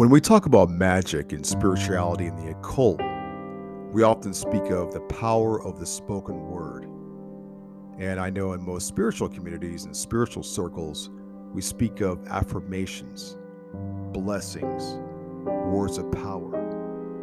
[0.00, 3.00] When we talk about magic and spirituality and the occult,
[3.92, 6.86] we often speak of the power of the spoken word.
[7.98, 11.10] And I know in most spiritual communities and spiritual circles,
[11.52, 13.36] we speak of affirmations,
[14.12, 14.98] blessings,
[15.44, 16.56] words of power.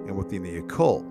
[0.08, 1.06] And within the occult,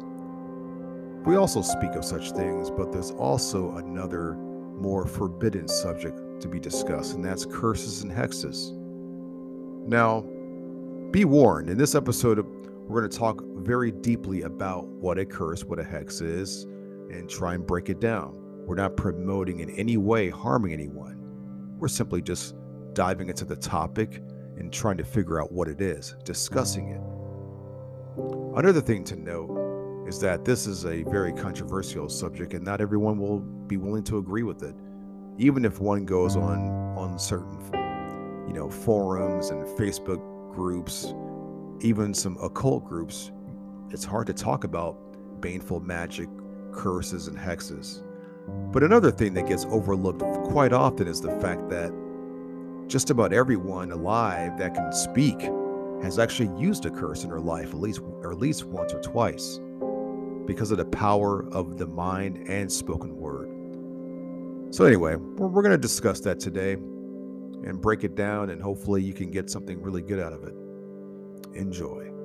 [1.25, 4.39] we also speak of such things, but there's also another
[4.77, 8.73] more forbidden subject to be discussed, and that's curses and hexes.
[9.87, 10.23] Now,
[11.11, 12.45] be warned, in this episode,
[12.87, 17.29] we're going to talk very deeply about what a curse, what a hex is, and
[17.29, 18.35] try and break it down.
[18.67, 21.77] We're not promoting in any way harming anyone.
[21.79, 22.55] We're simply just
[22.93, 24.23] diving into the topic
[24.57, 27.01] and trying to figure out what it is, discussing it.
[28.59, 29.66] Another thing to note
[30.07, 34.19] is that this is a very controversial subject and not everyone will be willing to
[34.19, 34.75] agree with it.
[35.37, 37.59] Even if one goes on on certain
[38.47, 40.23] you know forums and Facebook
[40.55, 41.13] groups,
[41.81, 43.33] even some occult groups,
[43.91, 44.97] it's hard to talk about
[45.41, 46.29] baneful magic,
[46.73, 48.03] curses, and hexes.
[48.73, 51.93] But another thing that gets overlooked quite often is the fact that
[52.87, 55.41] just about everyone alive that can speak
[56.03, 59.01] has actually used a curse in her life at least or at least once or
[59.01, 59.59] twice
[60.47, 63.49] because of the power of the mind and spoken word.
[64.75, 69.03] So anyway, we're, we're going to discuss that today and break it down, and hopefully
[69.03, 70.55] you can get something really good out of it.
[71.55, 72.16] Enjoy.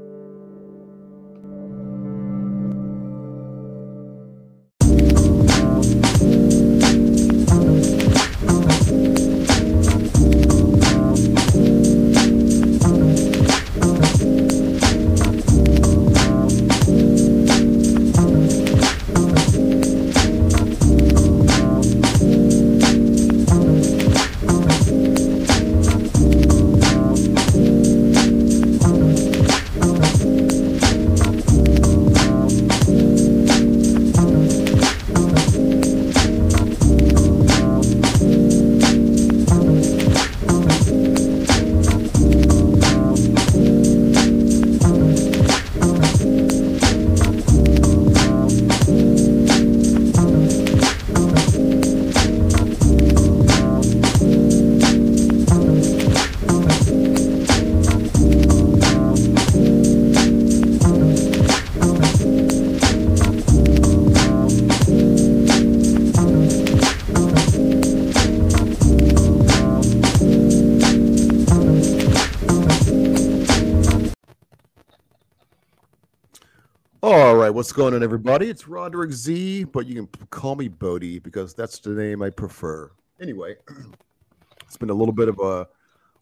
[77.71, 78.49] What's going on, everybody?
[78.49, 82.91] It's Roderick Z, but you can call me Bodie because that's the name I prefer.
[83.21, 83.55] Anyway,
[84.63, 85.69] it's been a little bit of a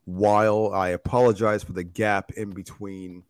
[0.06, 0.72] while.
[0.76, 3.24] I apologize for the gap in between,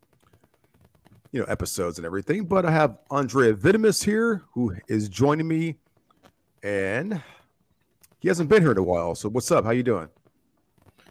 [1.32, 2.44] you know, episodes and everything.
[2.44, 5.76] But I have Andrieh Vitimus here, who is joining me,
[6.62, 7.22] and
[8.18, 9.14] he hasn't been here in a while.
[9.14, 9.64] So, what's up?
[9.64, 10.10] How you doing?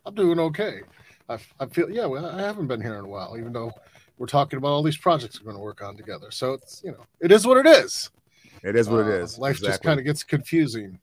[0.06, 0.81] I'm doing okay.
[1.28, 2.06] I, I feel yeah.
[2.06, 3.72] Well, I haven't been here in a while, even though
[4.19, 6.30] we're talking about all these projects we're going to work on together.
[6.30, 8.12] So it's you know, it is what it is.
[8.62, 9.40] It is what uh, it is.
[9.40, 9.69] Life exactly.
[9.69, 11.00] just kind of gets confusing.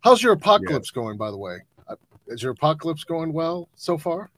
[0.00, 1.02] How's your apocalypse yeah.
[1.02, 1.58] going, by the way?
[1.88, 1.96] Uh,
[2.28, 4.30] is your apocalypse going well so far?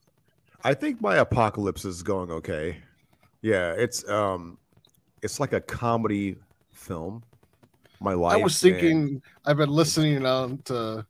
[0.64, 2.78] I think my apocalypse is going okay.
[3.42, 4.58] Yeah, it's um,
[5.22, 6.36] it's like a comedy
[6.72, 7.22] film.
[8.00, 8.38] My life.
[8.38, 9.02] I was thinking.
[9.02, 9.22] And...
[9.44, 11.04] I've been listening on to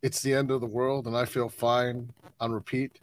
[0.00, 2.98] "It's the End of the World" and I feel fine on repeat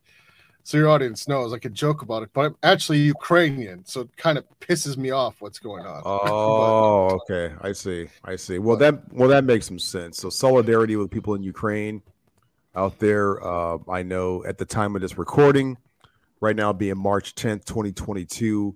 [0.67, 4.17] so your audience knows I could joke about it, but I'm actually Ukrainian, so it
[4.17, 6.01] kind of pisses me off what's going on.
[6.05, 8.59] Oh, but, okay, I see, I see.
[8.59, 10.17] Well, but, that well that makes some sense.
[10.17, 12.01] So solidarity with people in Ukraine
[12.75, 13.41] out there.
[13.41, 15.78] Uh, I know at the time of this recording,
[16.41, 18.75] right now being March 10th, 2022,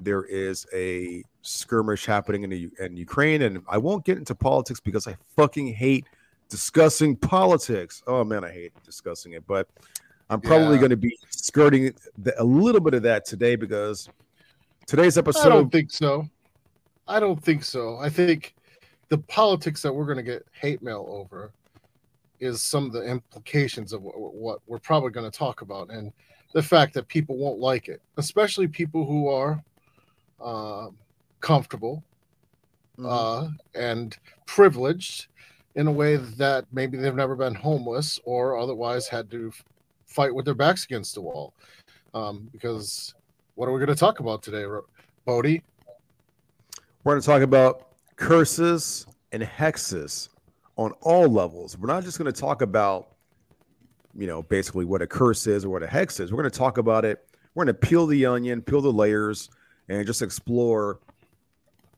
[0.00, 5.06] there is a skirmish happening in, in Ukraine, and I won't get into politics because
[5.06, 6.06] I fucking hate
[6.48, 8.02] discussing politics.
[8.08, 9.68] Oh man, I hate discussing it, but
[10.30, 10.80] I'm probably yeah.
[10.80, 14.08] going to be skirting the, a little bit of that today because
[14.86, 15.46] today's episode.
[15.46, 16.28] I don't think so.
[17.08, 17.98] I don't think so.
[17.98, 18.54] I think
[19.08, 21.50] the politics that we're going to get hate mail over
[22.38, 26.12] is some of the implications of what, what we're probably going to talk about and
[26.54, 29.62] the fact that people won't like it, especially people who are
[30.40, 30.88] uh,
[31.40, 32.04] comfortable
[32.96, 33.06] mm-hmm.
[33.06, 34.16] uh, and
[34.46, 35.26] privileged
[35.74, 39.52] in a way that maybe they've never been homeless or otherwise had to
[40.10, 41.54] fight with their backs against the wall.
[42.12, 43.14] Um, because
[43.54, 44.64] what are we going to talk about today,
[45.24, 45.62] Bodie?
[47.04, 50.28] We're going to talk about curses and hexes
[50.76, 51.78] on all levels.
[51.78, 53.14] We're not just going to talk about,
[54.14, 56.32] you know, basically what a curse is or what a hex is.
[56.32, 57.24] We're going to talk about it.
[57.54, 59.48] We're going to peel the onion, peel the layers,
[59.88, 61.00] and just explore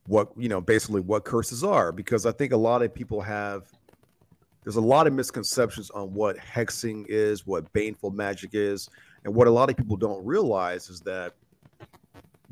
[0.07, 1.93] what, you know, basically what curses are.
[1.93, 3.73] Because I think a lot of people have,
[4.65, 8.89] there's a lot of misconceptions on what hexing is, what baneful magic is.
[9.25, 11.35] And what a lot of people don't realize is that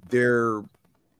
[0.08, 0.62] they're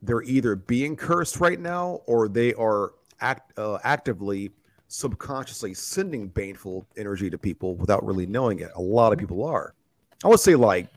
[0.01, 4.51] they're either being cursed right now or they are act, uh, actively
[4.87, 8.71] subconsciously sending baneful energy to people without really knowing it.
[8.75, 9.73] A lot of people are.
[10.23, 10.87] I would say like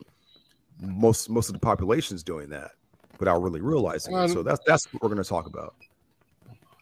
[0.80, 2.72] most most of the population is doing that
[3.18, 4.28] without really realizing um, it.
[4.30, 5.74] So that's that's what we're going to talk about.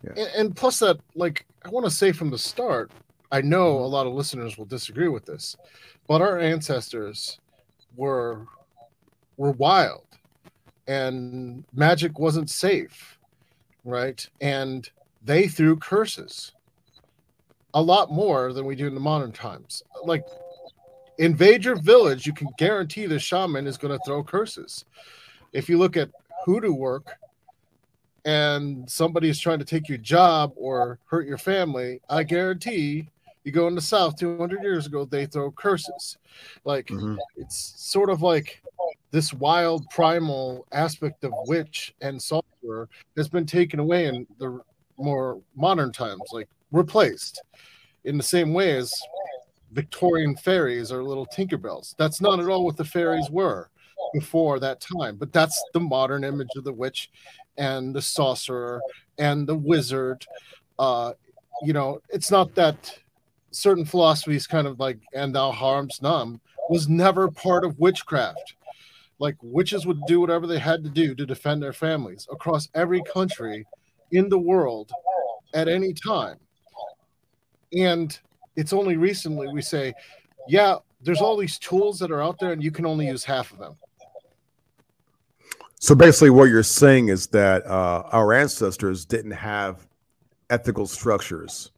[0.02, 0.10] Yeah.
[0.16, 2.90] And, and plus that, like I want to say from the start,
[3.32, 3.84] I know mm-hmm.
[3.84, 5.56] a lot of listeners will disagree with this,
[6.06, 7.40] but our ancestors
[7.96, 8.46] were
[9.38, 10.04] were wild,
[10.86, 13.18] and magic wasn't safe,
[13.84, 14.24] right?
[14.40, 14.88] And
[15.24, 16.52] they threw curses
[17.74, 19.82] a lot more than we do in the modern times.
[20.04, 20.24] Like
[21.18, 24.84] invade your village, you can guarantee the shaman is going to throw curses.
[25.52, 26.10] If you look at
[26.44, 27.14] hoodoo work
[28.24, 33.08] and somebody is trying to take your job or hurt your family, I guarantee
[33.44, 36.18] you go in the South 200 years ago, they throw curses.
[36.64, 37.16] Like mm-hmm.
[37.36, 38.62] it's sort of like
[39.10, 44.60] this wild primal aspect of witch and sorcerer has been taken away in the
[44.96, 47.42] more modern times, like replaced
[48.04, 48.92] in the same way as
[49.72, 51.94] Victorian fairies or little Tinkerbells.
[51.96, 53.70] That's not at all what the fairies were
[54.12, 57.10] before that time, but that's the modern image of the witch
[57.56, 58.80] and the sorcerer
[59.18, 60.26] and the wizard.
[60.78, 61.12] Uh,
[61.62, 62.98] you know, it's not that
[63.52, 68.54] certain philosophies kind of like and thou harms none was never part of witchcraft.
[69.18, 73.02] Like witches would do whatever they had to do to defend their families across every
[73.02, 73.66] country
[74.10, 74.90] in the world
[75.54, 76.38] at any time.
[77.72, 78.18] And
[78.56, 79.94] it's only recently we say,
[80.48, 83.52] yeah, there's all these tools that are out there and you can only use half
[83.52, 83.76] of them.
[85.78, 89.88] So basically, what you're saying is that uh, our ancestors didn't have
[90.48, 91.71] ethical structures.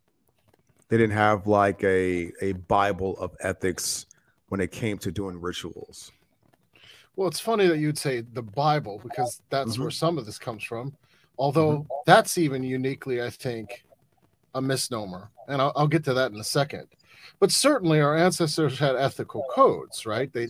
[0.89, 4.07] They didn't have like a a Bible of ethics
[4.49, 6.13] when it came to doing rituals.
[7.17, 9.83] Well, it's funny that you'd say the Bible because that's mm-hmm.
[9.83, 10.95] where some of this comes from.
[11.39, 11.93] Although mm-hmm.
[12.07, 13.85] that's even uniquely, I think,
[14.55, 15.31] a misnomer.
[15.49, 16.87] And I'll, I'll, get to that in a second.
[17.41, 20.33] But certainly our ancestors had ethical codes, right?
[20.33, 20.49] They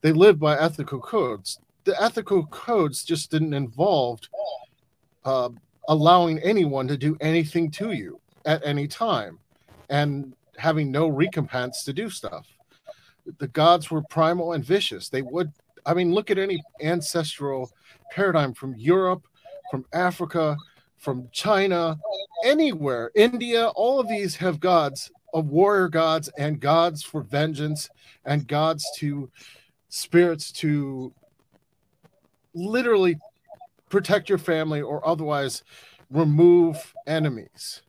[0.00, 1.58] they lived by ethical codes.
[1.84, 4.20] The ethical codes just didn't involve
[5.24, 5.50] uh,
[5.88, 9.38] allowing anyone to do anything to you at any time
[9.90, 12.46] and having no recompense to do stuff.
[13.38, 15.08] The gods were primal and vicious.
[15.08, 15.52] They would,
[15.86, 17.70] I mean, look at any ancestral
[18.10, 19.26] paradigm from Europe,
[19.70, 20.56] from Africa,
[20.98, 21.98] from China,
[22.44, 27.90] anywhere, India, all of these have gods of warrior gods and gods for vengeance
[28.24, 29.28] and gods to
[29.88, 31.12] spirits to
[32.54, 33.18] literally
[33.90, 35.62] protect your family or otherwise
[36.10, 37.82] remove enemies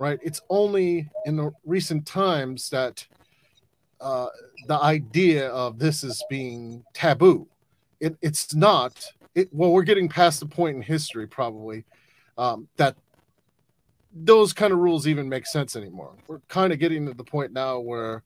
[0.00, 3.06] right it's only in the recent times that
[4.00, 4.26] uh,
[4.66, 7.46] the idea of this is being taboo
[8.00, 9.06] it, it's not
[9.36, 11.84] it, well we're getting past the point in history probably
[12.36, 12.96] um, that
[14.12, 16.16] those kind of rules even make sense anymore.
[16.26, 18.22] We're kind of getting to the point now where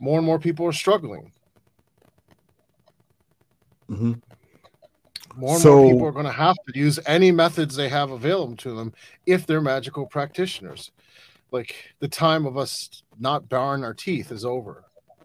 [0.00, 1.32] more and more people are struggling.
[3.88, 4.12] Mm-hmm.
[5.36, 8.10] More and so, more people are going to have to use any methods they have
[8.10, 8.92] available to them
[9.26, 10.90] if they're magical practitioners.
[11.50, 14.84] Like the time of us not baring our teeth is over,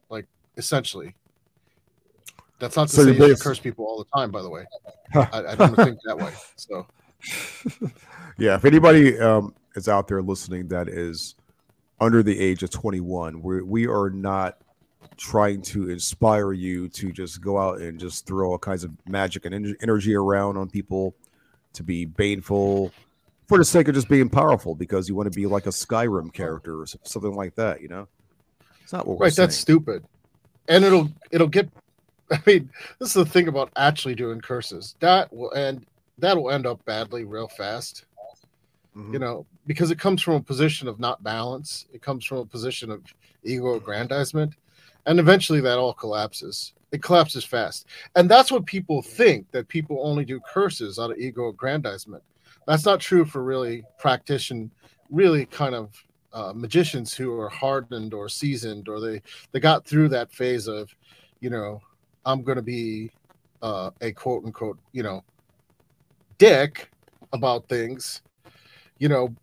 [0.09, 0.25] like
[0.57, 1.15] essentially.
[2.59, 4.65] That's not to so say you curse people all the time, by the way.
[5.13, 6.31] I, I don't think that way.
[6.55, 6.87] So,
[8.37, 11.35] yeah, if anybody um, is out there listening that is
[11.99, 14.57] under the age of 21, we we are not
[15.17, 19.45] trying to inspire you to just go out and just throw all kinds of magic
[19.45, 21.15] and energy around on people
[21.73, 22.91] to be baneful
[23.47, 26.33] for the sake of just being powerful because you want to be like a Skyrim
[26.33, 27.81] character or something like that.
[27.81, 28.07] You know,
[28.83, 29.35] it's not what right.
[29.35, 30.03] That's stupid,
[30.67, 31.69] and it'll it'll get
[32.31, 32.69] I mean,
[32.99, 34.95] this is the thing about actually doing curses.
[34.99, 35.85] That will end
[36.17, 38.05] that will end up badly real fast.
[38.95, 39.13] Mm-hmm.
[39.13, 41.85] You know, because it comes from a position of not balance.
[41.93, 43.01] It comes from a position of
[43.43, 44.53] ego aggrandizement.
[45.05, 46.73] And eventually that all collapses.
[46.91, 47.87] It collapses fast.
[48.15, 52.23] And that's what people think that people only do curses out of ego aggrandizement.
[52.67, 54.69] That's not true for really practitioner,
[55.09, 59.21] really kind of uh, magicians who are hardened or seasoned or they
[59.51, 60.93] they got through that phase of
[61.39, 61.79] you know
[62.25, 63.11] I'm going to be
[63.61, 65.23] uh, a quote unquote, you know,
[66.37, 66.89] dick
[67.33, 68.21] about things,
[68.99, 69.33] you know,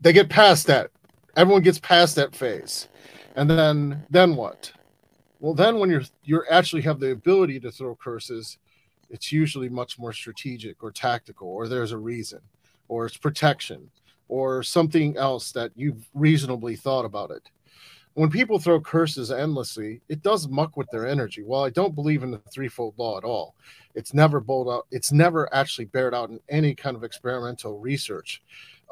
[0.00, 0.90] they get past that.
[1.36, 2.88] Everyone gets past that phase,
[3.36, 4.72] and then then what?
[5.40, 8.58] Well, then when you're you actually have the ability to throw curses,
[9.08, 12.40] it's usually much more strategic or tactical, or there's a reason,
[12.88, 13.90] or it's protection,
[14.28, 17.42] or something else that you've reasonably thought about it.
[18.14, 21.42] When people throw curses endlessly, it does muck with their energy.
[21.42, 23.54] Well, I don't believe in the threefold law at all,
[23.94, 24.86] it's never bowled out.
[24.90, 28.42] It's never actually bared out in any kind of experimental research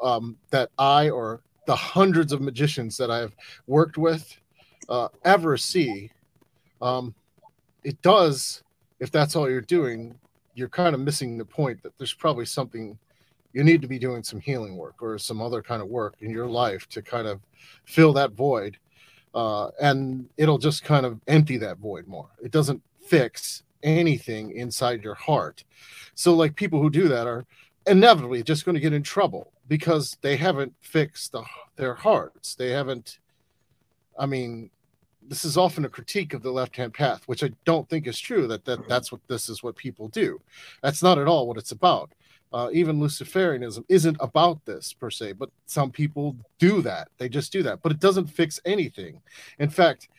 [0.01, 3.35] um, that I or the hundreds of magicians that I've
[3.67, 4.35] worked with
[4.87, 6.11] uh, ever see.
[6.81, 7.13] Um,
[7.83, 8.63] it does,
[8.99, 10.15] if that's all you're doing,
[10.55, 12.97] you're kind of missing the point that there's probably something
[13.53, 16.29] you need to be doing some healing work or some other kind of work in
[16.29, 17.39] your life to kind of
[17.85, 18.77] fill that void.
[19.33, 22.29] Uh, and it'll just kind of empty that void more.
[22.43, 25.63] It doesn't fix anything inside your heart.
[26.15, 27.45] So, like people who do that are
[27.87, 31.43] inevitably just going to get in trouble because they haven't fixed the,
[31.75, 32.55] their hearts.
[32.55, 33.19] They haven't,
[34.17, 34.69] I mean,
[35.29, 38.19] this is often a critique of the left hand path, which I don't think is
[38.19, 38.47] true.
[38.47, 40.41] That that that's what this is what people do.
[40.81, 42.11] That's not at all what it's about.
[42.51, 47.07] Uh, even Luciferianism isn't about this per se, but some people do that.
[47.19, 49.21] They just do that, but it doesn't fix anything.
[49.59, 50.09] In fact,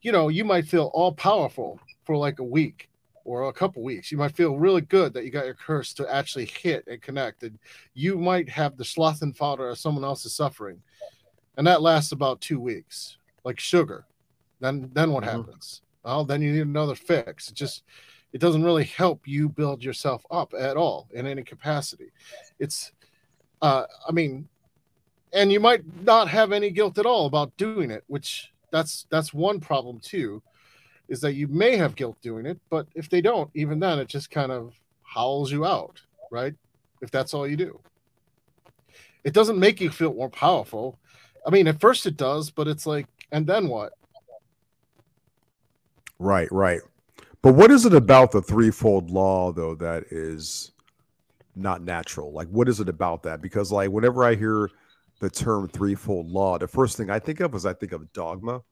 [0.00, 2.88] you know, you might feel all powerful for like a week
[3.26, 4.10] or a couple weeks.
[4.10, 7.42] You might feel really good that you got your curse to actually hit and connect,
[7.42, 7.58] and
[7.92, 10.80] you might have the sloth and fodder of someone else's suffering,
[11.58, 14.06] and that lasts about two weeks, like sugar.
[14.60, 15.38] Then, then what mm-hmm.
[15.38, 15.82] happens?
[16.04, 17.48] Well, then you need another fix.
[17.48, 17.82] It just
[18.32, 22.10] it doesn't really help you build yourself up at all in any capacity.
[22.58, 22.92] It's,
[23.62, 24.46] uh, I mean,
[25.32, 29.32] and you might not have any guilt at all about doing it, which that's that's
[29.32, 30.42] one problem too
[31.08, 34.08] is that you may have guilt doing it, but if they don't, even then, it
[34.08, 36.54] just kind of howls you out, right?
[37.00, 37.80] If that's all you do,
[39.22, 40.98] it doesn't make you feel more powerful.
[41.46, 43.92] I mean, at first it does, but it's like, and then what?
[46.18, 46.80] Right, right.
[47.42, 50.72] But what is it about the threefold law, though, that is
[51.54, 52.32] not natural?
[52.32, 53.40] Like, what is it about that?
[53.40, 54.70] Because, like, whenever I hear
[55.20, 58.62] the term threefold law, the first thing I think of is I think of dogma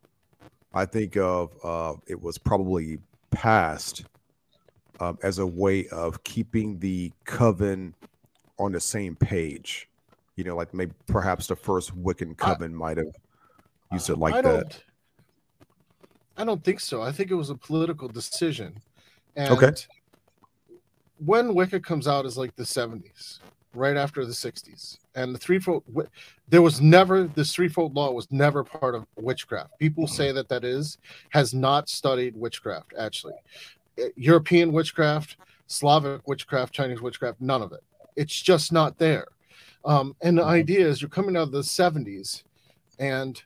[0.75, 2.99] I think of uh, it was probably
[3.31, 4.05] passed
[4.99, 7.95] um, as a way of keeping the coven
[8.59, 9.89] on the same page.
[10.35, 13.15] You know, like maybe perhaps the first Wiccan coven might have
[13.93, 14.83] used it like I that.
[16.37, 17.03] I don't think so.
[17.03, 18.81] I think it was a political decision.
[19.37, 19.73] And okay.
[21.19, 23.41] When Wicca comes out is like the 70s
[23.75, 25.83] right after the 60s and the threefold
[26.49, 30.65] there was never this threefold law was never part of witchcraft people say that that
[30.65, 30.99] is
[31.31, 33.35] has not studied witchcraft actually
[33.99, 35.37] eh, european witchcraft
[35.67, 37.83] slavic witchcraft chinese witchcraft none of it
[38.17, 39.27] it's just not there
[39.85, 40.51] um, and the mm-hmm.
[40.51, 42.45] idea is you're coming out of the 70s
[42.99, 43.43] and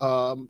[0.00, 0.48] um,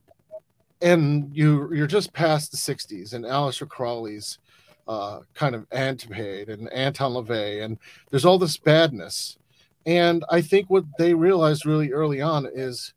[0.85, 4.39] and you you're just past the 60s and Aleister Crowley's
[4.87, 7.79] uh, kind of Antipode and Anton LaVey, and
[8.11, 9.39] there's all this badness.
[9.87, 12.93] And I think what they realized really early on is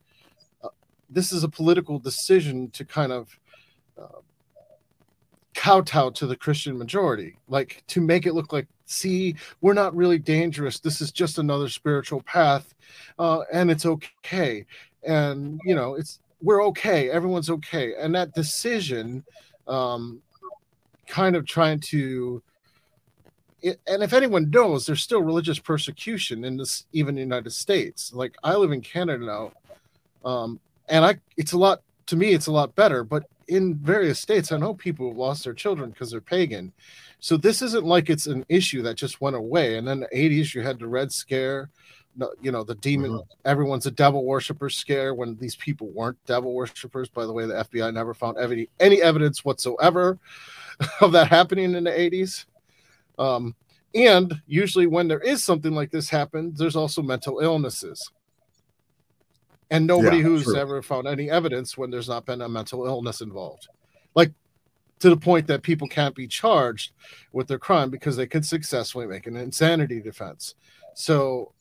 [0.64, 0.70] uh,
[1.10, 3.40] this is a political decision to kind of
[3.98, 4.20] uh,
[5.56, 10.20] kowtow to the Christian majority, like to make it look like, see, we're not really
[10.20, 10.80] dangerous.
[10.80, 12.74] This is just another spiritual path,
[13.18, 14.66] uh, and it's okay.
[15.04, 17.10] And you know, it's we're okay.
[17.10, 17.94] Everyone's okay.
[18.00, 19.24] And that decision
[19.68, 20.22] um,
[21.08, 22.42] kind of trying to
[23.64, 28.36] and if anyone knows there's still religious persecution in this even the united states like
[28.44, 29.52] i live in canada now
[30.30, 34.20] um, and i it's a lot to me it's a lot better but in various
[34.20, 36.72] states i know people have lost their children because they're pagan
[37.20, 40.54] so this isn't like it's an issue that just went away and then the 80s
[40.54, 41.70] you had the red scare
[42.42, 43.32] you know the demon mm-hmm.
[43.46, 47.54] everyone's a devil worshiper scare when these people weren't devil worshippers by the way the
[47.54, 50.18] fbi never found any, any evidence whatsoever
[51.02, 52.46] of that happening in the 80s.
[53.18, 53.56] Um,
[53.96, 58.12] and usually, when there is something like this happen, there's also mental illnesses.
[59.70, 60.56] And nobody yeah, who's true.
[60.56, 63.68] ever found any evidence when there's not been a mental illness involved.
[64.16, 64.32] Like
[65.00, 66.92] to the point that people can't be charged
[67.34, 70.56] with their crime because they could successfully make an insanity defense.
[70.94, 71.52] So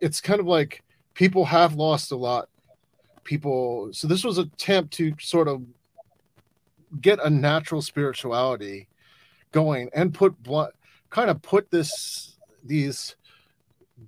[0.00, 0.82] it's kind of like
[1.14, 2.48] people have lost a lot.
[3.24, 5.62] People, so this was an attempt to sort of
[7.00, 8.88] get a natural spirituality
[9.52, 10.72] going and put blood
[11.10, 13.16] kind of put this these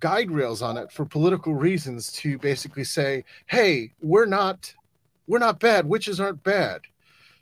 [0.00, 4.74] guide rails on it for political reasons to basically say hey we're not
[5.26, 5.86] we're not bad.
[5.86, 6.80] Witches aren't bad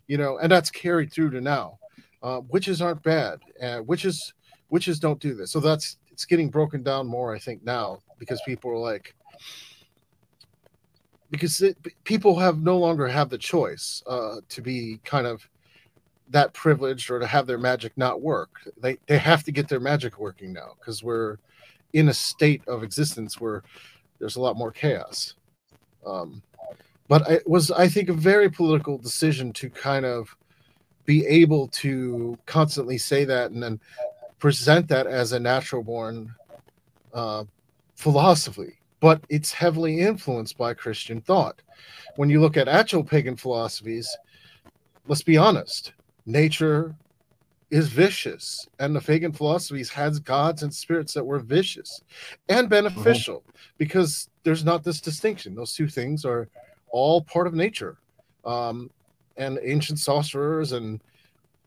[0.07, 1.79] you know and that's carried through to now.
[2.23, 3.41] Uh, witches aren't bad.
[3.61, 4.35] Uh, witches
[4.71, 5.51] witches don't do this.
[5.51, 9.15] So that's it's getting broken down more i think now because people are like
[11.33, 15.49] because it, people have no longer have the choice uh, to be kind of
[16.29, 18.51] that privileged or to have their magic not work.
[18.77, 21.39] They they have to get their magic working now because we're
[21.95, 23.63] in a state of existence where
[24.19, 25.35] there's a lot more chaos.
[26.07, 26.43] Um,
[27.09, 30.37] but it was, I think, a very political decision to kind of
[31.07, 33.81] be able to constantly say that and then
[34.43, 36.35] present that as a natural born
[37.15, 37.45] uh,
[37.95, 38.73] philosophy.
[38.99, 41.63] But it's heavily influenced by Christian thought.
[42.17, 44.17] When you look at actual pagan philosophies,
[45.07, 45.93] let's be honest,
[46.27, 46.97] nature
[47.71, 52.03] is vicious and the pagan philosophies has gods and spirits that were vicious
[52.49, 53.59] and beneficial mm-hmm.
[53.79, 56.49] because there's not this distinction those two things are
[56.91, 57.97] all part of nature
[58.45, 58.91] um,
[59.39, 61.01] and ancient sorcerers and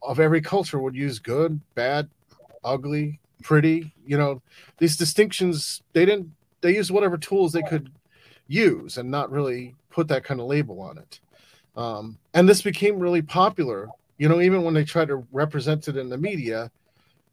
[0.03, 2.07] of every culture would use good bad
[2.65, 4.41] ugly pretty you know
[4.79, 6.29] these distinctions they didn't
[6.61, 7.91] they used whatever tools they could
[8.47, 11.19] use and not really put that kind of label on it
[11.77, 15.97] um, and this became really popular you know, even when they try to represent it
[15.97, 16.71] in the media,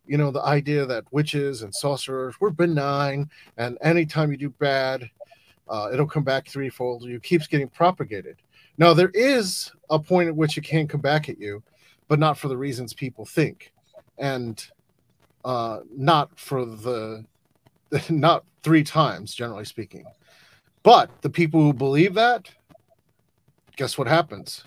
[0.07, 5.09] you know, the idea that witches and sorcerers were benign, and anytime you do bad,
[5.69, 7.05] uh, it'll come back threefold.
[7.05, 8.37] You keeps getting propagated.
[8.79, 11.62] Now there is a point at which it can come back at you,
[12.09, 13.73] but not for the reasons people think,
[14.19, 14.65] and
[15.44, 17.25] uh, not for the
[18.11, 20.04] not three times, generally speaking.
[20.82, 22.50] But the people who believe that,
[23.76, 24.64] guess what happens?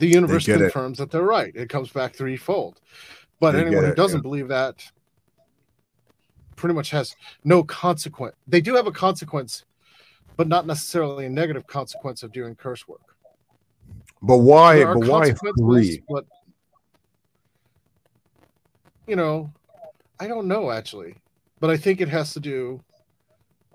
[0.00, 1.02] the universe confirms it.
[1.02, 1.54] that they're right.
[1.54, 2.80] It comes back threefold.
[3.38, 4.22] But they anyone who doesn't yeah.
[4.22, 4.82] believe that
[6.56, 8.34] pretty much has no consequence.
[8.48, 9.64] They do have a consequence,
[10.36, 13.00] but not necessarily a negative consequence of doing curse work.
[14.22, 14.84] But why?
[14.84, 16.02] But why three?
[16.08, 16.26] But
[19.06, 19.52] you know,
[20.20, 21.16] I don't know actually,
[21.58, 22.80] but I think it has to do,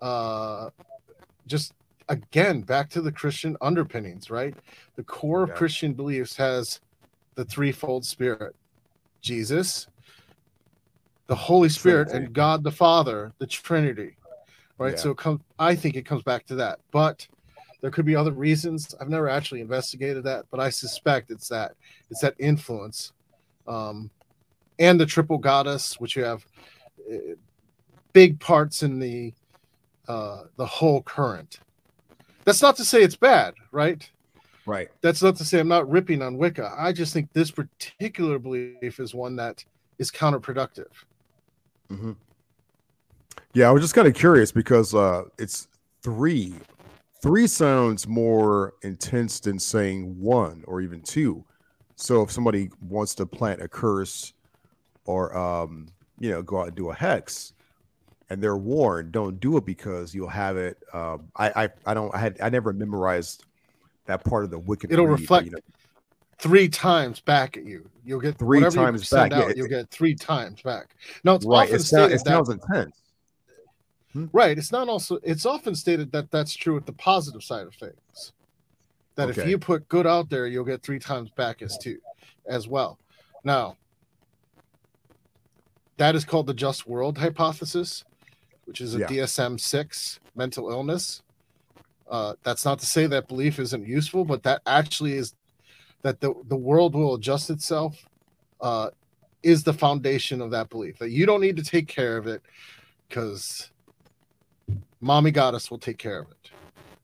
[0.01, 0.69] uh,
[1.47, 1.73] just
[2.07, 4.53] again back to the Christian underpinnings, right?
[4.95, 6.79] The core of Christian beliefs has
[7.33, 8.55] the threefold spirit
[9.21, 9.87] Jesus,
[11.27, 12.25] the Holy Spirit, Trinity.
[12.25, 14.15] and God the Father, the Trinity.
[14.77, 14.93] Right.
[14.93, 14.99] Yeah.
[14.99, 16.79] So it comes I think it comes back to that.
[16.91, 17.27] But
[17.81, 18.93] there could be other reasons.
[19.01, 21.73] I've never actually investigated that, but I suspect it's that.
[22.11, 23.13] It's that influence.
[23.67, 24.11] Um,
[24.79, 26.45] and the triple goddess, which you have
[27.11, 27.35] uh,
[28.13, 29.33] big parts in the
[30.07, 31.59] uh, the whole current.
[32.43, 34.07] That's not to say it's bad, right?
[34.65, 34.89] Right.
[35.01, 36.73] That's not to say I'm not ripping on Wicca.
[36.77, 39.63] I just think this particular belief is one that
[39.99, 40.91] is counterproductive.
[41.89, 42.13] Mm-hmm.
[43.53, 45.67] Yeah, I was just kind of curious because uh, it's
[46.03, 46.55] three.
[47.21, 51.43] Three sounds more intense than saying one or even two.
[51.95, 54.33] So if somebody wants to plant a curse
[55.05, 55.87] or um,
[56.19, 57.53] you know go out and do a hex,
[58.29, 62.13] and they're warned don't do it because you'll have it um, I, I i don't
[62.13, 63.45] i had i never memorized
[64.05, 65.59] that part of the wicked it'll reflect you know,
[66.37, 70.15] three times back at you you'll get three times back out, yeah, you'll get three
[70.15, 71.63] times back no it's right.
[71.63, 72.95] often it's stated not, it sounds intense
[74.13, 74.25] hmm?
[74.33, 77.73] right it's not also it's often stated that that's true with the positive side of
[77.75, 78.33] things
[79.15, 79.41] that okay.
[79.41, 81.97] if you put good out there you'll get three times back as two
[82.47, 82.99] as well
[83.43, 83.77] now
[85.97, 88.03] that is called the just world hypothesis
[88.65, 89.07] which is a yeah.
[89.07, 91.21] DSM six mental illness.
[92.09, 95.33] Uh, that's not to say that belief isn't useful, but that actually is
[96.01, 98.05] that the, the world will adjust itself
[98.61, 98.89] uh,
[99.41, 102.41] is the foundation of that belief that you don't need to take care of it
[103.07, 103.71] because
[105.01, 106.51] mommy goddess will take care of it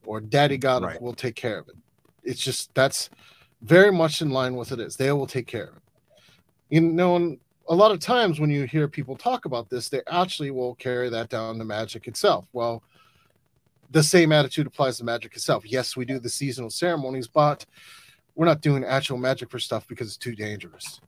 [0.04, 1.02] or daddy goddess right.
[1.02, 1.76] will take care of it.
[2.24, 3.10] It's just that's
[3.62, 4.96] very much in line with it is.
[4.96, 5.82] They will take care of it.
[6.70, 7.36] You know,
[7.68, 11.08] a lot of times when you hear people talk about this, they actually will carry
[11.10, 12.46] that down to magic itself.
[12.52, 12.82] Well,
[13.90, 15.64] the same attitude applies to magic itself.
[15.66, 17.66] Yes, we do the seasonal ceremonies, but
[18.34, 21.00] we're not doing actual magic for stuff because it's too dangerous,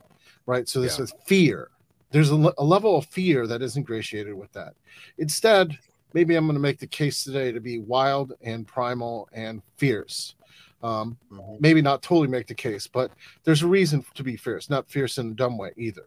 [0.46, 0.68] right?
[0.68, 1.04] So this yeah.
[1.04, 1.70] is fear.
[2.10, 4.74] There's a, a level of fear that is ingratiated with that.
[5.18, 5.78] Instead,
[6.12, 10.34] maybe I'm going to make the case today to be wild and primal and fierce.
[10.82, 11.56] Um, mm-hmm.
[11.60, 13.10] Maybe not totally make the case, but
[13.44, 16.04] there's a reason to be fierce, not fierce in a dumb way either.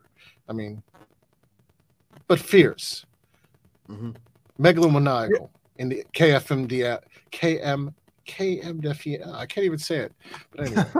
[0.49, 0.81] I mean,
[2.27, 3.05] but fierce,
[3.89, 4.11] mm-hmm.
[4.59, 5.47] megalomaniacal yeah.
[5.77, 6.99] in the KFMD,
[7.31, 7.93] KM,
[8.27, 9.33] KMDF.
[9.33, 10.13] I can't even say it,
[10.51, 10.85] but anyway,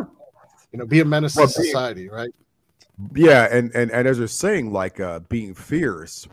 [0.72, 2.32] you know, be a menace well, to society, right?
[3.14, 6.28] Yeah, and and and as you're saying, like uh, being fierce,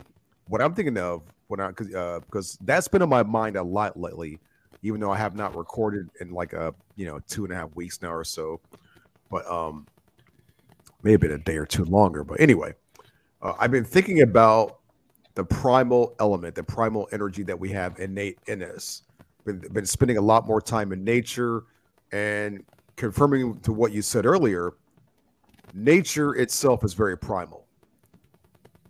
[0.47, 3.63] what I'm thinking of when I because uh, because that's been on my mind a
[3.63, 4.39] lot lately,
[4.81, 7.75] even though I have not recorded in like a you know two and a half
[7.75, 8.59] weeks now or so,
[9.29, 9.85] but um,
[11.03, 12.23] maybe been a day or two longer.
[12.23, 12.73] But anyway,
[13.45, 14.79] uh, I've been thinking about
[15.35, 19.03] the primal element, the primal energy that we have innate in us.
[19.45, 21.65] Been, been spending a lot more time in nature
[22.11, 22.63] and
[22.95, 24.73] confirming to what you said earlier,
[25.75, 27.67] nature itself is very primal.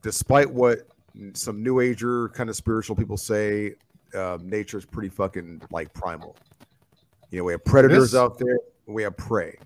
[0.02, 0.88] Despite what
[1.34, 3.74] some new ager kind of spiritual people say,
[4.14, 6.38] um, nature is pretty fucking like primal.
[7.30, 8.20] You know, we have predators this...
[8.20, 9.58] out there, we have prey,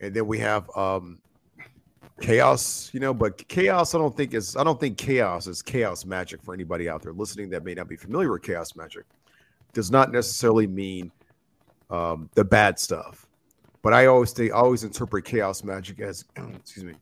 [0.00, 1.18] and then we have um,
[2.20, 2.90] chaos.
[2.92, 4.56] You know, but chaos, I don't think is.
[4.56, 7.88] I don't think chaos is chaos magic for anybody out there listening that may not
[7.88, 9.04] be familiar with chaos magic.
[9.72, 11.10] Does not necessarily mean
[11.90, 13.26] um, the bad stuff.
[13.82, 16.94] But I always they always interpret chaos magic as excuse me,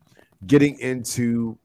[0.47, 1.57] getting into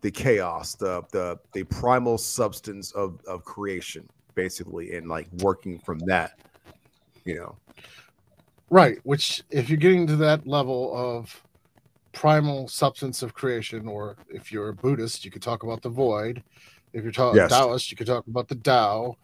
[0.00, 5.98] the chaos, the the the primal substance of of creation, basically, and like working from
[6.00, 6.38] that,
[7.24, 7.56] you know.
[8.70, 8.98] Right.
[9.02, 11.42] Which, if you're getting to that level of
[12.12, 16.42] primal substance of creation, or if you're a Buddhist, you could talk about the void.
[16.92, 17.50] If you're talking yes.
[17.50, 19.16] Taoist, you could talk about the Tao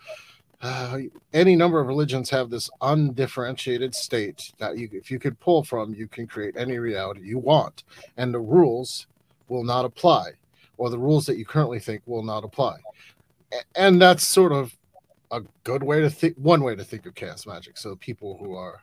[0.62, 0.98] uh,
[1.32, 5.94] any number of religions have this undifferentiated state that you, if you could pull from,
[5.94, 7.84] you can create any reality you want,
[8.16, 9.06] and the rules
[9.48, 10.30] will not apply,
[10.78, 12.76] or the rules that you currently think will not apply.
[13.74, 14.74] And that's sort of
[15.30, 16.36] a good way to think.
[16.36, 17.76] One way to think of chaos magic.
[17.76, 18.80] So people who are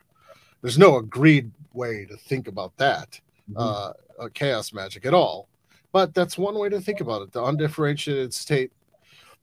[0.62, 3.20] there's no agreed way to think about that.
[3.56, 3.92] Uh,
[4.34, 5.48] chaos magic at all,
[5.92, 7.32] but that's one way to think about it.
[7.32, 8.72] The undifferentiated state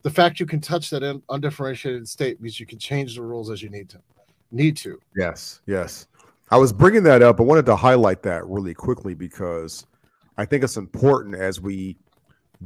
[0.04, 3.62] the fact you can touch that undifferentiated state means you can change the rules as
[3.62, 4.00] you need to.
[4.52, 5.00] Need to.
[5.16, 6.08] Yes, yes.
[6.50, 7.40] I was bringing that up.
[7.40, 9.86] I wanted to highlight that really quickly because
[10.38, 11.98] I think it's important as we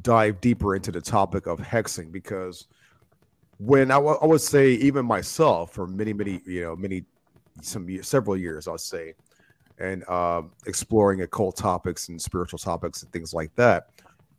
[0.01, 2.67] dive deeper into the topic of hexing because
[3.57, 7.05] when I, w- I would say even myself for many many you know many
[7.61, 9.13] some several years I'll say
[9.79, 13.89] and um, exploring occult topics and spiritual topics and things like that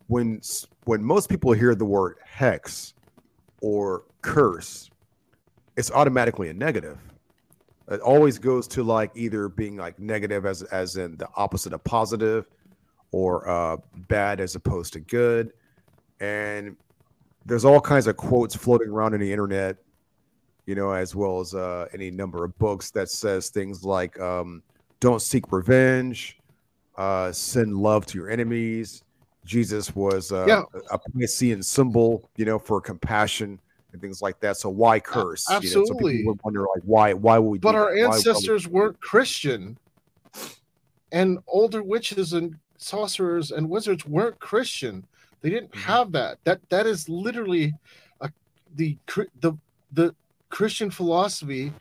[0.09, 0.41] when
[0.85, 2.95] when most people hear the word hex
[3.61, 4.91] or curse,
[5.77, 6.99] it's automatically a negative.
[7.89, 11.83] It always goes to like either being like negative as as in the opposite of
[11.85, 12.47] positive,
[13.13, 13.77] or uh,
[14.09, 15.53] bad as opposed to good.
[16.21, 16.77] And
[17.45, 19.77] there's all kinds of quotes floating around in the internet,
[20.67, 24.63] you know, as well as uh, any number of books that says things like um,
[25.01, 26.39] "Don't seek revenge,"
[26.97, 29.03] uh, "Send love to your enemies."
[29.45, 30.63] Jesus was uh, yeah.
[30.91, 33.61] a Piscean symbol, you know, for compassion
[33.93, 34.57] and things like that.
[34.57, 35.49] So why curse?
[35.51, 36.17] Absolutely.
[36.19, 37.13] You know, so wonder, like, why?
[37.15, 37.59] Why would we?
[37.59, 38.05] But our that?
[38.05, 39.79] ancestors weren't Christian,
[41.13, 45.07] and older witches and sorcerers and wizards weren't Christian.
[45.41, 45.81] They didn't mm-hmm.
[45.81, 46.39] have that.
[46.45, 47.73] That that is literally
[48.21, 48.31] a,
[48.75, 48.97] the
[49.41, 49.57] the
[49.93, 50.15] the
[50.51, 51.73] Christian philosophy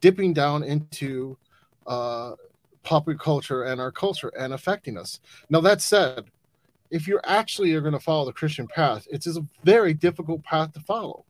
[0.00, 1.36] dipping down into
[1.86, 2.32] uh,
[2.82, 5.20] popular culture and our culture and affecting us.
[5.48, 6.30] Now that said,
[6.90, 10.72] if you're actually are going to follow the Christian path, it's a very difficult path
[10.72, 11.24] to follow.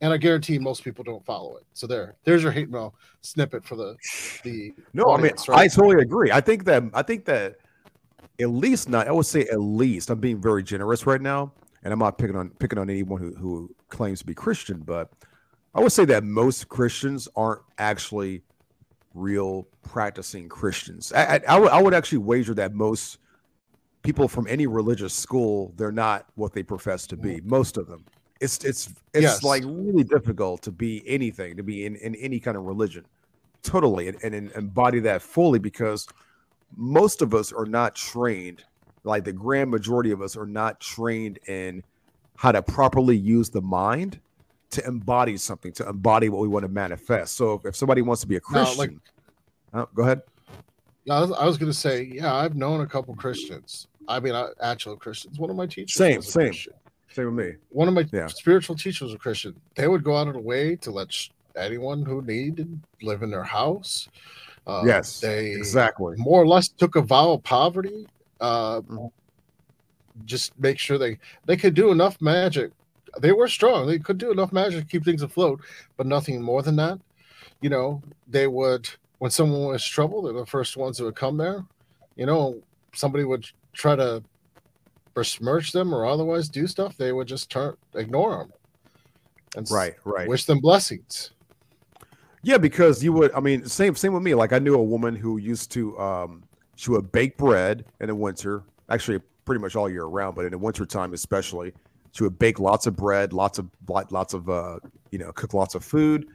[0.00, 1.64] And I guarantee most people don't follow it.
[1.72, 3.96] So there, there's your hate mail snippet for the
[4.44, 4.72] the.
[4.92, 5.64] No, audience, I mean right?
[5.64, 6.30] I totally agree.
[6.30, 7.56] I think that I think that
[8.40, 9.08] at least not.
[9.08, 12.36] I would say at least I'm being very generous right now, and I'm not picking
[12.36, 15.10] on picking on anyone who who claims to be Christian, but
[15.74, 18.42] I would say that most Christians aren't actually
[19.18, 21.12] real practicing Christians.
[21.12, 23.18] I, I, I would I would actually wager that most
[24.02, 27.36] people from any religious school, they're not what they profess to be.
[27.36, 27.50] Mm-hmm.
[27.50, 28.04] Most of them.
[28.40, 29.42] It's it's it's yes.
[29.42, 33.04] like really difficult to be anything, to be in, in any kind of religion.
[33.62, 34.08] Totally.
[34.08, 36.06] And, and embody that fully because
[36.76, 38.64] most of us are not trained,
[39.04, 41.82] like the grand majority of us are not trained in
[42.36, 44.20] how to properly use the mind
[44.70, 47.36] to embody something, to embody what we want to manifest.
[47.36, 48.90] So if, if somebody wants to be a Christian, like,
[49.74, 50.22] oh, go ahead.
[51.10, 53.86] I was, I was going to say, yeah, I've known a couple Christians.
[54.08, 55.38] I mean, I, actual Christians.
[55.38, 56.74] One of my teachers, same, same, Christian.
[57.10, 57.54] same with me.
[57.70, 58.26] One of my yeah.
[58.26, 59.58] spiritual teachers was a Christian.
[59.74, 61.14] They would go out of the way to let
[61.56, 64.08] anyone who needed live in their house.
[64.66, 68.06] Uh, yes, they exactly more or less took a vow of poverty.
[68.38, 69.06] Uh, mm-hmm.
[70.26, 72.70] Just make sure they they could do enough magic.
[73.20, 73.86] They were strong.
[73.86, 75.60] They could do enough magic to keep things afloat,
[75.96, 76.98] but nothing more than that.
[77.60, 81.36] You know, they would when someone was trouble, they're the first ones who would come
[81.36, 81.64] there.
[82.16, 82.62] You know,
[82.94, 84.22] somebody would try to
[85.14, 88.52] besmirch them or otherwise do stuff, they would just turn ignore them.
[89.56, 90.28] And right, right.
[90.28, 91.32] Wish them blessings.
[92.42, 93.32] Yeah, because you would.
[93.32, 94.34] I mean, same same with me.
[94.34, 96.44] Like I knew a woman who used to um
[96.76, 100.52] she would bake bread in the winter, actually pretty much all year round, but in
[100.52, 101.72] the winter time especially,
[102.12, 104.78] she would bake lots of bread, lots of lots of uh
[105.10, 106.26] you know cook lots of food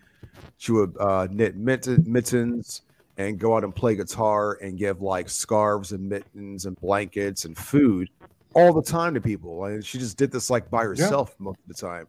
[0.57, 2.81] she would uh, knit mittens
[3.17, 7.57] and go out and play guitar and give like scarves and mittens and blankets and
[7.57, 8.09] food
[8.55, 11.43] all the time to people, and she just did this like by herself yeah.
[11.45, 12.07] most of the time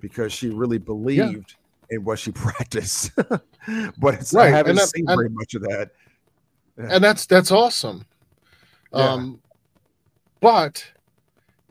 [0.00, 1.54] because she really believed
[1.90, 1.96] yeah.
[1.96, 3.10] in what she practiced.
[3.16, 4.52] but it's, right.
[4.52, 5.90] I haven't that, seen and, very much of that.
[6.76, 8.04] And that's that's awesome.
[8.92, 9.40] Um,
[10.40, 10.84] but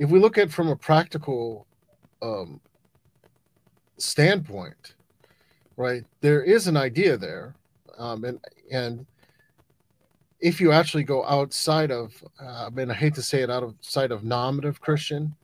[0.01, 1.67] if we look at from a practical
[2.23, 2.59] um,
[3.99, 4.95] standpoint,
[5.77, 7.53] right, there is an idea there,
[7.99, 8.39] um, and
[8.71, 9.05] and
[10.39, 12.11] if you actually go outside of,
[12.41, 15.35] uh, I mean, I hate to say it, outside of sight of nominative Christian,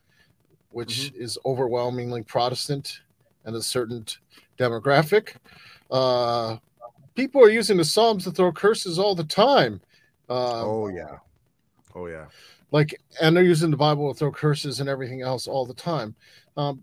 [0.72, 1.22] which mm-hmm.
[1.22, 3.02] is overwhelmingly Protestant
[3.46, 4.08] and a certain
[4.58, 5.36] demographic,
[5.91, 6.58] uh,
[7.13, 9.80] people are using the Psalms to throw curses all the time.
[10.28, 11.17] Uh, oh yeah,
[11.93, 12.26] oh yeah.
[12.72, 16.16] Like, and they're using the Bible to throw curses and everything else all the time,
[16.58, 16.82] um,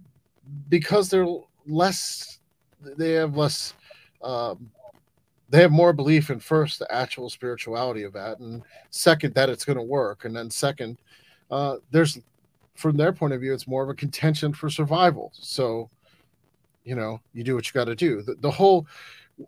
[0.68, 1.26] because they're
[1.66, 2.38] less.
[2.80, 3.74] They have less.
[4.22, 4.70] Um,
[5.50, 9.64] they have more belief in first the actual spirituality of that, and second that it's
[9.64, 10.98] going to work, and then second,
[11.50, 12.18] uh, there's
[12.74, 15.30] from their point of view, it's more of a contention for survival.
[15.34, 15.88] So,
[16.84, 18.22] you know, you do what you got to do.
[18.22, 18.86] The, the whole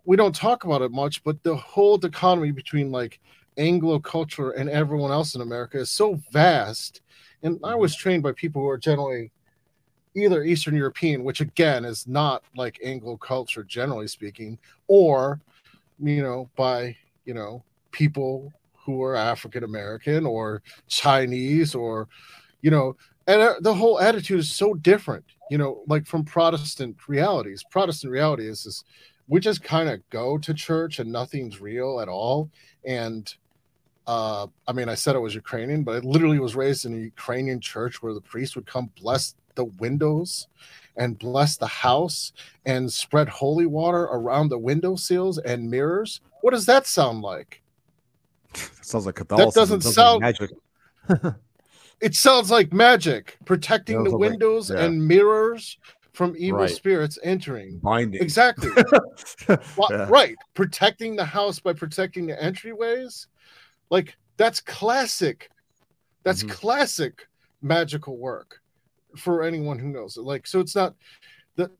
[0.05, 3.19] we don't talk about it much, but the whole dichotomy between like
[3.57, 7.01] Anglo culture and everyone else in America is so vast.
[7.43, 9.31] And I was trained by people who are generally
[10.15, 15.39] either Eastern European, which again is not like Anglo culture, generally speaking, or
[15.99, 22.07] you know, by you know, people who are African American or Chinese or
[22.61, 22.95] you know,
[23.27, 27.63] and uh, the whole attitude is so different, you know, like from Protestant realities.
[27.69, 28.83] Protestant reality is this
[29.27, 32.49] we just kind of go to church and nothing's real at all.
[32.85, 33.33] And
[34.07, 36.97] uh, I mean, I said it was Ukrainian, but I literally was raised in a
[36.97, 40.47] Ukrainian church where the priest would come bless the windows
[40.95, 42.31] and bless the house
[42.65, 46.21] and spread holy water around the window sills and mirrors.
[46.41, 47.61] What does that sound like?
[48.53, 49.49] That sounds like Catholicism.
[49.49, 50.51] That doesn't sound magic.
[52.01, 54.85] it sounds like magic, protecting the windows like, yeah.
[54.85, 55.77] and mirrors
[56.13, 56.69] from evil right.
[56.69, 57.77] spirits entering.
[57.79, 58.21] Binding.
[58.21, 58.69] Exactly.
[59.49, 60.07] yeah.
[60.09, 60.35] Right.
[60.53, 63.27] Protecting the house by protecting the entryways.
[63.89, 65.49] Like that's classic.
[66.23, 66.51] That's mm-hmm.
[66.51, 67.27] classic
[67.61, 68.61] magical work
[69.15, 70.21] for anyone who knows it.
[70.21, 70.95] Like, so it's not
[71.55, 71.71] that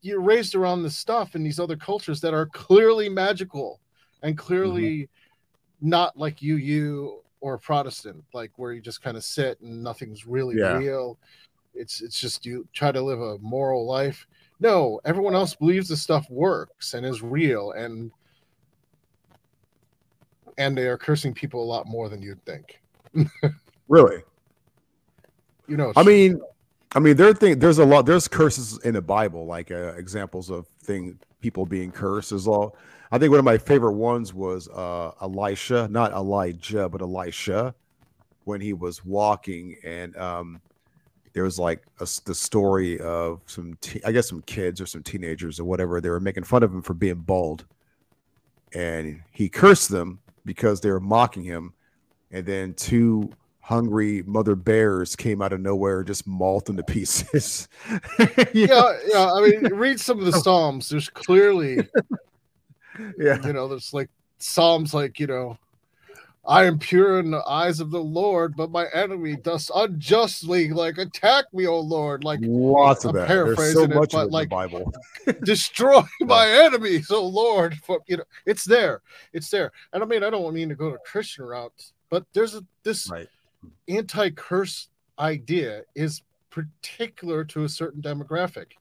[0.00, 3.80] you're raised around this stuff in these other cultures that are clearly magical
[4.22, 5.88] and clearly mm-hmm.
[5.88, 10.26] not like you, you or Protestant, like where you just kind of sit and nothing's
[10.26, 10.76] really yeah.
[10.76, 11.18] real
[11.74, 14.26] it's it's just you try to live a moral life.
[14.60, 18.10] No, everyone else believes the stuff works and is real and
[20.58, 22.80] and they are cursing people a lot more than you'd think.
[23.88, 24.22] really?
[25.66, 26.40] You know, I mean,
[26.94, 30.50] I mean, there thing there's a lot there's curses in the Bible, like uh, examples
[30.50, 32.76] of thing people being cursed as well.
[33.12, 37.74] I think one of my favorite ones was uh, Elisha, not Elijah, but Elisha,
[38.44, 40.60] when he was walking and um,
[41.32, 45.02] there was like a, the story of some, te- I guess, some kids or some
[45.02, 46.00] teenagers or whatever.
[46.00, 47.66] They were making fun of him for being bald,
[48.74, 51.74] and he cursed them because they were mocking him.
[52.30, 57.68] And then two hungry mother bears came out of nowhere, just mauled him to pieces.
[58.52, 59.32] yeah, yeah.
[59.32, 60.88] I mean, read some of the Psalms.
[60.88, 61.88] There's clearly,
[63.18, 65.58] yeah, you know, there's like Psalms, like you know
[66.46, 70.96] I am pure in the eyes of the Lord, but my enemy does unjustly like
[70.96, 72.24] attack me, O Lord.
[72.24, 73.28] Like lots of I'm that.
[73.28, 74.92] Paraphrasing so it, but like Bible.
[75.44, 77.76] destroy my enemies, O Lord.
[77.84, 79.02] For, you know, it's there.
[79.34, 79.70] It's there.
[79.92, 83.10] And I mean, I don't mean to go to Christian route, but there's a this
[83.10, 83.28] right.
[83.88, 88.72] anti-curse idea is particular to a certain demographic.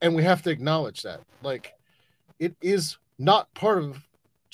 [0.00, 1.20] And we have to acknowledge that.
[1.42, 1.74] Like
[2.38, 4.02] it is not part of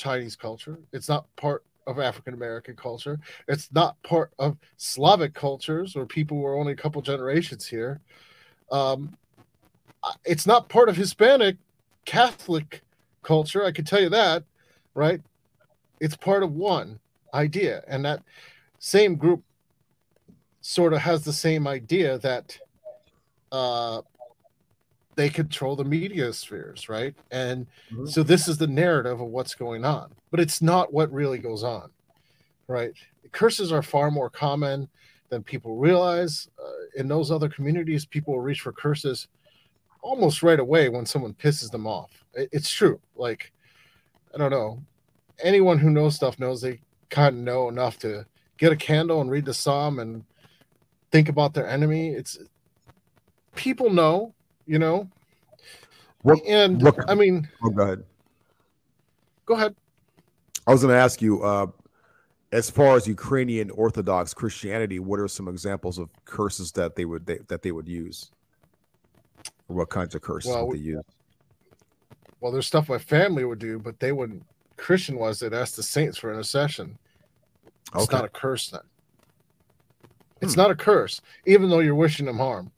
[0.00, 0.78] Chinese culture.
[0.92, 3.18] It's not part of African American culture.
[3.48, 8.00] It's not part of Slavic cultures or people who are only a couple generations here.
[8.72, 9.16] Um,
[10.24, 11.56] it's not part of Hispanic
[12.06, 12.82] Catholic
[13.22, 13.64] culture.
[13.64, 14.44] I can tell you that,
[14.94, 15.20] right?
[16.00, 16.98] It's part of one
[17.34, 18.22] idea, and that
[18.78, 19.42] same group
[20.62, 22.58] sort of has the same idea that
[23.52, 24.00] uh,
[25.20, 27.14] they control the media spheres, right?
[27.30, 28.06] And mm-hmm.
[28.06, 31.62] so this is the narrative of what's going on, but it's not what really goes
[31.62, 31.90] on,
[32.68, 32.92] right?
[33.30, 34.88] Curses are far more common
[35.28, 36.48] than people realize.
[36.58, 39.28] Uh, in those other communities, people will reach for curses
[40.00, 42.24] almost right away when someone pisses them off.
[42.32, 42.98] It, it's true.
[43.14, 43.52] Like,
[44.34, 44.82] I don't know.
[45.44, 46.80] Anyone who knows stuff knows they
[47.10, 48.24] kind of know enough to
[48.56, 50.24] get a candle and read the psalm and
[51.12, 52.08] think about their enemy.
[52.08, 52.38] It's
[53.54, 54.32] people know
[54.70, 55.08] you know.
[56.22, 58.04] What, and what, I mean, oh, go ahead.
[59.46, 59.74] Go ahead.
[60.66, 61.42] I was going to ask you.
[61.42, 61.66] Uh,
[62.52, 67.24] as far as Ukrainian Orthodox Christianity, what are some examples of curses that they would
[67.24, 68.32] they, that they would use?
[69.68, 71.04] Or what kinds of curses well, would they use?
[72.40, 74.44] Well, there's stuff my family would do, but they wouldn't.
[74.76, 76.98] Christian was they'd ask the saints for intercession.
[77.94, 78.16] It's okay.
[78.16, 78.80] not a curse then.
[80.40, 80.60] It's hmm.
[80.60, 82.72] not a curse, even though you're wishing them harm.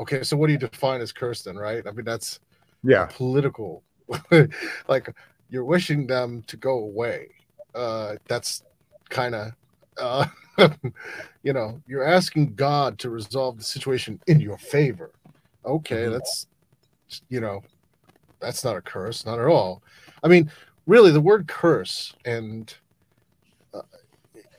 [0.00, 1.86] Okay, so what do you define as curse then, right?
[1.86, 2.40] I mean, that's
[2.82, 3.82] yeah political.
[4.88, 5.14] like
[5.50, 7.28] you're wishing them to go away.
[7.74, 8.62] Uh, that's
[9.08, 9.52] kind of,
[9.98, 10.26] uh,
[11.42, 15.12] you know, you're asking God to resolve the situation in your favor.
[15.64, 16.12] Okay, mm-hmm.
[16.12, 16.46] that's,
[17.28, 17.62] you know,
[18.40, 19.82] that's not a curse, not at all.
[20.22, 20.50] I mean,
[20.86, 22.72] really, the word curse and
[23.74, 23.82] uh,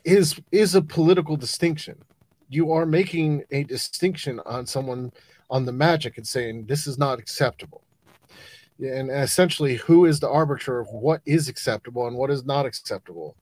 [0.04, 1.98] is is a political distinction.
[2.50, 5.12] You are making a distinction on someone
[5.50, 7.84] on the magic and saying this is not acceptable.
[8.80, 13.36] And essentially, who is the arbiter of what is acceptable and what is not acceptable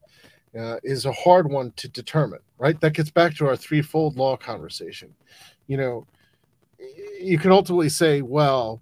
[0.57, 2.79] uh, is a hard one to determine, right?
[2.81, 5.13] That gets back to our threefold law conversation.
[5.67, 6.07] You know,
[7.19, 8.81] you can ultimately say, well,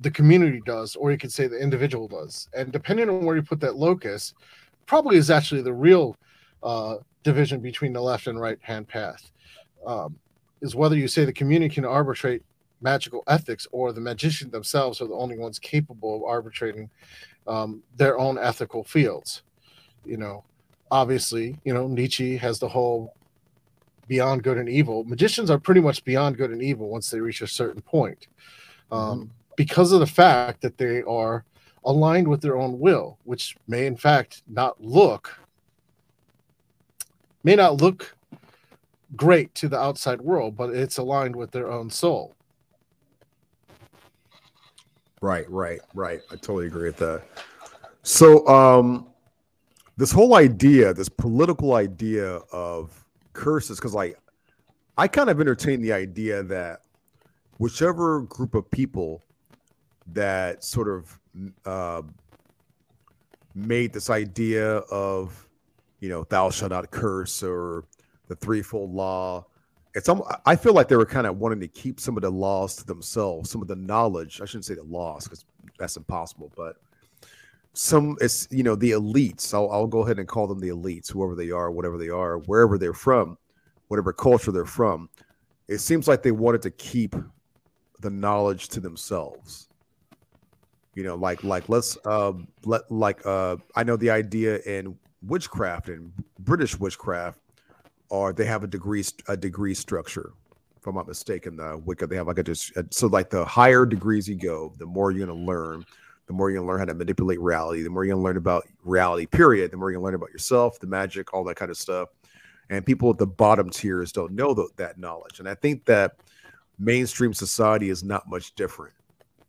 [0.00, 2.48] the community does, or you could say the individual does.
[2.54, 4.34] And depending on where you put that locus,
[4.84, 6.16] probably is actually the real
[6.62, 9.32] uh, division between the left and right hand path.
[9.84, 10.16] Um,
[10.60, 12.42] is whether you say the community can arbitrate
[12.80, 16.90] magical ethics or the magician themselves are the only ones capable of arbitrating
[17.46, 19.42] um, their own ethical fields.
[20.04, 20.44] You know,
[20.90, 23.14] obviously, you know, Nietzsche has the whole
[24.08, 25.04] beyond good and evil.
[25.04, 28.28] Magicians are pretty much beyond good and evil once they reach a certain point.
[28.90, 29.24] Um, mm-hmm.
[29.56, 31.44] Because of the fact that they are
[31.84, 35.40] aligned with their own will, which may in fact not look
[37.46, 38.15] may not look
[39.14, 42.34] great to the outside world, but it's aligned with their own soul.
[45.20, 46.20] Right, right, right.
[46.30, 47.22] I totally agree with that.
[48.02, 49.06] So, um,
[49.96, 54.18] this whole idea, this political idea of curses, because like
[54.98, 56.82] I kind of entertain the idea that
[57.58, 59.22] whichever group of people
[60.12, 61.18] that sort of
[61.64, 62.02] uh,
[63.54, 65.48] made this idea of,
[66.00, 67.84] you know, thou shalt not curse or
[68.28, 69.46] the threefold law.
[69.94, 72.30] It's almost, I feel like they were kind of wanting to keep some of the
[72.30, 74.40] laws to themselves, some of the knowledge.
[74.42, 75.44] I shouldn't say the laws because
[75.78, 76.76] that's impossible, but
[77.72, 79.54] some it's you know the elites.
[79.54, 82.38] I'll, I'll go ahead and call them the elites, whoever they are, whatever they are,
[82.38, 83.38] wherever they're from,
[83.88, 85.08] whatever culture they're from.
[85.68, 87.16] It seems like they wanted to keep
[88.00, 89.68] the knowledge to themselves
[90.96, 92.32] you know like like let's uh
[92.64, 96.10] let like uh i know the idea in witchcraft and
[96.40, 97.38] british witchcraft
[98.08, 100.32] or they have a degree a degree structure.
[100.76, 103.84] If I'm not mistaken, the Wicca they have like a just so like the higher
[103.86, 105.84] degrees you go, the more you're gonna learn.
[106.26, 108.66] The more you're gonna learn how to manipulate reality, the more you're gonna learn about
[108.84, 109.26] reality.
[109.26, 109.70] Period.
[109.70, 112.08] The more you're gonna learn about yourself, the magic, all that kind of stuff.
[112.68, 115.38] And people at the bottom tiers don't know th- that knowledge.
[115.38, 116.16] And I think that
[116.78, 118.92] mainstream society is not much different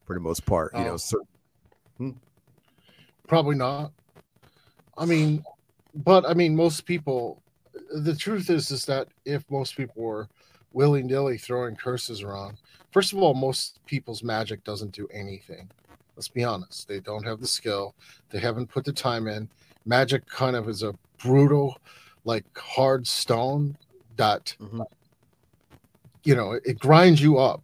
[0.05, 0.71] for the most part.
[0.75, 0.97] You know, oh.
[0.97, 1.27] so,
[1.97, 2.11] hmm?
[3.27, 3.91] probably not.
[4.97, 5.43] I mean,
[5.95, 7.41] but I mean, most people
[7.91, 10.27] the truth is is that if most people were
[10.73, 12.57] willy nilly throwing curses around,
[12.91, 15.69] first of all, most people's magic doesn't do anything.
[16.15, 17.95] Let's be honest; they don't have the skill.
[18.29, 19.49] They haven't put the time in.
[19.85, 21.77] Magic kind of is a brutal,
[22.25, 23.77] like hard stone
[24.15, 24.81] that mm-hmm.
[26.23, 27.61] you know it grinds you up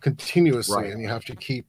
[0.00, 0.92] continuously, right.
[0.92, 1.66] and you have to keep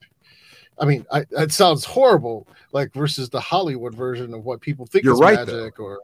[0.80, 5.06] I mean, I, it sounds horrible, like versus the Hollywood version of what people think
[5.06, 5.84] You're is right, magic, though.
[5.84, 6.00] or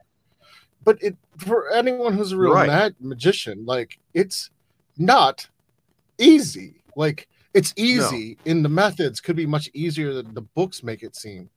[0.83, 2.67] but it for anyone who's a real right.
[2.67, 4.49] mag- magician, like it's
[4.97, 5.47] not
[6.17, 6.83] easy.
[6.95, 8.51] Like it's easy no.
[8.51, 11.49] in the methods could be much easier than the books make it seem,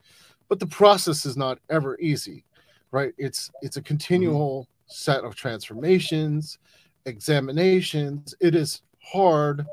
[0.49, 2.45] but the process is not ever easy,
[2.91, 3.13] right?
[3.19, 4.93] It's it's a continual mm-hmm.
[4.93, 6.59] set of transformations,
[7.07, 8.35] examinations.
[8.41, 9.67] It is hard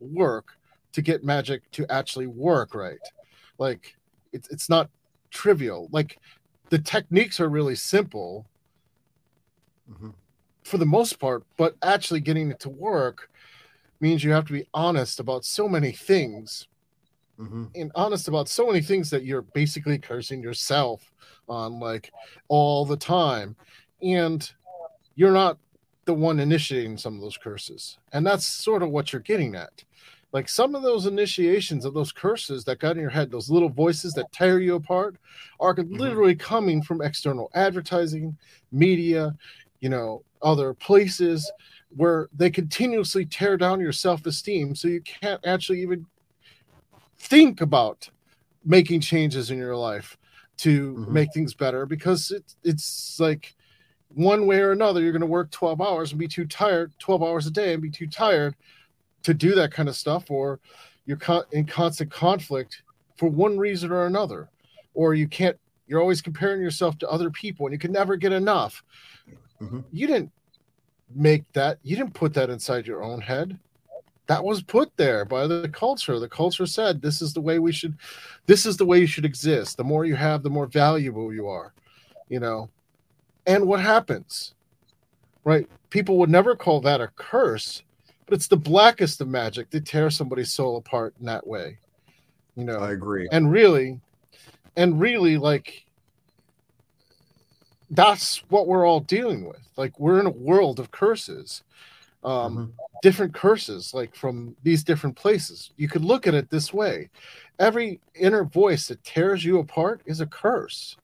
[0.00, 0.56] work
[0.92, 2.98] to get magic to actually work right.
[3.58, 3.96] Like
[4.32, 4.90] it's it's not
[5.30, 5.88] trivial.
[5.92, 6.18] Like
[6.70, 8.46] the techniques are really simple
[9.90, 10.10] mm-hmm.
[10.62, 13.30] for the most part, but actually getting it to work
[14.00, 16.68] means you have to be honest about so many things
[17.38, 17.64] mm-hmm.
[17.74, 21.12] and honest about so many things that you're basically cursing yourself
[21.48, 22.12] on like
[22.48, 23.56] all the time.
[24.02, 24.50] And
[25.14, 25.58] you're not
[26.06, 27.98] the one initiating some of those curses.
[28.12, 29.84] And that's sort of what you're getting at.
[30.32, 33.68] Like some of those initiations of those curses that got in your head, those little
[33.68, 35.16] voices that tear you apart,
[35.58, 35.96] are mm-hmm.
[35.96, 38.36] literally coming from external advertising,
[38.70, 39.36] media,
[39.80, 41.50] you know, other places
[41.96, 46.06] where they continuously tear down your self-esteem so you can't actually even
[47.18, 48.08] think about
[48.64, 50.16] making changes in your life
[50.56, 51.12] to mm-hmm.
[51.12, 53.54] make things better because it, it's like
[54.14, 57.22] one way or another you're going to work 12 hours and be too tired 12
[57.22, 58.54] hours a day and be too tired
[59.22, 60.60] to do that kind of stuff or
[61.06, 61.18] you're
[61.52, 62.82] in constant conflict
[63.16, 64.48] for one reason or another
[64.94, 65.56] or you can't
[65.86, 68.84] you're always comparing yourself to other people and you can never get enough
[69.60, 69.80] mm-hmm.
[69.92, 70.30] you didn't
[71.14, 73.58] make that you didn't put that inside your own head.
[74.26, 76.20] That was put there by the culture.
[76.20, 77.96] The culture said this is the way we should
[78.46, 79.76] this is the way you should exist.
[79.76, 81.72] The more you have the more valuable you are
[82.28, 82.68] you know?
[83.46, 84.54] And what happens
[85.44, 85.68] right?
[85.88, 87.82] People would never call that a curse
[88.26, 89.70] but it's the blackest of magic.
[89.70, 91.78] To tear somebody's soul apart in that way
[92.56, 92.78] you know?
[92.78, 93.28] I agree.
[93.32, 94.00] And really
[94.76, 95.84] and really like
[97.90, 99.60] that's what we're all dealing with.
[99.76, 101.62] Like we're in a world of curses
[102.22, 102.70] um mm-hmm.
[103.00, 105.70] different curses like from these different places.
[105.76, 107.08] You could look at it this way.
[107.58, 110.96] Every inner voice that tears you apart is a curse.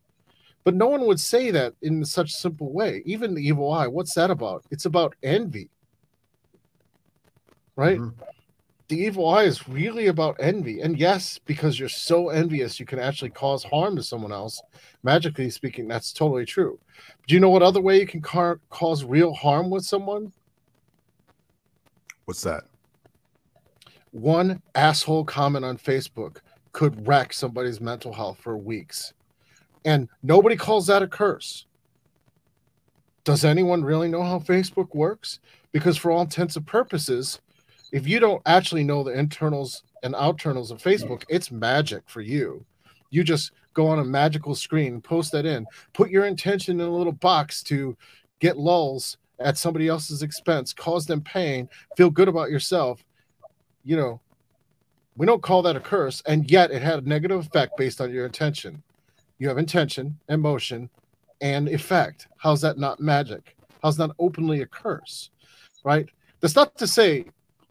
[0.63, 3.03] But no one would say that in such a simple way.
[3.07, 4.65] Even the evil eye what's that about?
[4.71, 5.71] It's about envy.
[7.77, 7.99] Right?
[7.99, 8.23] Mm-hmm
[8.89, 10.81] the evil eye is really about envy.
[10.81, 14.63] And yes, because you're so envious, you can actually cause harm to someone else.
[15.03, 16.79] Magically speaking, that's totally true.
[17.27, 20.33] Do you know what other way you can car- cause real harm with someone?
[22.27, 22.65] What's that?
[24.13, 26.39] One asshole comment on Facebook
[26.73, 29.13] could wreck somebody's mental health for weeks.
[29.85, 31.67] And nobody calls that a curse.
[33.25, 35.41] Does anyone really know how Facebook works?
[35.73, 37.41] Because, for all intents and purposes,
[37.93, 42.65] if you don't actually know the internals and outernals of Facebook, it's magic for you.
[43.11, 46.97] You just go on a magical screen, post that in, put your intention in a
[46.97, 47.97] little box to
[48.41, 53.05] get lulls at somebody else's expense, cause them pain, feel good about yourself.
[53.85, 54.21] You know,
[55.17, 58.13] we don't call that a curse, and yet it had a negative effect based on
[58.13, 58.83] your intention.
[59.39, 60.89] You have intention, emotion,
[61.41, 62.29] and effect.
[62.39, 63.57] How's that not magic?
[63.83, 65.31] How's that openly a curse?
[65.85, 66.09] Right?
[66.41, 67.27] That's not to say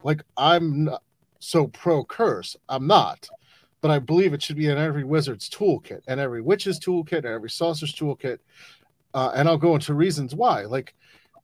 [0.06, 1.04] like I'm not
[1.40, 2.56] so pro curse.
[2.70, 3.28] I'm not,
[3.82, 7.26] but I believe it should be in every wizard's toolkit and every witch's toolkit and
[7.26, 8.38] every sorcerer's toolkit.
[9.16, 10.62] Uh, and I'll go into reasons why.
[10.62, 10.94] Like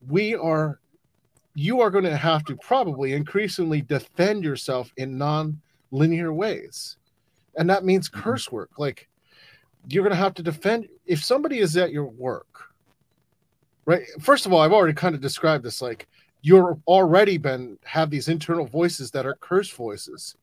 [0.07, 0.79] we are,
[1.55, 6.97] you are going to have to probably increasingly defend yourself in non-linear ways,
[7.57, 8.21] and that means mm-hmm.
[8.21, 8.69] curse work.
[8.77, 9.09] Like
[9.89, 12.69] you're going to have to defend if somebody is at your work
[13.85, 16.07] right first of all i've already kind of described this like
[16.41, 20.35] you're already been have these internal voices that are curse voices.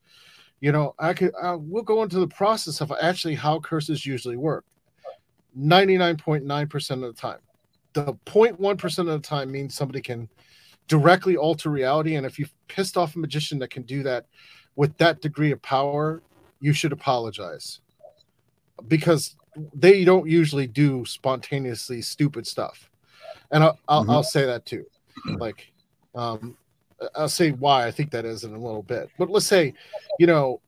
[0.61, 4.37] You know i could uh, we'll go into the process of actually how curses usually
[4.37, 4.65] work.
[5.57, 7.39] 99.9% of the time.
[7.93, 10.29] The 0.1% of the time means somebody can
[10.87, 14.25] directly alter reality and if you've pissed off a magician that can do that
[14.75, 16.21] with that degree of power
[16.61, 17.79] you should apologize.
[18.87, 19.35] Because
[19.73, 22.89] they don't usually do spontaneously stupid stuff.
[23.51, 24.11] And i'll, I'll, mm-hmm.
[24.11, 24.85] I'll say that too.
[25.25, 25.71] Like
[26.15, 26.57] um,
[27.15, 29.09] I'll say why I think that is in a little bit.
[29.17, 29.73] But let's say,
[30.17, 30.59] you know,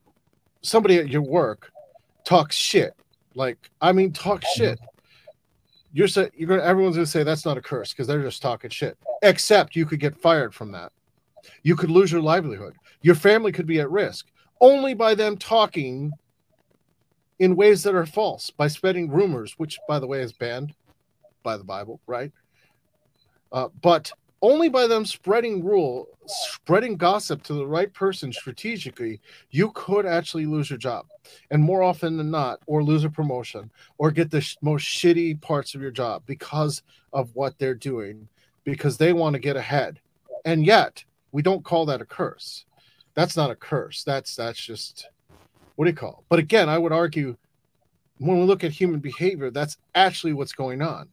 [0.62, 1.72] somebody at your work
[2.24, 2.96] talks shit.
[3.36, 4.80] Like, I mean, talk shit.
[5.94, 8.70] You're say, you're gonna everyone's gonna say that's not a curse because they're just talking
[8.70, 8.98] shit.
[9.24, 10.92] Except you could get fired from that.
[11.64, 12.76] You could lose your livelihood.
[13.02, 14.28] Your family could be at risk
[14.62, 16.14] only by them talking
[17.40, 20.74] in ways that are false by spreading rumors, which by the way is banned
[21.44, 22.32] by the Bible, right?
[23.52, 24.12] Uh, but
[24.42, 29.20] only by them spreading rule spreading gossip to the right person strategically
[29.50, 31.06] you could actually lose your job.
[31.50, 35.42] And more often than not or lose a promotion or get the sh- most shitty
[35.42, 36.84] parts of your job because
[37.14, 38.28] of what they're doing
[38.64, 40.00] because they want to get ahead.
[40.46, 42.66] And yet we don't call that a curse.
[43.14, 44.04] That's not a curse.
[44.04, 45.10] That's that's just
[45.76, 46.26] what do you call it?
[46.30, 47.36] but again i would argue
[48.20, 51.08] when we look at human behavior that's actually what's going on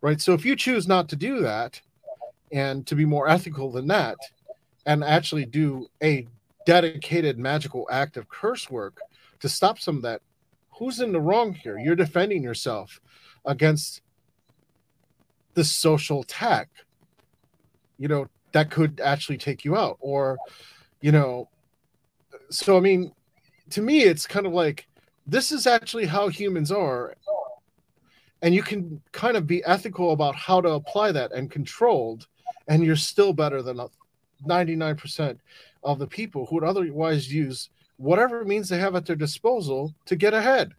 [0.00, 0.20] right?
[0.20, 1.80] So if you choose not to do that
[2.52, 4.16] and to be more ethical than that
[4.86, 6.26] and actually do a
[6.66, 8.98] dedicated magical act of curse work
[9.40, 10.22] to stop some of that.
[10.78, 11.78] Who's in the wrong here?
[11.78, 13.00] You're defending yourself
[13.44, 14.02] against
[15.54, 16.68] the social attack
[18.00, 20.38] you know that could actually take you out or
[21.00, 21.48] you know
[22.50, 23.12] so i mean
[23.68, 24.88] to me it's kind of like
[25.26, 27.14] this is actually how humans are
[28.42, 32.26] and you can kind of be ethical about how to apply that and controlled
[32.70, 33.80] and you're still better than
[34.46, 35.38] 99%
[35.82, 40.16] of the people who would otherwise use whatever means they have at their disposal to
[40.16, 40.72] get ahead.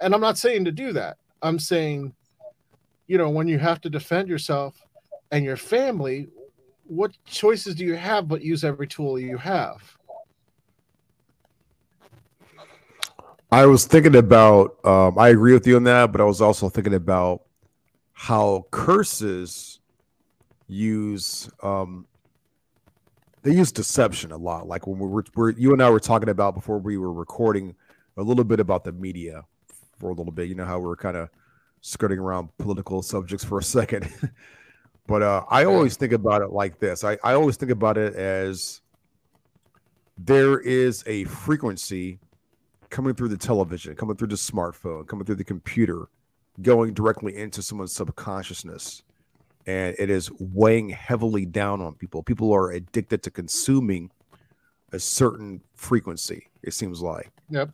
[0.00, 1.18] And I'm not saying to do that.
[1.42, 2.14] I'm saying,
[3.08, 4.80] you know, when you have to defend yourself
[5.32, 6.28] and your family,
[6.86, 9.82] what choices do you have but use every tool you have?
[13.50, 14.78] I was thinking about.
[14.86, 17.42] Um, I agree with you on that, but I was also thinking about
[18.12, 19.71] how curses
[20.68, 22.06] use um,
[23.42, 24.66] they use deception a lot.
[24.66, 27.74] Like when we were, we're, you and I were talking about before we were recording
[28.16, 29.42] a little bit about the media
[29.98, 30.48] for a little bit.
[30.48, 31.28] You know how we are kind of
[31.80, 34.08] skirting around political subjects for a second.
[35.06, 37.02] but uh, I always think about it like this.
[37.02, 38.80] I, I always think about it as
[40.16, 42.20] there is a frequency
[42.90, 46.08] coming through the television, coming through the smartphone, coming through the computer,
[46.60, 49.02] going directly into someone's subconsciousness
[49.66, 52.22] and it is weighing heavily down on people.
[52.22, 54.10] People are addicted to consuming
[54.92, 57.30] a certain frequency, it seems like.
[57.50, 57.70] Yep.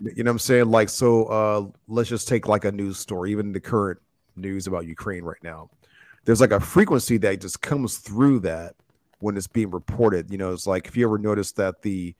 [0.00, 0.70] You know what I'm saying?
[0.70, 4.00] Like, so uh, let's just take like a news story, even the current
[4.36, 5.70] news about Ukraine right now.
[6.24, 8.74] There's like a frequency that just comes through that
[9.18, 10.30] when it's being reported.
[10.30, 12.14] You know, it's like if you ever noticed that the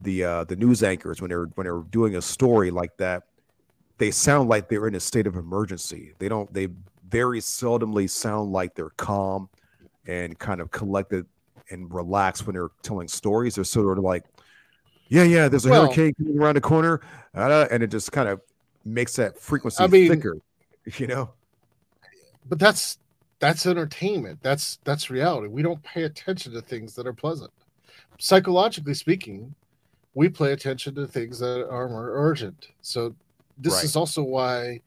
[0.00, 3.24] the uh the news anchors when they're when they're doing a story like that,
[3.98, 6.14] they sound like they're in a state of emergency.
[6.18, 6.68] They don't they
[7.08, 9.48] very seldomly sound like they're calm
[10.06, 11.26] and kind of collected
[11.70, 13.54] and relaxed when they're telling stories.
[13.54, 14.24] They're sort of like,
[15.08, 17.00] yeah, yeah, there's a well, hurricane coming around the corner,
[17.34, 18.40] uh, and it just kind of
[18.84, 20.36] makes that frequency I mean, thicker,
[20.98, 21.30] you know.
[22.48, 22.98] But that's
[23.38, 24.40] that's entertainment.
[24.42, 25.48] That's that's reality.
[25.48, 27.52] We don't pay attention to things that are pleasant.
[28.18, 29.54] Psychologically speaking,
[30.14, 32.68] we pay attention to things that are more urgent.
[32.80, 33.14] So
[33.58, 33.84] this right.
[33.84, 34.80] is also why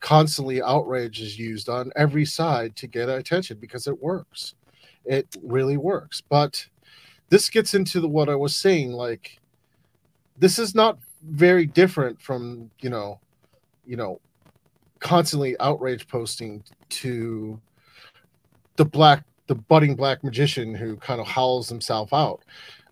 [0.00, 4.54] constantly outrage is used on every side to get attention because it works.
[5.04, 6.20] It really works.
[6.20, 6.66] But
[7.28, 9.38] this gets into the what I was saying like
[10.38, 13.20] this is not very different from, you know,
[13.86, 14.20] you know,
[14.98, 17.60] constantly outrage posting to
[18.76, 22.44] the black the budding black magician who kind of howls himself out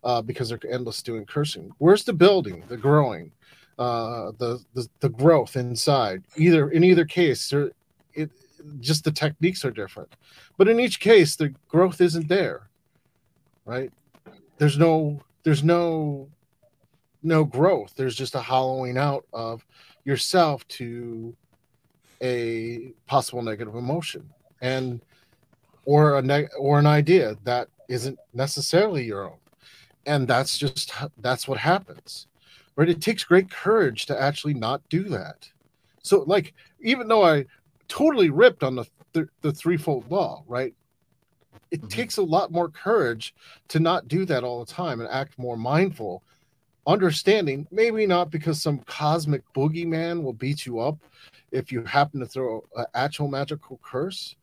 [0.02, 1.70] uh, because they're endless doing cursing.
[1.78, 3.30] Where's the building, the growing?
[3.78, 6.22] Uh, the, the the growth inside.
[6.36, 7.70] Either in either case, there,
[8.14, 8.30] it
[8.80, 10.14] just the techniques are different,
[10.56, 12.68] but in each case, the growth isn't there.
[13.64, 13.92] Right?
[14.58, 16.28] There's no there's no
[17.22, 17.94] no growth.
[17.96, 19.64] There's just a hollowing out of
[20.04, 21.34] yourself to
[22.22, 24.28] a possible negative emotion
[24.60, 25.00] and
[25.84, 29.38] or a neg- or an idea that isn't necessarily your own
[30.06, 32.27] and that's just that's what happens
[32.78, 32.88] right?
[32.88, 35.50] It takes great courage to actually not do that.
[36.02, 37.44] So, like, even though I
[37.88, 40.72] totally ripped on the th- the threefold law, right?
[41.72, 41.88] It mm-hmm.
[41.88, 43.34] takes a lot more courage
[43.68, 46.22] to not do that all the time and act more mindful,
[46.86, 50.98] understanding maybe not because some cosmic boogeyman will beat you up
[51.50, 54.36] if you happen to throw an actual magical curse,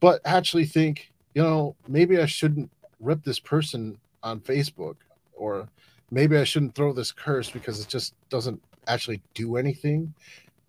[0.00, 4.96] but actually think, you know, maybe I shouldn't rip this person on Facebook
[5.34, 5.68] or
[6.10, 10.12] maybe I shouldn't throw this curse because it just doesn't actually do anything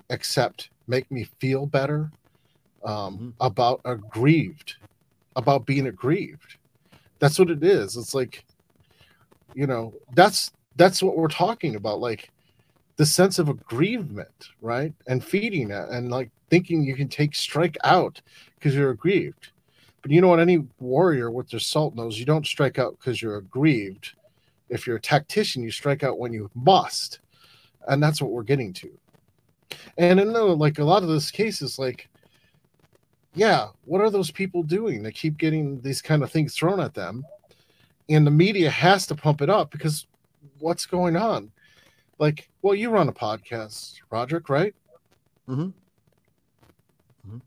[0.09, 2.11] except make me feel better
[2.83, 3.29] um, mm-hmm.
[3.41, 4.75] about aggrieved,
[5.35, 6.57] about being aggrieved.
[7.19, 7.97] That's what it is.
[7.97, 8.45] It's like,
[9.53, 11.99] you know, that's that's what we're talking about.
[11.99, 12.29] Like
[12.95, 14.93] the sense of aggrievement, right?
[15.07, 18.21] And feeding it and like thinking you can take strike out
[18.55, 19.49] because you're aggrieved.
[20.01, 20.39] But you know what?
[20.39, 24.13] Any warrior with their salt knows you don't strike out because you're aggrieved
[24.69, 27.19] if you're a tactician, you strike out when you must.
[27.87, 28.89] And that's what we're getting to.
[29.97, 32.09] And in the, like a lot of those cases, like,
[33.35, 35.03] yeah, what are those people doing?
[35.03, 37.25] They keep getting these kind of things thrown at them.
[38.09, 40.07] And the media has to pump it up because
[40.59, 41.51] what's going on?
[42.17, 44.75] Like, well, you run a podcast, Roderick, right?
[45.47, 45.61] Mm-hmm.
[47.27, 47.37] mm-hmm.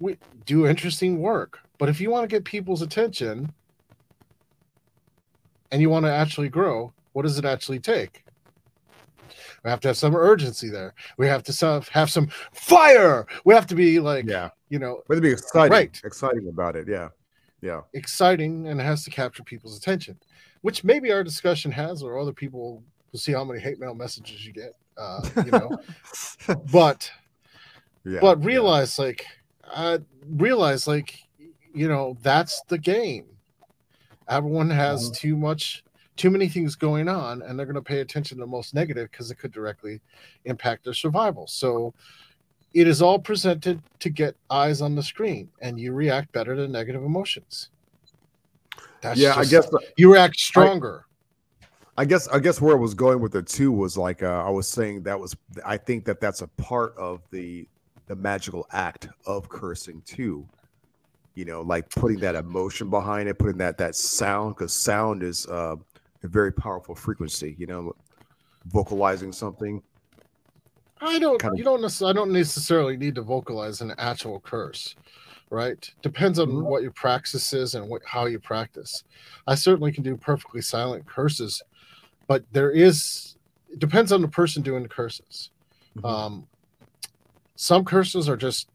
[0.00, 1.60] We do interesting work.
[1.78, 3.52] But if you want to get people's attention,
[5.70, 8.24] and you want to actually grow, what does it actually take?
[9.64, 10.94] We have to have some urgency there.
[11.16, 13.26] We have to have some fire.
[13.44, 16.00] We have to be like, yeah, you know, we have to be exciting, right?
[16.04, 16.86] Exciting about it.
[16.88, 17.08] Yeah,
[17.60, 20.18] yeah, exciting, and it has to capture people's attention,
[20.60, 24.46] which maybe our discussion has, or other people will see how many hate mail messages
[24.46, 24.74] you get.
[24.96, 25.70] Uh, you know,
[26.72, 27.10] but
[28.04, 29.04] yeah, but realize yeah.
[29.06, 29.26] like,
[29.72, 29.98] uh,
[30.28, 31.18] realize like,
[31.74, 33.26] you know, that's the game
[34.28, 35.14] Everyone has mm-hmm.
[35.14, 35.84] too much,
[36.16, 39.10] too many things going on, and they're going to pay attention to the most negative
[39.10, 40.00] because it could directly
[40.44, 41.46] impact their survival.
[41.46, 41.94] So
[42.74, 46.68] it is all presented to get eyes on the screen, and you react better to
[46.68, 47.70] negative emotions.
[49.00, 51.04] That's yeah, just, I guess you react stronger.
[51.96, 54.44] I, I guess I guess where I was going with it too was like uh,
[54.44, 57.68] I was saying that was I think that that's a part of the
[58.06, 60.48] the magical act of cursing too
[61.38, 65.46] you know, like putting that emotion behind it, putting that that sound, because sound is
[65.46, 65.76] uh,
[66.24, 67.54] a very powerful frequency.
[67.58, 67.92] You know,
[68.66, 69.80] vocalizing something,
[71.00, 71.40] I don't.
[71.40, 72.10] Kind of- You don't necessarily.
[72.10, 74.96] I don't necessarily need to vocalize an actual curse,
[75.50, 75.88] right?
[76.02, 76.62] Depends on Mhm.
[76.64, 79.04] what your practice is and what how you practice.
[79.46, 81.62] I certainly can do perfectly silent curses,
[82.26, 83.36] but there is.
[83.70, 85.50] It depends on the person doing the curses.
[85.98, 86.04] Mhm.
[86.04, 86.48] Um,
[87.54, 88.70] some curses are just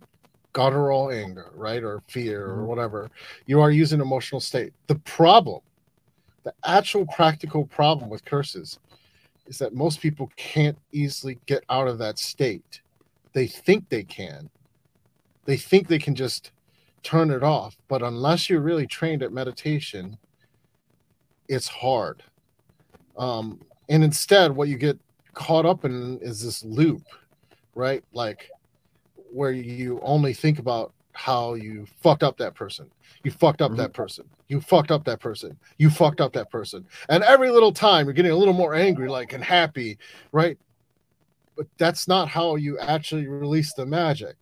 [0.54, 2.66] guttural anger, right, or fear, or Mhm.
[2.68, 3.10] whatever.
[3.46, 4.74] You are using emotional state.
[4.88, 5.62] The problem,
[6.44, 8.80] the actual practical problem with curses,
[9.48, 12.82] is that most people can't easily get out of that state.
[13.34, 14.50] They think they can.
[15.46, 16.52] They think they can just
[17.02, 20.18] turn it off, but unless you're really trained at meditation,
[21.50, 22.24] it's hard.
[23.18, 24.98] Um, and instead, what you get
[25.34, 27.04] caught up in is this loop,
[27.76, 28.04] right?
[28.14, 28.50] Like
[29.34, 32.90] where you only think about how you fucked up that person.
[33.24, 34.26] You fucked up that person.
[34.48, 35.58] You fucked up that person.
[35.78, 36.86] You fucked up that person.
[37.10, 39.98] And every little time you're getting a little more angry, like and happy,
[40.32, 40.58] right?
[41.56, 44.36] But that's not how you actually release the magic,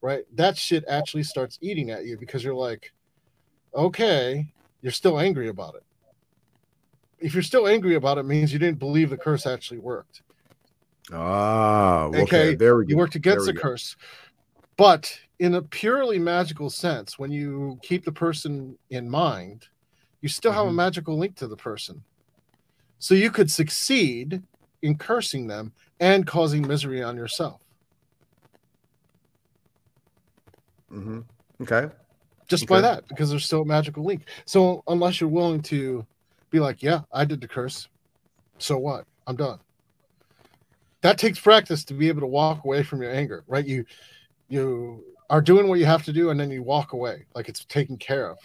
[0.00, 0.24] right?
[0.34, 2.92] That shit actually starts eating at you because you're like,
[3.74, 4.46] okay,
[4.82, 5.84] you're still angry about it.
[7.20, 10.22] If you're still angry about it, means you didn't believe the curse actually worked.
[11.12, 12.22] Ah, okay.
[12.22, 12.90] Okay, There we go.
[12.90, 13.60] You worked against the go.
[13.60, 13.96] curse.
[14.78, 19.66] But in a purely magical sense, when you keep the person in mind,
[20.22, 20.76] you still have a Mhm.
[20.76, 22.04] magical link to the person.
[23.00, 24.42] So you could succeed
[24.82, 27.60] in cursing them and causing misery on yourself
[30.90, 31.24] Mhm.
[31.60, 31.90] Okay.
[32.46, 34.28] just by that because there's still a magical link.
[34.46, 36.06] So unless you're willing to
[36.50, 37.88] be like, yeah, I did the curse.
[38.58, 39.06] So what?
[39.26, 39.60] I'm done.
[41.00, 43.66] That takes practice to be able to walk away from your anger, right?
[43.66, 43.84] You
[44.48, 47.64] you are doing what you have to do and then you walk away like it's
[47.64, 48.38] taken care of.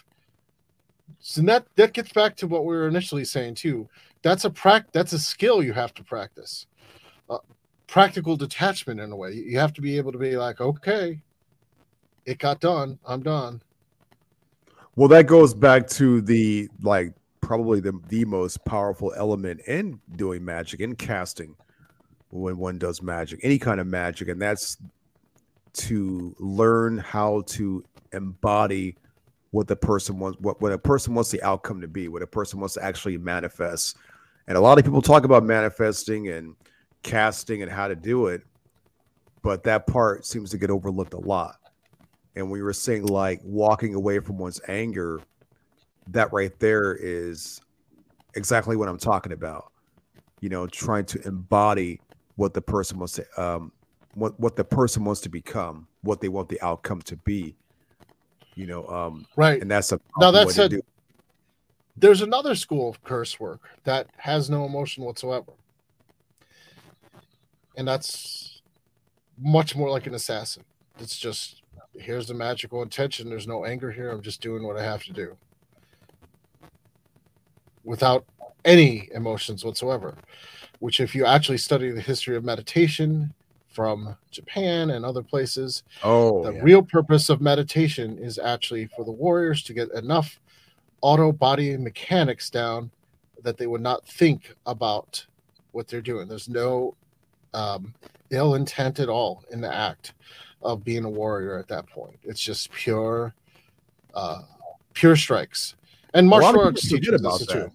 [1.19, 3.87] So that that gets back to what we were initially saying too.
[4.21, 6.67] That's a prac that's a skill you have to practice.
[7.29, 7.37] Uh,
[7.87, 9.33] practical detachment in a way.
[9.33, 11.21] You have to be able to be like, okay,
[12.25, 12.99] it got done.
[13.05, 13.61] I'm done.
[14.95, 20.43] Well, that goes back to the like probably the the most powerful element in doing
[20.43, 21.55] magic in casting
[22.29, 24.77] when one does magic, any kind of magic, and that's
[25.73, 28.95] to learn how to embody
[29.51, 32.27] what the person wants, what what a person wants the outcome to be, what a
[32.27, 33.97] person wants to actually manifest.
[34.47, 36.55] And a lot of people talk about manifesting and
[37.03, 38.41] casting and how to do it,
[39.41, 41.57] but that part seems to get overlooked a lot.
[42.35, 45.21] And you were saying like walking away from one's anger,
[46.07, 47.61] that right there is
[48.33, 49.71] exactly what I'm talking about.
[50.41, 52.01] You know, trying to embody
[52.35, 53.71] what the person wants to um
[54.15, 57.55] what what the person wants to become, what they want the outcome to be.
[58.55, 59.61] You know, um, Right.
[59.61, 60.81] and that's a Now, powerful that way to said- do-
[61.97, 65.53] there's another school of curse work that has no emotion whatsoever.
[67.75, 68.61] And that's
[69.37, 70.63] much more like an assassin.
[70.99, 71.61] It's just
[71.95, 73.29] here's the magical intention.
[73.29, 74.09] There's no anger here.
[74.09, 75.37] I'm just doing what I have to do
[77.83, 78.25] without
[78.65, 80.15] any emotions whatsoever.
[80.79, 83.33] Which, if you actually study the history of meditation
[83.73, 86.61] from Japan and other places, oh, the yeah.
[86.61, 90.39] real purpose of meditation is actually for the warriors to get enough
[91.01, 92.91] auto body mechanics down
[93.43, 95.25] that they would not think about
[95.71, 96.27] what they're doing.
[96.27, 96.95] There's no
[97.53, 97.93] um,
[98.29, 100.13] ill intent at all in the act
[100.61, 102.17] of being a warrior at that point.
[102.23, 103.33] It's just pure,
[104.13, 104.43] uh,
[104.93, 105.75] pure strikes.
[106.13, 107.53] And A lot of martial arts forget teaches about this that.
[107.53, 107.71] too.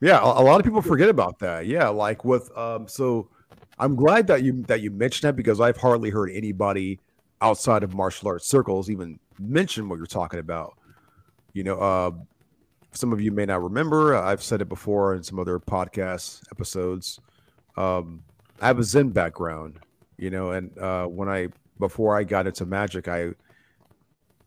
[0.00, 1.66] Yeah, a, a lot of people forget about that.
[1.66, 3.28] Yeah, like with um so
[3.78, 6.98] I'm glad that you that you mentioned that because I've hardly heard anybody
[7.40, 10.78] outside of martial arts circles even mention what you're talking about.
[11.52, 12.10] You know, uh
[12.92, 17.20] some of you may not remember, I've said it before in some other podcast episodes.
[17.76, 18.22] Um
[18.60, 19.78] I have a Zen background,
[20.16, 21.48] you know, and uh when I
[21.78, 23.32] before I got into magic, I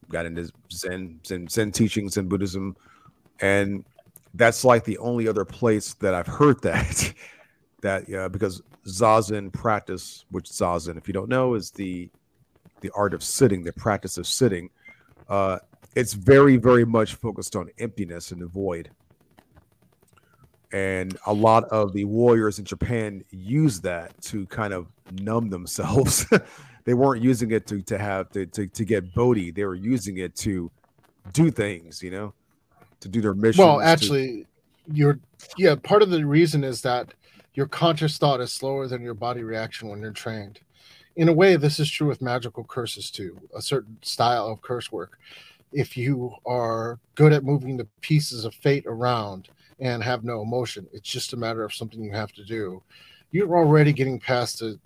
[0.10, 2.76] got into Zen, Zen, Zen teachings and Buddhism,
[3.40, 3.86] and
[4.34, 7.14] that's like the only other place that I've heard that.
[7.82, 12.10] that uh, because zazen practice, which zazen, if you don't know, is the
[12.82, 14.70] the art of sitting, the practice of sitting.
[15.28, 15.60] Uh,
[15.96, 18.90] it's very, very much focused on emptiness and the void.
[20.72, 26.26] And a lot of the warriors in Japan use that to kind of numb themselves.
[26.86, 29.50] they weren't using it to to have to, to to get bodhi.
[29.50, 30.72] They were using it to
[31.34, 32.34] do things, you know,
[33.00, 33.64] to do their mission.
[33.64, 34.46] Well, actually,
[34.92, 35.20] you're
[35.58, 35.74] yeah.
[35.76, 37.16] Part of the reason is that
[37.60, 40.62] your conscious thought is slower than your body reaction when you're trained.
[41.18, 43.38] In a way, this is true with magical curses too.
[43.54, 45.20] A certain style of curse work.
[45.74, 49.50] If you are good at moving the pieces of fate around
[49.82, 52.82] and have no emotion, it's just a matter of something you have to do.
[53.32, 54.80] You're already getting past the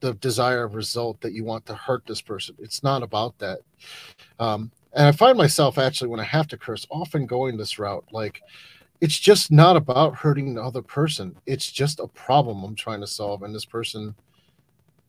[0.00, 2.56] the desired result that you want to hurt this person.
[2.58, 3.60] It's not about that.
[4.40, 8.04] Um, and I find myself actually when I have to curse, often going this route.
[8.10, 8.42] Like,
[9.00, 11.36] it's just not about hurting the other person.
[11.46, 14.14] It's just a problem I'm trying to solve, and this person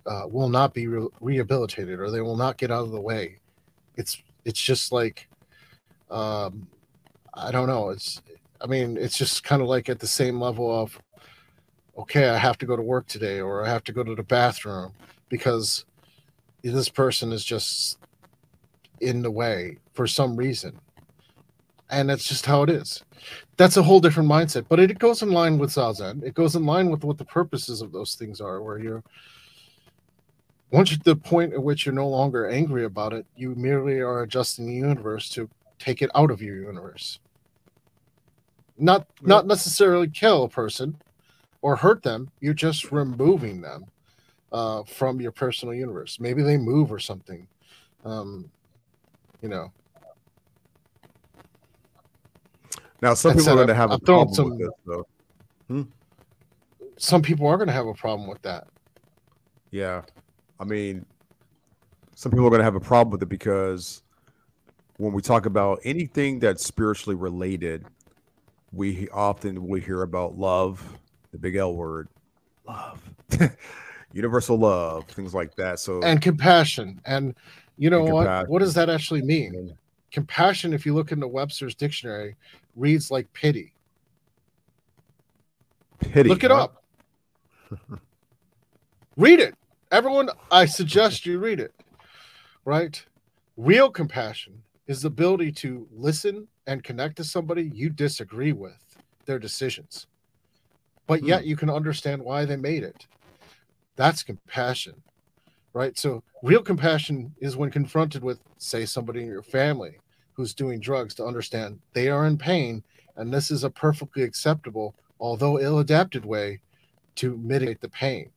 [0.05, 3.38] uh, will not be re- rehabilitated or they will not get out of the way.
[3.95, 5.27] It's it's just like,
[6.09, 6.67] um,
[7.33, 7.89] I don't know.
[7.89, 8.21] It's
[8.61, 10.99] I mean, it's just kind of like at the same level of,
[11.97, 14.23] okay, I have to go to work today, or I have to go to the
[14.23, 14.93] bathroom
[15.29, 15.85] because
[16.63, 17.99] this person is just
[19.01, 20.79] in the way for some reason.
[21.89, 23.03] And that's just how it is.
[23.55, 26.21] That's a whole different mindset, but it, goes in line with Zazen.
[26.23, 29.03] It goes in line with what the purposes of those things are, where you're
[30.69, 34.23] once you're the point at which you're no longer angry about it, you merely are
[34.23, 37.19] adjusting the universe to take it out of your universe
[38.77, 40.95] not not necessarily kill a person
[41.61, 43.85] or hurt them you're just removing them
[44.51, 47.47] uh, from your personal universe maybe they move or something
[48.05, 48.49] um,
[49.41, 49.71] you know
[53.01, 55.07] now some people are going to have a problem some, with this though
[55.67, 55.81] hmm?
[56.97, 58.67] some people are going to have a problem with that
[59.71, 60.01] yeah
[60.59, 61.05] i mean
[62.15, 64.01] some people are going to have a problem with it because
[64.97, 67.85] when we talk about anything that's spiritually related
[68.71, 70.97] we often we hear about love,
[71.31, 72.09] the big L word,
[72.67, 73.01] love,
[74.13, 75.79] universal love, things like that.
[75.79, 77.35] So and compassion, and
[77.77, 78.49] you know and what?
[78.49, 79.75] What does that actually mean?
[80.11, 82.35] Compassion, if you look into Webster's dictionary,
[82.78, 83.73] reads like pity.
[85.99, 86.30] Pity.
[86.30, 86.63] Look it huh?
[86.63, 86.84] up.
[89.17, 89.55] read it.
[89.91, 91.73] Everyone, I suggest you read it.
[92.63, 93.03] Right?
[93.57, 99.39] Real compassion is the ability to listen and connect to somebody you disagree with their
[99.39, 100.07] decisions,
[101.07, 101.47] but yet hmm.
[101.47, 103.07] you can understand why they made it.
[103.95, 104.93] That's compassion,
[105.73, 105.97] right?
[105.97, 109.97] So, real compassion is when confronted with, say, somebody in your family
[110.38, 112.83] who's doing drugs to understand they are in pain
[113.17, 116.61] and this is a perfectly acceptable, although ill adapted way
[117.15, 118.29] to mitigate the pain.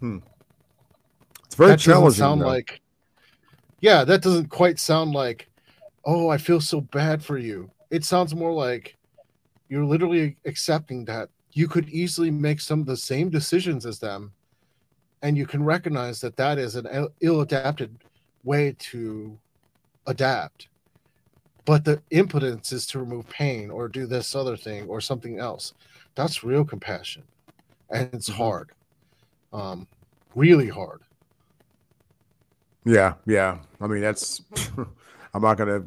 [0.00, 0.18] Hmm.
[1.46, 2.18] It's very that challenging.
[2.18, 2.46] Sound though.
[2.46, 2.80] like
[3.80, 5.48] yeah, that doesn't quite sound like,
[6.04, 7.70] oh, I feel so bad for you.
[7.90, 8.96] It sounds more like
[9.68, 14.32] you're literally accepting that you could easily make some of the same decisions as them,
[15.22, 17.96] and you can recognize that that is an ill adapted
[18.46, 19.36] way to
[20.06, 20.68] adapt.
[21.64, 25.74] But the impotence is to remove pain or do this other thing or something else.
[26.14, 27.24] That's real compassion.
[27.90, 28.38] And it's mm-hmm.
[28.38, 28.70] hard,
[29.52, 29.88] um,
[30.34, 31.02] really hard.
[32.84, 33.58] Yeah, yeah.
[33.80, 34.42] I mean, that's.
[35.34, 35.84] I'm not gonna,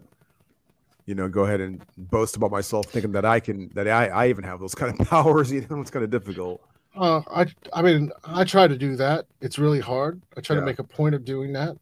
[1.06, 4.28] you know, go ahead and boast about myself thinking that I can that I I
[4.28, 5.52] even have those kind of powers.
[5.52, 6.62] You know, it's kind of difficult.
[6.96, 9.26] Uh, I I mean, I try to do that.
[9.42, 10.22] It's really hard.
[10.38, 10.60] I try yeah.
[10.60, 11.78] to make a point of doing that.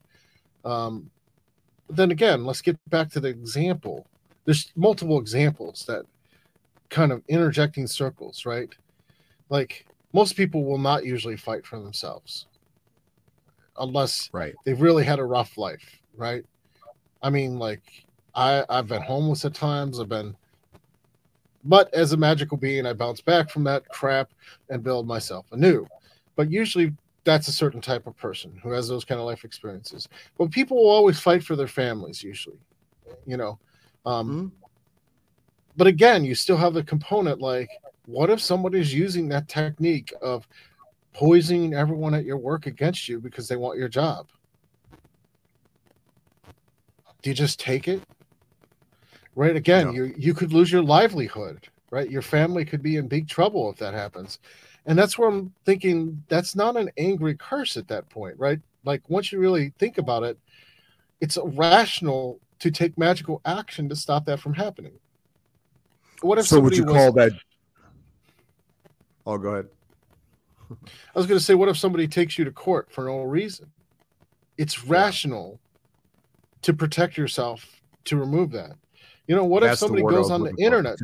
[0.67, 1.09] Um,
[1.89, 4.05] then again, let's get back to the example.
[4.45, 6.05] There's multiple examples that
[6.89, 8.69] kind of interjecting circles, right?
[9.49, 12.47] Like most people will not usually fight for themselves
[13.79, 14.55] unless right.
[14.65, 16.43] they've really had a rough life, right?
[17.21, 17.81] I mean, like
[18.35, 19.99] I I've been homeless at times.
[19.99, 20.35] I've been,
[21.63, 24.31] but as a magical being, I bounce back from that crap
[24.69, 25.87] and build myself anew.
[26.35, 26.93] But usually,
[27.27, 30.07] that's a certain type of person who has those kind of life experiences.
[30.37, 32.61] But people will always fight for their families, usually,
[33.25, 33.59] you know.
[34.05, 34.47] Um, mm-hmm.
[35.75, 37.69] But again, you still have the component like,
[38.05, 40.47] what if somebody's using that technique of
[41.11, 44.29] poisoning everyone at your work against you because they want your job?
[47.21, 48.01] Do you just take it?
[49.35, 52.09] Right again, you you could lose your livelihood, right?
[52.09, 54.39] Your family could be in big trouble if that happens.
[54.87, 58.59] And that's where I'm thinking that's not an angry curse at that point, right?
[58.85, 60.39] Like once you really think about it,
[61.19, 64.93] it's rational to take magical action to stop that from happening.
[66.21, 66.61] What if so?
[66.61, 67.33] Would you was, call that?
[69.25, 69.67] Oh, go ahead.
[70.71, 70.75] I
[71.19, 73.69] was going to say, what if somebody takes you to court for no reason?
[74.57, 75.59] It's rational
[76.61, 78.77] to protect yourself to remove that.
[79.27, 80.97] You know, what That's if somebody goes on the internet?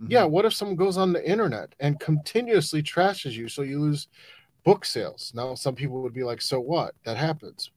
[0.00, 0.12] Mm-hmm.
[0.12, 4.08] Yeah, what if someone goes on the internet and continuously trashes you so you lose
[4.64, 5.32] book sales?
[5.34, 6.94] Now, some people would be like, so what?
[7.04, 7.70] That happens.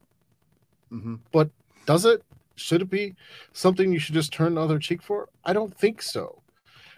[0.91, 1.15] Mm-hmm.
[1.32, 1.49] But
[1.86, 2.24] does it?
[2.55, 3.15] Should it be
[3.53, 5.30] something you should just turn the other cheek for?
[5.45, 6.41] I don't think so.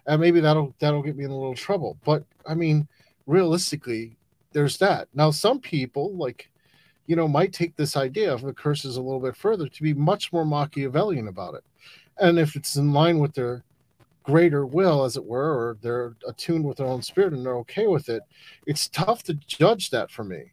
[0.07, 1.97] And maybe that'll that'll get me in a little trouble.
[2.03, 2.87] But I mean,
[3.27, 4.17] realistically,
[4.53, 5.07] there's that.
[5.13, 6.49] Now, some people, like,
[7.05, 9.93] you know, might take this idea of the curses a little bit further to be
[9.93, 11.63] much more Machiavellian about it.
[12.17, 13.63] And if it's in line with their
[14.23, 17.87] greater will, as it were, or they're attuned with their own spirit and they're okay
[17.87, 18.23] with it,
[18.67, 20.51] it's tough to judge that for me.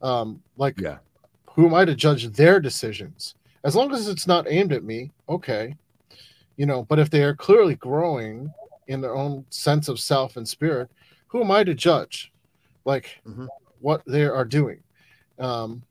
[0.00, 0.98] Um, like, Yeah.
[1.50, 3.34] who am I to judge their decisions?
[3.64, 5.74] As long as it's not aimed at me, okay.
[6.56, 8.52] You know, but if they are clearly growing
[8.86, 10.88] in their own sense of self and spirit,
[11.26, 12.32] who am I to judge?
[12.84, 13.48] Like Mhm.
[13.80, 14.82] what they are doing.
[15.38, 15.82] Um,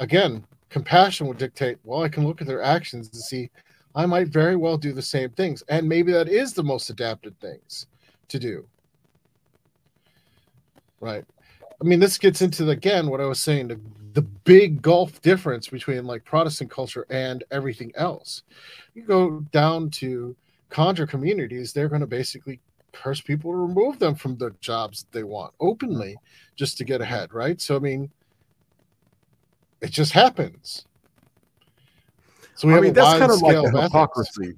[0.00, 3.50] again, compassion would dictate, well, I can look at their actions and see
[3.94, 5.62] I might very well do the same things.
[5.68, 7.86] And maybe that is the most adapted things
[8.28, 8.66] to do.
[11.00, 11.24] Right.
[11.80, 13.80] I mean, this gets into again what I was saying the,
[14.14, 18.42] the big gulf difference between like Protestant culture and everything else.
[18.94, 20.34] You go down to
[20.70, 22.60] conjure communities, they're going to basically
[22.92, 26.16] curse people to remove them from the jobs they want openly
[26.56, 27.60] just to get ahead, right?
[27.60, 28.10] So, I mean,
[29.80, 30.86] it just happens.
[32.56, 34.54] So I mean, that's kind of like the of hypocrisy.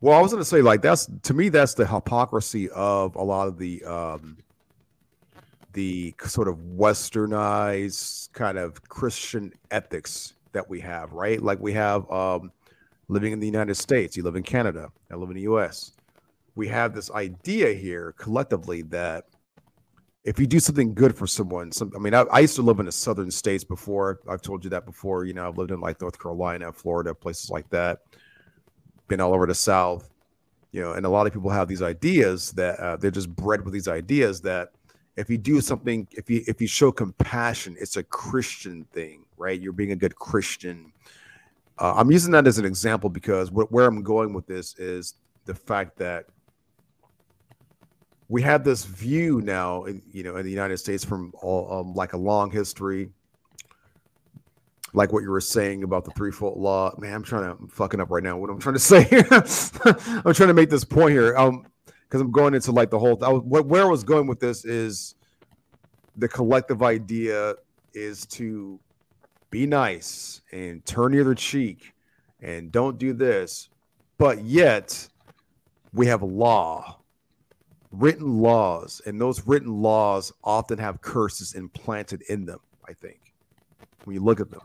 [0.00, 3.22] Well, I was going to say, like, that's to me, that's the hypocrisy of a
[3.22, 4.38] lot of the um,
[5.72, 11.40] the sort of westernized kind of Christian ethics that we have, right?
[11.40, 12.50] Like we have um,
[13.08, 15.92] living in the United States, you live in Canada, I live in the U.S.
[16.56, 19.26] We have this idea here collectively that
[20.24, 22.78] if you do something good for someone, some, I mean, I, I used to live
[22.78, 24.20] in the southern states before.
[24.28, 25.24] I've told you that before.
[25.24, 28.00] You know, I've lived in like North Carolina, Florida, places like that.
[29.08, 30.08] Been all over the South,
[30.72, 33.64] you know, and a lot of people have these ideas that uh, they're just bred
[33.64, 34.70] with these ideas that
[35.16, 39.60] if you do something, if you if you show compassion, it's a Christian thing, right?
[39.60, 40.92] You're being a good Christian.
[41.78, 45.14] Uh, I'm using that as an example because wh- where I'm going with this is
[45.46, 46.26] the fact that
[48.30, 51.94] we have this view now, in, you know, in the United States from all, um,
[51.94, 53.10] like a long history,
[54.92, 56.94] like what you were saying about the threefold law.
[56.96, 58.38] Man, I'm trying to I'm fucking up right now.
[58.38, 61.66] What I'm trying to say, I'm trying to make this point here, um,
[62.04, 63.22] because I'm going into like the whole.
[63.24, 65.16] I was, where I was going with this is
[66.16, 67.56] the collective idea
[67.94, 68.78] is to
[69.50, 71.94] be nice and turn the other cheek
[72.40, 73.70] and don't do this,
[74.18, 75.08] but yet
[75.92, 76.99] we have law
[77.90, 82.60] written laws, and those written laws often have curses implanted in them.
[82.88, 83.32] I think
[84.04, 84.62] when you look at them,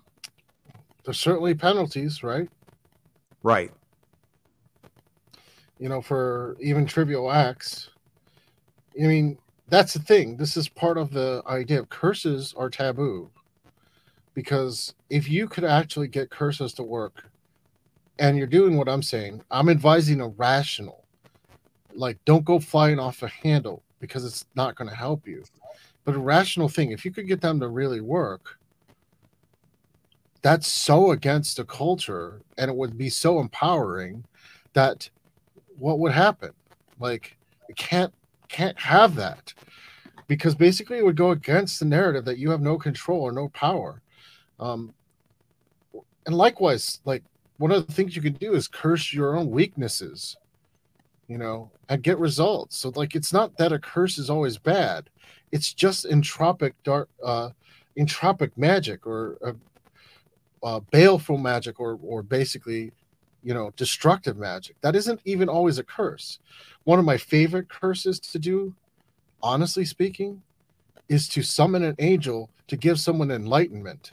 [1.03, 2.49] There's certainly penalties, right?
[3.43, 3.71] right?
[5.77, 7.89] you know, for even trivial acts.
[9.01, 10.37] I mean, that's the thing.
[10.37, 13.29] This is part of the idea of curses are taboo.
[14.33, 17.29] Because if you could actually get curses to work
[18.19, 21.04] and you're doing what I'm saying, I'm advising a rational.
[21.95, 25.43] Like, don't go flying off a handle because it's not going to help you.
[26.03, 28.59] But a rational thing, if you could get them to really work,
[30.45, 34.23] that's so against the culture and it would be so empowering
[34.73, 35.09] that
[35.79, 36.51] what would happen?
[36.99, 37.35] Like
[37.67, 38.13] it can't
[38.47, 39.55] can't have that.
[40.27, 43.49] Because basically it would go against the narrative that you have no control or no
[43.49, 44.03] power.
[44.59, 44.93] Um
[46.27, 47.23] and likewise like
[47.57, 50.37] one of the things you can do is curse your own weaknesses
[51.27, 52.77] you know and get results.
[52.77, 55.09] So like it's not that a curse is always bad.
[55.51, 57.49] It's just entropic dark uh
[57.97, 59.53] entropic magic or uh,
[60.63, 62.91] uh, baleful magic or or basically
[63.43, 64.75] you know destructive magic.
[64.81, 66.39] That isn't even always a curse.
[66.83, 68.75] One of my favorite curses to do
[69.41, 70.41] honestly speaking
[71.07, 74.11] is to summon an angel to give someone enlightenment.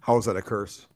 [0.00, 0.86] How is that a curse?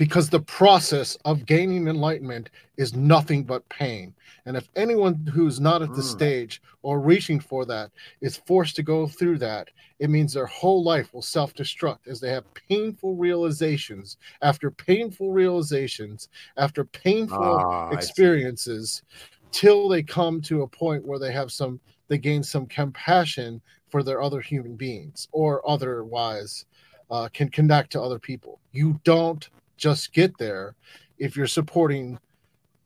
[0.00, 2.48] Because the process of gaining enlightenment
[2.78, 4.14] is nothing but pain.
[4.46, 6.10] And if anyone who's not at the Mm.
[6.16, 7.90] stage or reaching for that
[8.22, 12.30] is forced to go through that it means their whole life will self-destruct as they
[12.30, 19.02] have painful realizations after painful realizations after painful Ah, experiences
[19.52, 21.78] till they come to a point where they have some
[22.08, 26.64] they gain some compassion for their other human beings or otherwise
[27.10, 28.60] uh, can connect to other people.
[28.72, 29.48] You don't
[29.80, 30.74] just get there
[31.18, 32.18] if you're supporting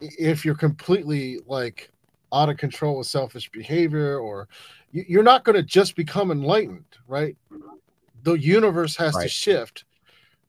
[0.00, 1.90] if you're completely like
[2.32, 4.48] out of control with selfish behavior or
[4.92, 7.36] you- you're not going to just become enlightened right?
[8.22, 9.84] The universe has to shift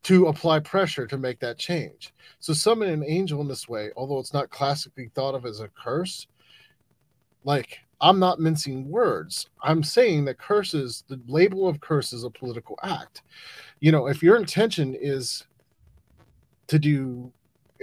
[0.04, 2.14] to apply pressure to make that change.
[2.40, 5.68] So summon an angel in this way although it's not classically thought of as a
[5.70, 6.28] curse
[7.44, 9.50] like i'm not mincing words.
[9.64, 13.22] I'm saying that curses the label of curse is a political act.
[13.80, 15.46] You know if your intention is
[16.68, 17.32] to do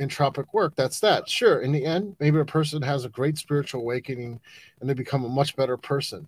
[0.00, 3.82] entropic work that's that sure in the end maybe a person has a great spiritual
[3.82, 4.40] awakening
[4.80, 6.26] and they become a much better person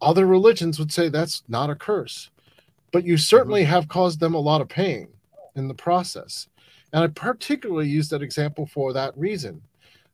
[0.00, 2.30] other religions would say that's not a curse
[2.92, 3.72] but you certainly mm-hmm.
[3.72, 5.08] have caused them a lot of pain
[5.54, 6.48] in the process
[6.92, 9.62] And I particularly use that example for that reason.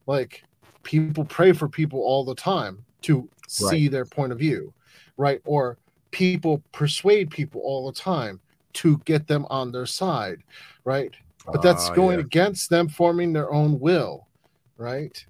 [0.07, 0.45] Like
[0.83, 3.91] people pray for people all the time to see right.
[3.91, 4.73] their point of view,
[5.17, 5.41] right?
[5.45, 5.79] Or
[6.11, 8.41] people persuade people all the time
[8.75, 10.43] to get them on their side,
[10.85, 11.13] right?
[11.53, 12.25] But that's uh, going yeah.
[12.25, 14.27] against them forming their own will,
[14.77, 15.25] right?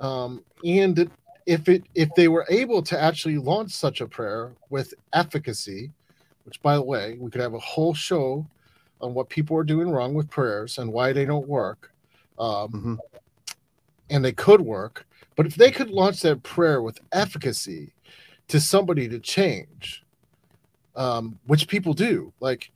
[0.00, 1.10] Um, and
[1.46, 5.92] if it if they were able to actually launch such a prayer with efficacy,
[6.44, 8.46] which by the way, we could have a whole show
[9.00, 11.92] on what people are doing wrong with prayers and why they don't work.
[12.38, 12.94] Um, mm-hmm.
[14.10, 17.92] And they could work, but if they could launch that prayer with efficacy
[18.48, 20.04] to somebody to change,
[20.94, 22.70] um, which people do, like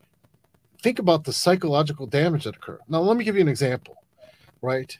[0.80, 2.80] think about the psychological damage that occurred.
[2.88, 3.96] Now, let me give you an example,
[4.62, 4.96] right?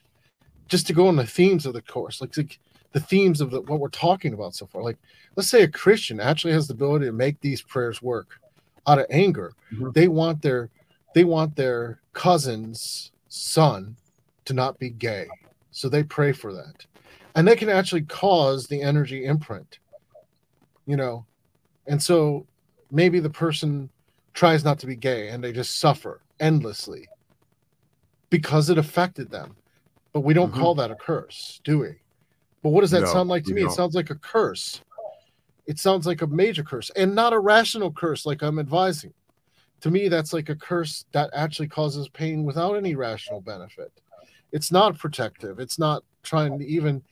[0.69, 2.59] Just to go on the themes of the course, like, like
[2.93, 4.83] the themes of the, what we're talking about so far.
[4.83, 4.99] Like,
[5.37, 8.41] let's say a Christian actually has the ability to make these prayers work
[8.87, 9.53] out of anger.
[9.73, 9.91] Mm-hmm.
[9.93, 10.71] They want their
[11.13, 13.97] they want their cousin's son
[14.45, 15.27] to not be gay,
[15.73, 16.87] so they pray for that,
[17.35, 19.79] and they can actually cause the energy imprint.
[20.87, 21.27] You know,
[21.87, 22.47] and so
[22.91, 23.91] maybe the person
[24.41, 27.07] tries not to be gay and they just suffer endlessly
[28.31, 29.55] because it affected them.
[30.15, 30.63] But we don't mm-hmm.
[30.63, 31.97] call that a curse, do we?
[32.63, 33.61] But what does that no, sound like to me?
[33.61, 33.71] Don't.
[33.71, 34.81] It sounds like a curse.
[35.67, 39.13] It sounds like a major curse and not a rational curse like I'm advising.
[39.83, 43.93] To me, that's like a curse that actually causes pain without any rational benefit.
[44.53, 45.61] It's not protective.
[45.61, 47.03] It's not trying to even,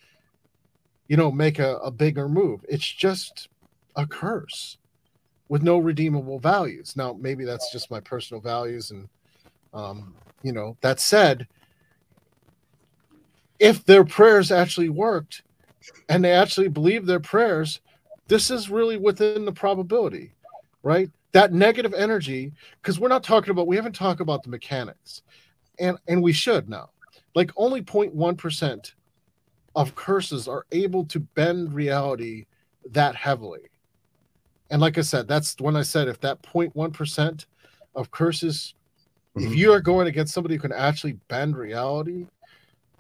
[1.09, 2.65] you know, make a, a bigger move.
[2.71, 3.51] It's just
[3.97, 4.79] a curse
[5.49, 6.97] with no redeemable values.
[6.97, 8.91] Now, maybe that's just my personal values.
[8.91, 9.09] And,
[9.73, 11.47] um, you know, that said,
[13.59, 15.43] if their prayers actually worked
[16.09, 17.81] and they actually believe their prayers,
[18.29, 20.33] this is really within the probability,
[20.83, 21.11] right?
[21.33, 25.23] That negative energy, because we're not talking about, we haven't talked about the mechanics,
[25.79, 26.91] and and we should now.
[27.35, 28.93] Like only 0.1%
[29.77, 32.47] of curses are able to bend reality
[32.91, 33.71] that heavily.
[34.71, 37.47] And like I said, that's when I said if that 0.1%
[37.95, 38.75] of curses,
[39.37, 39.47] mm-hmm.
[39.47, 42.27] if you are going against somebody who can actually bend reality,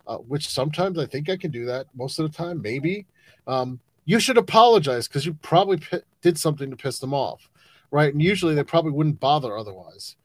[0.06, 1.86] uh, which sometimes I think I can do that.
[1.94, 3.06] Most of the time, maybe.
[3.46, 7.50] Um, you should apologize because you probably p- did something to piss them off,
[7.90, 8.10] right?
[8.10, 10.16] And usually they probably wouldn't bother otherwise.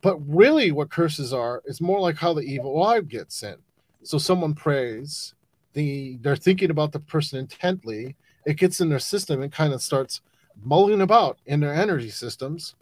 [0.00, 3.56] But really, what curses are is more like how the evil eye gets in.
[4.02, 5.34] So someone prays,
[5.72, 8.16] the they're thinking about the person intently.
[8.44, 10.20] It gets in their system and kind of starts
[10.62, 12.74] mulling about in their energy systems,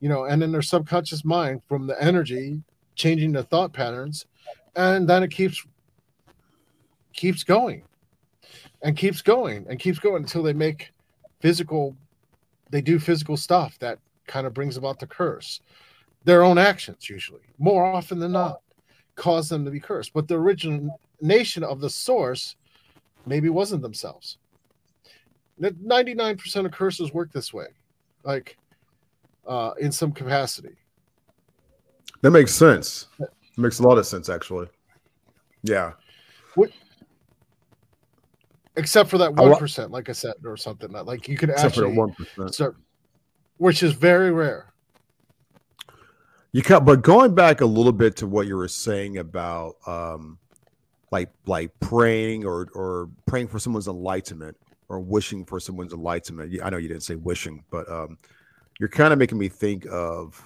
[0.00, 2.62] you know, and in their subconscious mind from the energy
[2.94, 4.26] changing the thought patterns,
[4.76, 5.64] and then it keeps
[7.12, 7.82] keeps going
[8.82, 10.92] and keeps going and keeps going until they make
[11.40, 11.96] physical
[12.70, 15.60] they do physical stuff that kind of brings about the curse.
[16.24, 18.60] Their own actions usually more often than not
[19.16, 20.12] cause them to be cursed.
[20.12, 22.56] But the origination of the source
[23.26, 24.38] maybe wasn't themselves
[25.60, 27.66] 99% of curses work this way
[28.24, 28.56] like
[29.46, 30.76] uh in some capacity.
[32.22, 33.06] That makes sense.
[33.18, 34.68] It makes a lot of sense actually.
[35.62, 35.92] Yeah.
[36.54, 36.70] What?
[38.76, 41.92] Except for that one percent, like I said, or something that like you could actually
[41.92, 42.74] one percent,
[43.58, 44.66] which is very rare.
[46.52, 50.38] You can, but going back a little bit to what you were saying about, um,
[51.10, 54.56] like like praying or or praying for someone's enlightenment
[54.90, 56.52] or wishing for someone's enlightenment.
[56.62, 58.18] I know you didn't say wishing, but um,
[58.80, 60.44] you're kind of making me think of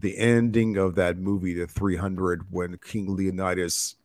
[0.00, 3.96] the ending of that movie, The 300, when King Leonidas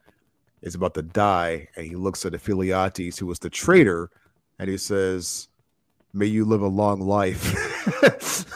[0.61, 4.09] is about to die, and he looks at Ephialtes, who was the traitor,
[4.59, 5.49] and he says,
[6.13, 7.53] "May you live a long life."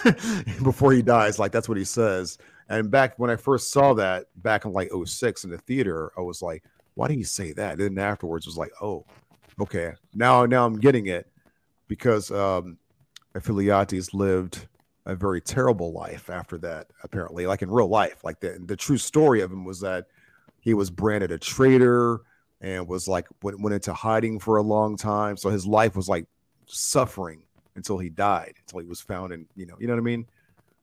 [0.63, 2.37] Before he dies, like that's what he says.
[2.69, 6.21] And back when I first saw that back in like 06 in the theater, I
[6.21, 9.05] was like, "Why did he say that?" And then afterwards, was like, "Oh,
[9.59, 11.27] okay, now now I'm getting it,"
[11.87, 12.77] because um,
[13.35, 14.67] Ephialtes lived
[15.05, 16.87] a very terrible life after that.
[17.03, 20.07] Apparently, like in real life, like the the true story of him was that
[20.61, 22.21] he was branded a traitor
[22.61, 25.35] and was like went, went into hiding for a long time.
[25.35, 26.25] So his life was like
[26.65, 27.43] suffering
[27.75, 30.25] until he died, until he was found and you know, you know what I mean?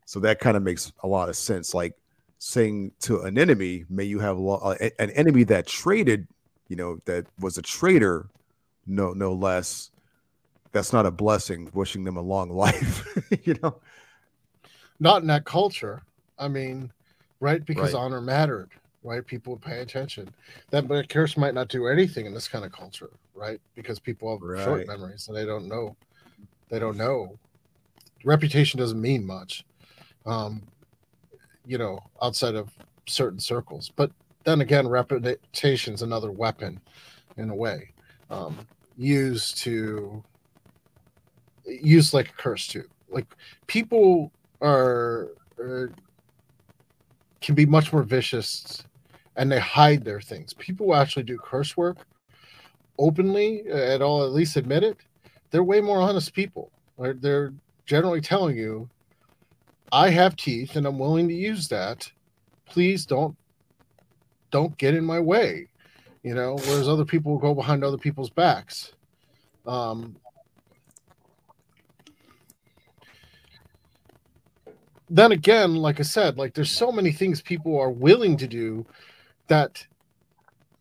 [0.04, 1.72] So that kind of makes a lot of sense.
[1.72, 1.94] Like
[2.38, 6.26] saying to an enemy, may you have lo- uh, an enemy that traded,
[6.68, 8.28] you know, that was a traitor,
[8.86, 9.90] no, no less.
[10.72, 11.70] That's not a blessing.
[11.72, 13.06] Wishing them a long life,
[13.44, 13.76] you know.
[14.98, 16.02] Not in that culture.
[16.38, 16.92] I mean,
[17.40, 17.64] right?
[17.64, 18.00] Because right.
[18.00, 18.70] honor mattered
[19.02, 19.26] right?
[19.26, 20.28] People would pay attention.
[20.70, 23.60] That but a curse might not do anything in this kind of culture, right?
[23.74, 24.64] Because people have right.
[24.64, 25.96] short memories and they don't know.
[26.68, 27.38] They don't know.
[28.24, 29.64] Reputation doesn't mean much.
[30.26, 30.62] Um,
[31.66, 32.70] you know, outside of
[33.06, 33.90] certain circles.
[33.94, 34.10] But
[34.44, 36.80] then again, reputation's another weapon
[37.36, 37.92] in a way,
[38.30, 38.66] um,
[38.96, 40.22] used to
[41.66, 42.84] used like a curse too.
[43.08, 43.26] Like
[43.66, 45.92] people are, are
[47.40, 48.84] can be much more vicious
[49.36, 50.52] and they hide their things.
[50.54, 51.98] People actually do curse work
[52.98, 54.98] openly at all, at least admit it,
[55.50, 56.70] they're way more honest people.
[56.98, 57.52] They're, they're
[57.86, 58.88] generally telling you,
[59.90, 62.10] I have teeth and I'm willing to use that.
[62.66, 63.36] Please don't
[64.52, 65.69] don't get in my way.
[66.22, 68.92] You know, whereas other people go behind other people's backs.
[69.66, 70.16] Um,
[75.08, 78.86] then again, like I said, like there's so many things people are willing to do
[79.48, 79.84] that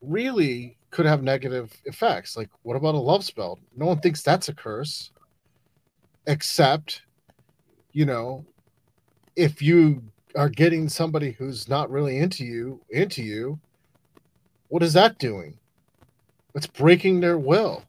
[0.02, 2.36] really could have negative effects.
[2.38, 3.60] Like, what about a love spell?
[3.76, 5.12] No one thinks that's a curse,
[6.28, 7.04] except,
[7.92, 8.46] you know,
[9.36, 10.04] if you
[10.36, 13.60] are getting somebody who's not really into you into you,
[14.70, 15.58] what is that doing?
[16.56, 17.84] It's breaking their will.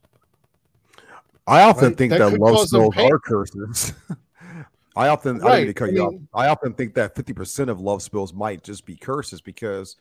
[1.47, 1.99] I often right?
[1.99, 3.93] think that, that love spells are curses.
[4.97, 5.53] I often right.
[5.53, 6.43] I didn't cut I you mean, off.
[6.43, 9.97] I often think that fifty percent of love spells might just be curses because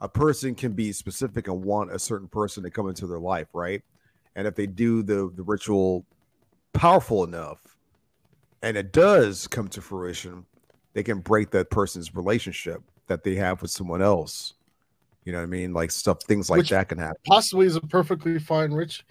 [0.00, 3.48] a person can be specific and want a certain person to come into their life,
[3.52, 3.82] right?
[4.36, 6.04] And if they do the the ritual
[6.72, 7.76] powerful enough
[8.62, 10.44] and it does come to fruition,
[10.92, 14.54] they can break that person's relationship that they have with someone else.
[15.28, 15.74] You know what I mean?
[15.74, 17.20] Like stuff, things like Which that can happen.
[17.26, 19.04] Possibly is a perfectly fine, rich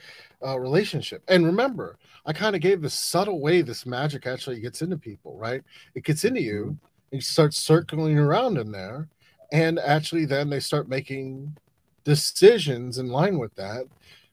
[0.43, 1.22] uh, relationship.
[1.28, 5.38] And remember, I kind of gave the subtle way this magic actually gets into people,
[5.38, 5.61] right?
[5.93, 6.70] It gets into you, mm-hmm.
[6.70, 9.07] and you start circling around in there,
[9.51, 11.55] and actually then they start making
[12.03, 13.84] decisions in line with that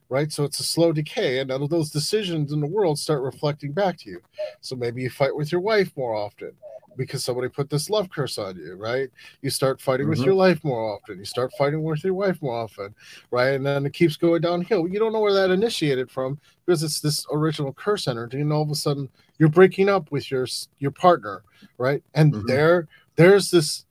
[0.07, 3.73] right so it's a slow decay and of those decisions in the world start reflecting
[3.73, 4.21] back to you
[4.61, 6.53] so maybe you fight with your wife more often
[6.97, 9.09] because somebody put this love curse on you right
[9.41, 10.11] you start fighting mm-hmm.
[10.11, 12.93] with your life more often you start fighting with your wife more often
[13.31, 16.83] right and then it keeps going downhill you don't know where that initiated from because
[16.83, 20.47] it's this original curse energy and all of a sudden you're breaking up with your
[20.79, 21.43] your partner
[21.77, 22.47] right and mm-hmm.
[22.47, 23.85] there there's this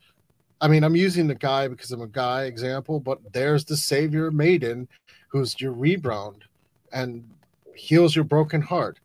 [0.65, 4.31] I mean, I'm using the guy because I'm a guy example, but there's the savior
[4.31, 4.89] maiden
[5.29, 6.45] who's your rebound
[6.91, 7.29] and
[7.75, 8.99] heals your broken heart.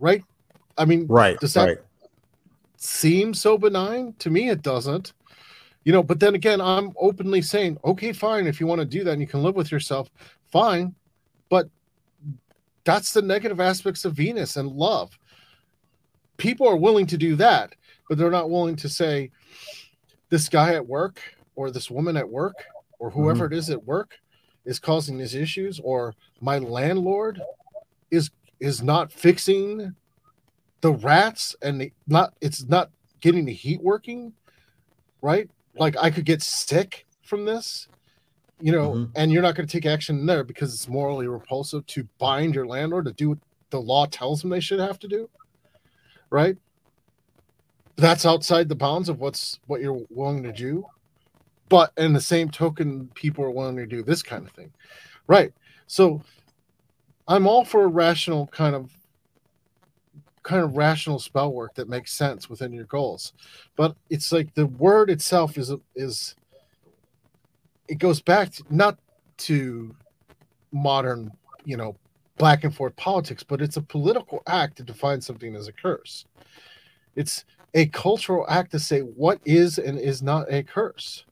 [0.00, 0.24] Right?
[0.76, 1.38] I mean, right.
[1.38, 1.78] Does that right.
[2.80, 4.14] Seem so benign?
[4.20, 5.12] To me, it doesn't.
[5.84, 9.04] You know, but then again, I'm openly saying, okay, fine, if you want to do
[9.04, 10.10] that and you can live with yourself,
[10.50, 10.94] fine.
[11.48, 11.68] But
[12.84, 15.18] that's the negative aspects of Venus and love.
[16.36, 17.74] People are willing to do that,
[18.08, 19.30] but they're not willing to say,
[20.30, 21.20] this guy at work
[21.56, 22.54] or this woman at work
[22.98, 23.54] or whoever mm-hmm.
[23.54, 24.18] it is at work
[24.64, 27.40] is causing these issues or my landlord
[28.10, 29.94] is is not fixing
[30.80, 34.32] the rats and the, not it's not getting the heat working
[35.20, 35.50] right?
[35.76, 37.88] Like i could get sick from this
[38.60, 39.12] you know mm-hmm.
[39.14, 42.66] and you're not going to take action there because it's morally repulsive to bind your
[42.66, 43.38] landlord to do what
[43.70, 45.28] the law tells them they should have to do
[46.30, 46.58] right?
[47.96, 50.84] That's outside the bounds of what's what you're willing to do
[51.68, 54.72] but in the same token people are willing to do this kind of thing
[55.26, 55.52] right?
[55.86, 56.22] So
[57.28, 58.90] i'm all for a rational kind of
[60.48, 63.32] kind of rational spell work that makes sense within your goals
[63.76, 66.34] but it's like the word itself is is
[67.88, 68.98] it goes back to, not
[69.36, 69.94] to
[70.72, 71.30] modern
[71.64, 71.96] you know
[72.38, 76.24] back and forth politics but it's a political act to define something as a curse
[77.16, 77.44] it's
[77.74, 81.24] a cultural act to say what is and is not a curse.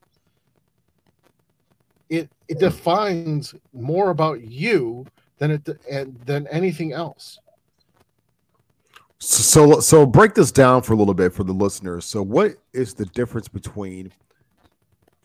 [2.09, 5.05] It it defines more about you
[5.39, 7.39] than it and than anything else.
[9.19, 12.05] So so break this down for a little bit for the listeners.
[12.05, 14.11] So what is the difference between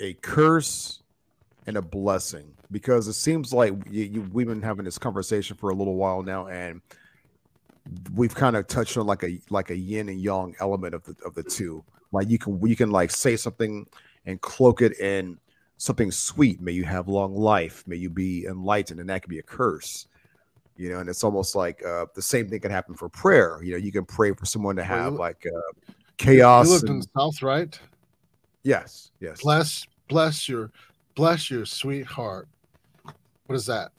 [0.00, 1.02] a curse
[1.66, 2.54] and a blessing?
[2.70, 6.22] Because it seems like you, you, we've been having this conversation for a little while
[6.22, 6.80] now, and
[8.14, 11.14] we've kind of touched on like a like a yin and yang element of the
[11.26, 11.84] of the two.
[12.12, 13.86] Like you can you can like say something
[14.24, 15.38] and cloak it in
[15.76, 16.62] something sweet.
[16.62, 17.84] May you have long life.
[17.86, 20.06] May you be enlightened, and that could be a curse.
[20.76, 23.62] You know, and it's almost like uh, the same thing can happen for prayer.
[23.62, 26.66] You know, you can pray for someone to have like uh, chaos.
[26.66, 27.78] You lived and, in the South, right?
[28.62, 29.42] Yes, yes.
[29.42, 30.70] Bless, bless your,
[31.14, 32.48] bless your sweetheart.
[33.46, 33.92] What is that?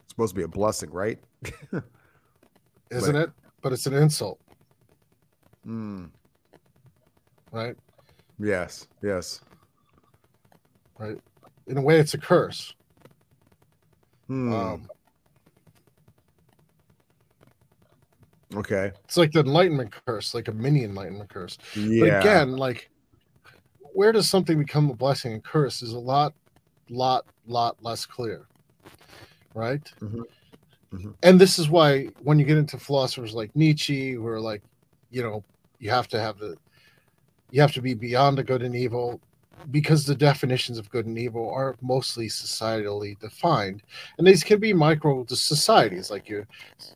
[0.00, 1.18] It's supposed to be a blessing, right?
[2.90, 3.30] isn't but, it?
[3.62, 4.38] But it's an insult.
[5.66, 6.10] Mm.
[7.50, 7.76] Right?
[8.38, 9.40] Yes, yes.
[10.98, 11.18] Right.
[11.66, 12.74] In a way, it's a curse.
[14.26, 14.52] Hmm.
[14.52, 14.88] Um,
[18.54, 18.92] okay.
[19.04, 21.58] It's like the enlightenment curse, like a mini enlightenment curse.
[21.76, 22.00] Yeah.
[22.00, 22.90] But again, like
[23.94, 26.34] where does something become a blessing and curse is a lot,
[26.88, 28.46] lot, lot less clear,
[29.54, 29.82] right?
[30.00, 30.22] Mhm.
[30.92, 31.14] Mhm.
[31.22, 34.62] And this is why when you get into philosophers like Nietzsche, who are like,
[35.10, 35.44] you know,
[35.78, 36.56] you have to have the,
[37.50, 39.20] you have to be beyond the good and evil,
[39.70, 43.82] because the definitions of good and evil are mostly societally defined,
[44.18, 46.48] and these can be micro to societies like your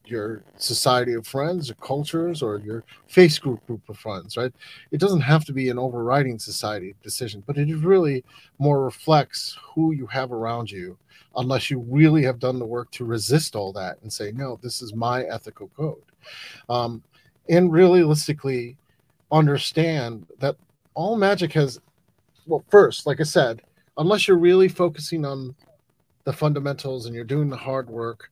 [0.04, 4.52] your society of friends or cultures or your Facebook group group of friends, right?
[4.90, 8.24] It doesn't have to be an overriding society decision, but it really
[8.58, 10.96] more reflects who you have around you,
[11.36, 14.82] unless you really have done the work to resist all that and say, no, this
[14.82, 16.02] is my ethical code.
[16.68, 17.02] Um,
[17.48, 18.76] and realistically,
[19.30, 20.56] understand that
[20.94, 21.80] all magic has
[22.46, 23.62] well, first, like I said,
[23.98, 25.54] unless you're really focusing on
[26.24, 28.30] the fundamentals and you're doing the hard work,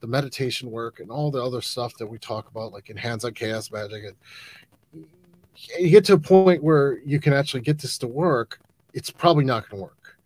[0.00, 3.24] the meditation work, and all the other stuff that we talk about, like in hands
[3.24, 5.06] on chaos magic, and
[5.78, 8.60] you get to a point where you can actually get this to work,
[8.94, 10.16] it's probably not going to work,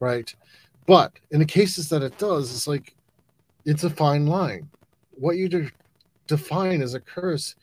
[0.00, 0.34] right?
[0.86, 2.94] But in the cases that it does, it's like
[3.64, 4.68] it's a fine line.
[5.12, 5.72] What you de-
[6.26, 7.56] define as a curse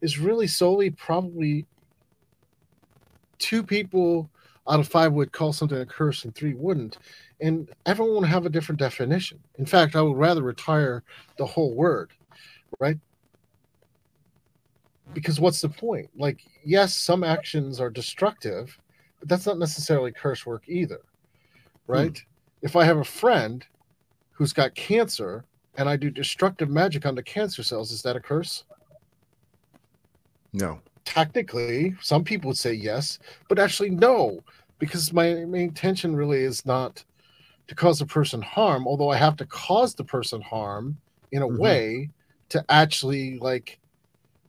[0.00, 1.66] is really solely probably
[3.38, 4.30] two people
[4.68, 6.98] out of five would call something a curse and three wouldn't.
[7.40, 9.38] And everyone would have a different definition.
[9.58, 11.02] In fact, I would rather retire
[11.38, 12.12] the whole word,
[12.78, 12.98] right?
[15.12, 16.08] Because what's the point?
[16.16, 18.78] Like, yes, some actions are destructive,
[19.18, 21.00] but that's not necessarily curse work either,
[21.86, 22.16] right?
[22.16, 22.24] Hmm.
[22.62, 23.64] If I have a friend
[24.32, 25.44] who's got cancer
[25.76, 28.64] and I do destructive magic on the cancer cells, is that a curse?
[30.52, 30.80] No.
[31.10, 33.18] Technically, some people would say yes,
[33.48, 34.40] but actually, no
[34.80, 37.04] because my main intention really is not
[37.68, 40.96] to cause a person harm, although I have to cause the person harm
[41.30, 41.62] in a mm-hmm.
[41.62, 42.10] way
[42.48, 43.78] to actually like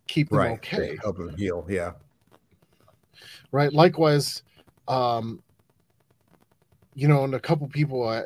[0.07, 0.51] keep them right.
[0.53, 0.97] okay.
[1.01, 1.91] Help them heal, yeah.
[3.51, 3.71] Right.
[3.71, 4.41] Likewise,
[4.87, 5.43] um,
[6.95, 8.23] you know, and a couple people I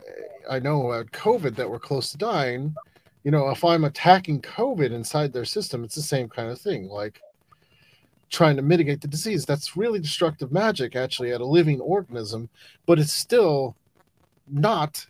[0.50, 2.74] I know had COVID that were close to dying.
[3.24, 6.88] You know, if I'm attacking COVID inside their system, it's the same kind of thing.
[6.88, 7.20] Like
[8.30, 9.46] trying to mitigate the disease.
[9.46, 12.50] That's really destructive magic, actually, at a living organism,
[12.86, 13.76] but it's still
[14.48, 15.06] not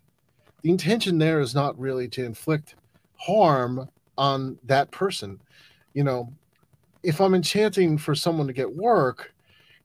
[0.62, 2.76] the intention there is not really to inflict
[3.18, 5.40] harm on that person.
[5.94, 6.34] You know,
[7.04, 9.34] if I'm enchanting for someone to get work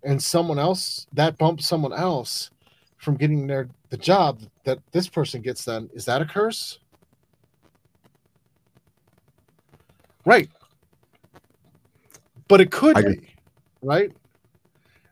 [0.02, 2.51] and someone else that bumps someone else
[2.97, 6.78] from getting their the job that this person gets then is that a curse?
[10.24, 10.48] Right
[12.51, 13.35] but it could I be,
[13.81, 14.12] right?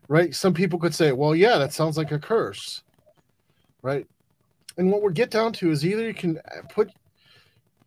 [0.08, 0.34] Right?
[0.34, 2.82] Some people could say, well, yeah, that sounds like a curse,
[3.80, 4.06] right?
[4.76, 6.90] And what we get down to is either you can put,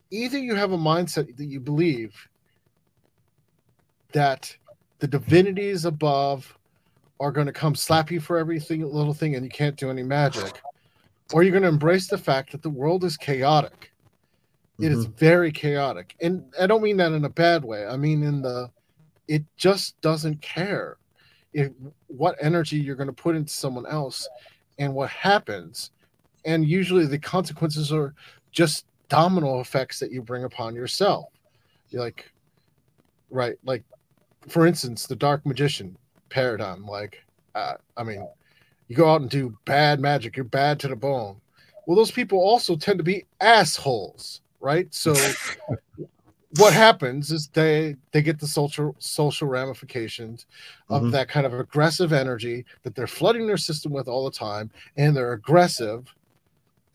[0.09, 2.15] either you have a mindset that you believe
[4.13, 4.55] that
[4.99, 6.57] the divinities above
[7.19, 10.03] are going to come slap you for everything little thing and you can't do any
[10.03, 10.61] magic
[11.33, 13.91] or you're going to embrace the fact that the world is chaotic
[14.79, 14.99] It mm-hmm.
[14.99, 18.41] is very chaotic and i don't mean that in a bad way i mean in
[18.41, 18.69] the
[19.27, 20.97] it just doesn't care
[21.53, 21.71] if
[22.07, 24.27] what energy you're going to put into someone else
[24.79, 25.91] and what happens.
[26.45, 28.13] And usually the consequences are
[28.51, 31.25] just domino effects that you bring upon yourself.
[31.89, 32.31] You're like
[33.29, 33.83] right like
[34.49, 35.95] for instance the dark magician
[36.27, 37.23] paradigm like
[37.55, 38.27] uh, i mean
[38.89, 41.39] you go out and do bad magic you're bad to the bone.
[41.87, 44.93] Well those people also tend to be assholes right?
[44.93, 45.13] So
[46.57, 50.47] what happens is they they get the social social ramifications
[50.89, 51.11] of mm-hmm.
[51.11, 55.15] that kind of aggressive energy that they're flooding their system with all the time and
[55.15, 56.13] they're aggressive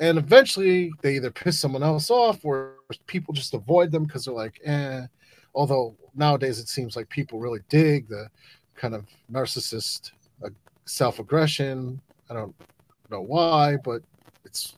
[0.00, 2.74] and eventually they either piss someone else off or
[3.06, 5.06] people just avoid them because they're like eh.
[5.54, 8.28] Although nowadays it seems like people really dig the
[8.74, 10.10] kind of narcissist
[10.44, 10.50] uh,
[10.84, 11.98] self-aggression.
[12.28, 12.54] I don't
[13.10, 14.02] know why but
[14.44, 14.76] it's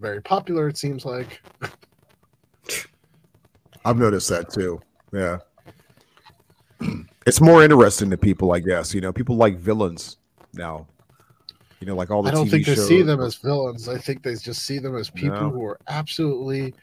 [0.00, 1.42] very popular it seems like
[3.84, 4.80] I've noticed that too.
[5.12, 5.38] Yeah.
[7.26, 8.94] It's more interesting to people, I guess.
[8.94, 10.18] You know, people like villains
[10.52, 10.86] now.
[11.80, 12.30] You know, like all the.
[12.30, 13.88] I don't TV think they see them as villains.
[13.88, 15.50] I think they just see them as people no.
[15.50, 16.74] who are absolutely.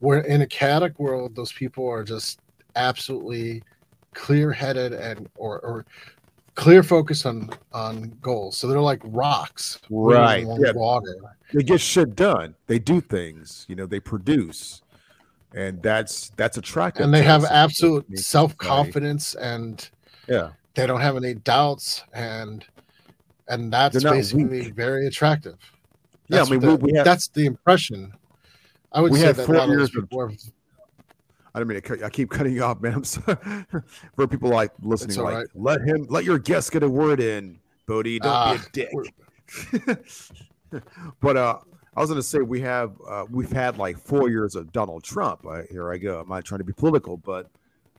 [0.00, 1.34] We're in a chaotic world.
[1.34, 2.40] Those people are just
[2.76, 3.62] absolutely
[4.14, 5.86] clear-headed and or, or
[6.54, 8.56] clear focus on on goals.
[8.58, 10.46] So they're like rocks, right?
[10.58, 10.72] Yeah.
[10.72, 11.16] Water.
[11.52, 12.54] They get shit done.
[12.66, 13.64] They do things.
[13.68, 14.81] You know, they produce
[15.54, 17.04] and that's that's attractive.
[17.04, 19.88] And they have absolute self confidence, and
[20.28, 22.64] yeah, they don't have any doubts, and
[23.48, 24.74] and that's basically weak.
[24.74, 25.56] very attractive.
[26.28, 28.12] That's yeah, I mean, the, we, have, that's the impression.
[28.92, 30.32] I would say that four years before.
[31.54, 32.94] I don't mean to I keep cutting you off, man.
[32.94, 33.36] I'm sorry.
[34.16, 35.46] For people like listening, like right.
[35.54, 38.18] let him let your guest get a word in Bodie.
[38.18, 39.02] Don't uh, be a ah,
[39.82, 40.02] dick.
[41.20, 41.58] but uh,
[41.96, 45.04] I was going to say we have uh, we've had like four years of Donald
[45.04, 45.44] Trump.
[45.46, 46.20] Uh, here I go.
[46.20, 47.50] I'm not trying to be political, but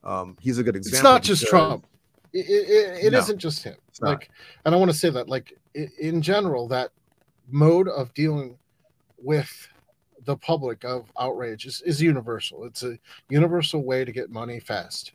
[0.03, 0.97] um, he's a good example.
[0.97, 1.85] It's not just Trump.
[2.33, 3.75] It, it, it no, not just him.
[4.01, 4.31] Like,
[4.65, 5.53] and I want to say that, like,
[5.99, 6.89] in general, that
[7.47, 8.57] mode of dealing
[9.19, 9.67] with
[10.25, 12.65] the public of outrage is, is universal.
[12.65, 12.97] It's a
[13.29, 15.11] universal way to get money fast.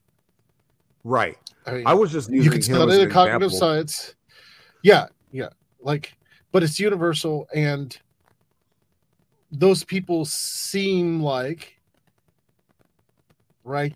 [1.02, 1.36] Right.
[1.66, 4.14] I, mean, I was just using you can study the cognitive science.
[4.82, 5.48] Yeah, yeah.
[5.80, 6.16] Like,
[6.52, 7.98] but it's universal, and
[9.50, 11.78] those people seem like
[13.64, 13.94] right.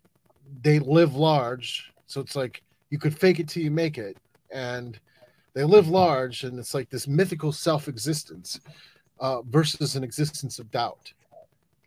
[0.63, 4.17] They live large, so it's like you could fake it till you make it,
[4.51, 4.99] and
[5.55, 8.61] they live large, and it's like this mythical self-existence
[9.19, 11.13] uh, versus an existence of doubt.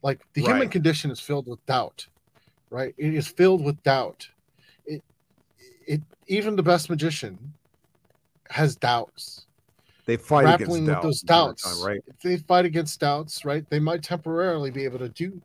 [0.02, 0.52] Like the right.
[0.52, 2.06] human condition is filled with doubt,
[2.70, 2.94] right?
[2.98, 4.28] It is filled with doubt.
[4.86, 5.04] It,
[5.88, 7.54] it even the best magician
[8.50, 9.48] has doubts.
[10.06, 12.02] They fight grappling with those doubts, time, right?
[12.08, 13.68] If they fight against doubts, right?
[13.70, 15.42] They might temporarily be able to do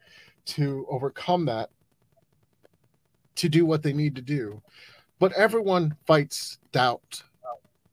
[0.47, 1.70] to overcome that,
[3.37, 4.61] to do what they need to do.
[5.19, 7.23] But everyone fights doubt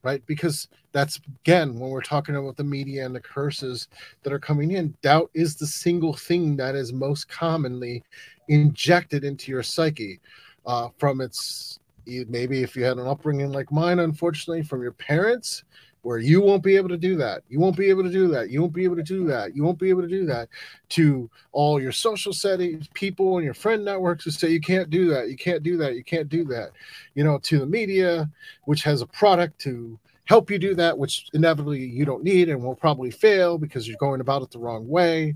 [0.07, 0.25] right?
[0.25, 3.89] Because that's again when we're talking about the media and the curses
[4.23, 8.03] that are coming in, doubt is the single thing that is most commonly
[8.47, 10.21] injected into your psyche
[10.65, 15.65] uh, from its maybe if you had an upbringing like mine, unfortunately, from your parents,
[16.07, 17.43] where you won't be able to do that.
[17.49, 18.49] You won't be able to do that.
[18.49, 19.53] You won't be able to do that.
[19.53, 20.47] You won't be able to do that.
[20.91, 25.09] To all your social settings, people and your friend networks who say you can't do
[25.09, 25.27] that.
[25.29, 25.95] You can't do that.
[25.95, 26.71] You can't do that.
[27.15, 28.29] You know, to the media,
[28.63, 32.63] which has a product to help you do that, which inevitably you don't need and
[32.63, 35.35] will probably fail because you're going about it the wrong way.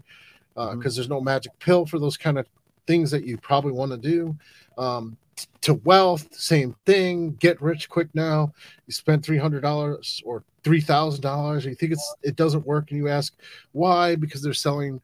[0.53, 0.89] Because uh, mm-hmm.
[0.95, 2.47] there's no magic pill for those kind of
[2.87, 4.37] things that you probably want to do.
[4.77, 5.17] Um,
[5.61, 7.31] to wealth, same thing.
[7.39, 8.53] Get rich quick now.
[8.87, 11.65] You spend three hundred dollars or three thousand dollars.
[11.65, 13.33] You think it's it doesn't work, and you ask
[13.71, 14.15] why?
[14.15, 15.01] Because they're selling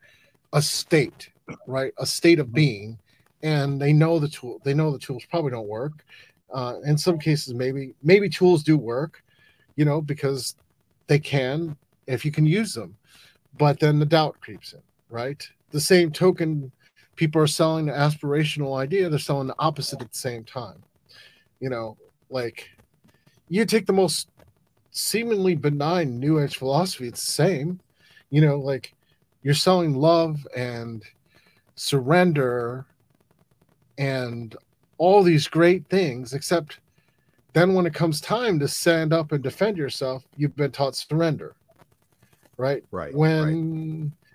[0.53, 1.29] a state,
[1.65, 1.93] right?
[1.97, 2.97] A state of being,
[3.43, 4.59] and they know the tool.
[4.63, 6.03] They know the tools probably don't work.
[6.53, 9.23] Uh, in some cases, maybe maybe tools do work,
[9.75, 10.55] you know, because
[11.07, 11.75] they can
[12.07, 12.95] if you can use them.
[13.57, 15.47] But then the doubt creeps in, right?
[15.71, 16.71] The same token
[17.17, 20.81] people are selling the aspirational idea, they're selling the opposite at the same time.
[21.59, 21.97] You know,
[22.29, 22.69] like
[23.49, 24.29] you take the most
[24.91, 27.79] seemingly benign new age philosophy, it's the same.
[28.29, 28.93] You know, like
[29.41, 31.03] you're selling love and
[31.75, 32.85] surrender
[33.97, 34.55] and
[34.97, 36.79] all these great things, except
[37.53, 41.55] then when it comes time to stand up and defend yourself, you've been taught surrender.
[42.57, 42.83] Right?
[42.91, 43.15] Right.
[43.15, 44.26] When right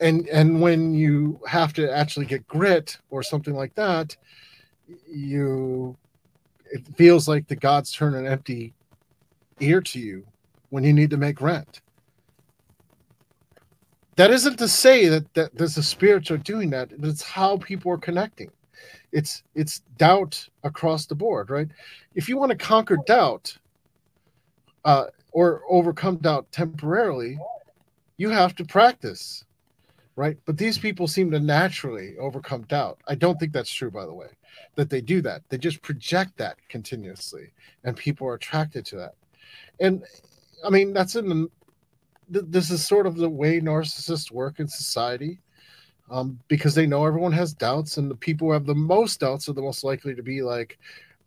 [0.00, 4.16] and and when you have to actually get grit or something like that
[5.06, 5.96] you
[6.72, 8.72] it feels like the gods turn an empty
[9.60, 10.26] ear to you
[10.70, 11.80] when you need to make rent.
[14.16, 17.98] That isn't to say that that the spirits are doing that it's how people are
[17.98, 18.50] connecting.
[19.12, 21.68] It's it's doubt across the board right?
[22.14, 23.56] If you want to conquer doubt
[24.84, 27.38] uh, or overcome doubt temporarily
[28.16, 29.44] you have to practice
[30.20, 30.36] right?
[30.44, 33.00] But these people seem to naturally overcome doubt.
[33.08, 34.26] I don't think that's true, by the way,
[34.74, 35.40] that they do that.
[35.48, 39.14] They just project that continuously, and people are attracted to that.
[39.80, 40.04] And
[40.62, 41.48] I mean, that's in
[42.28, 45.40] the, this is sort of the way narcissists work in society.
[46.10, 49.48] Um, because they know everyone has doubts, and the people who have the most doubts
[49.48, 50.78] are the most likely to be like,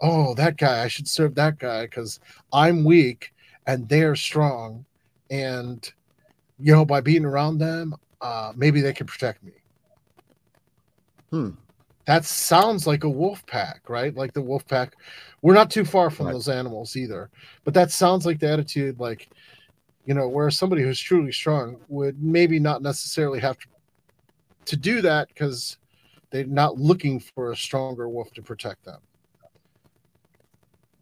[0.01, 2.19] "Oh, that guy, I should serve that guy because
[2.51, 3.33] I'm weak
[3.65, 4.85] and they're strong,
[5.31, 5.91] and
[6.59, 9.51] you know, by being around them, uh, maybe they can protect me.
[11.29, 11.49] Hmm.
[12.05, 14.15] That sounds like a wolf pack, right?
[14.15, 14.95] Like the wolf pack.
[15.41, 16.31] We're not too far from right.
[16.31, 17.29] those animals either,
[17.65, 19.29] but that sounds like the attitude, like
[20.05, 23.67] you know, where somebody who's truly strong would maybe not necessarily have to
[24.65, 25.77] to do that because
[26.31, 28.99] they're not looking for a stronger wolf to protect them.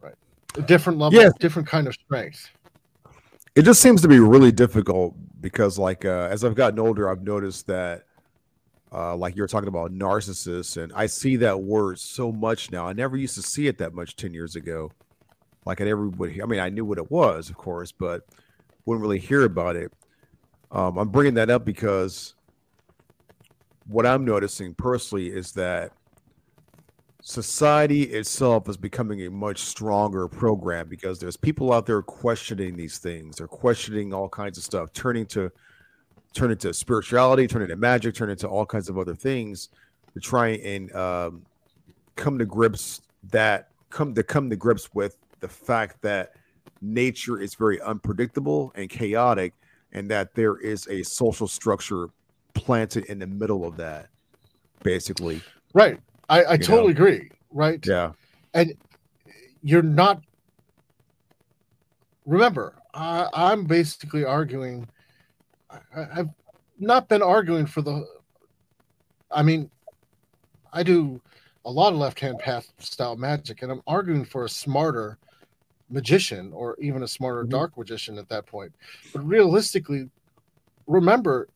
[0.00, 0.14] Right.
[0.56, 1.30] A different level, yeah.
[1.38, 2.50] different kind of strength.
[3.54, 7.22] It just seems to be really difficult because like uh, as I've gotten older, I've
[7.22, 8.04] noticed that
[8.92, 12.86] uh, like you're talking about narcissists, and I see that word so much now.
[12.86, 14.90] I never used to see it that much ten years ago.
[15.66, 16.40] Like never would.
[16.40, 18.22] I mean, I knew what it was, of course, but
[18.86, 19.92] wouldn't really hear about it.
[20.70, 22.34] Um, I'm bringing that up because
[23.86, 25.92] what I'm noticing personally is that
[27.22, 32.98] society itself is becoming a much stronger program because there's people out there questioning these
[32.98, 33.36] things.
[33.36, 35.50] They're questioning all kinds of stuff, turning to
[36.34, 39.68] turn into spirituality, turn into magic, turn into all kinds of other things
[40.14, 41.42] to try and um,
[42.16, 46.34] come to grips that come to come to grips with the fact that
[46.80, 49.54] nature is very unpredictable and chaotic,
[49.92, 52.08] and that there is a social structure
[52.54, 54.08] planted in the middle of that,
[54.82, 55.40] basically.
[55.72, 56.00] Right.
[56.28, 57.00] I, I totally know?
[57.00, 57.30] agree.
[57.50, 57.84] Right.
[57.86, 58.12] Yeah.
[58.54, 58.74] And
[59.62, 60.22] you're not.
[62.26, 64.88] Remember, I, I'm basically arguing.
[65.70, 66.30] I, I've
[66.78, 68.06] not been arguing for the.
[69.30, 69.70] I mean,
[70.72, 71.20] I do
[71.64, 75.18] a lot of left hand path style magic, and I'm arguing for a smarter
[75.90, 77.50] magician or even a smarter mm-hmm.
[77.50, 78.72] dark magician at that point.
[79.12, 80.08] But realistically,
[80.86, 81.48] remember,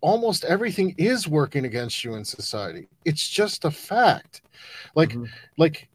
[0.00, 2.88] almost everything is working against you in society.
[3.04, 4.42] It's just a fact.
[4.94, 5.24] Like, mm-hmm.
[5.56, 5.88] like,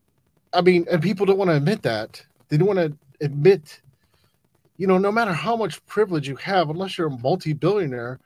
[0.54, 2.24] I mean, and people don't want to admit that.
[2.50, 3.82] They don't want to admit,
[4.78, 8.20] you know, no matter how much privilege you have, unless you're a multi-billionaire,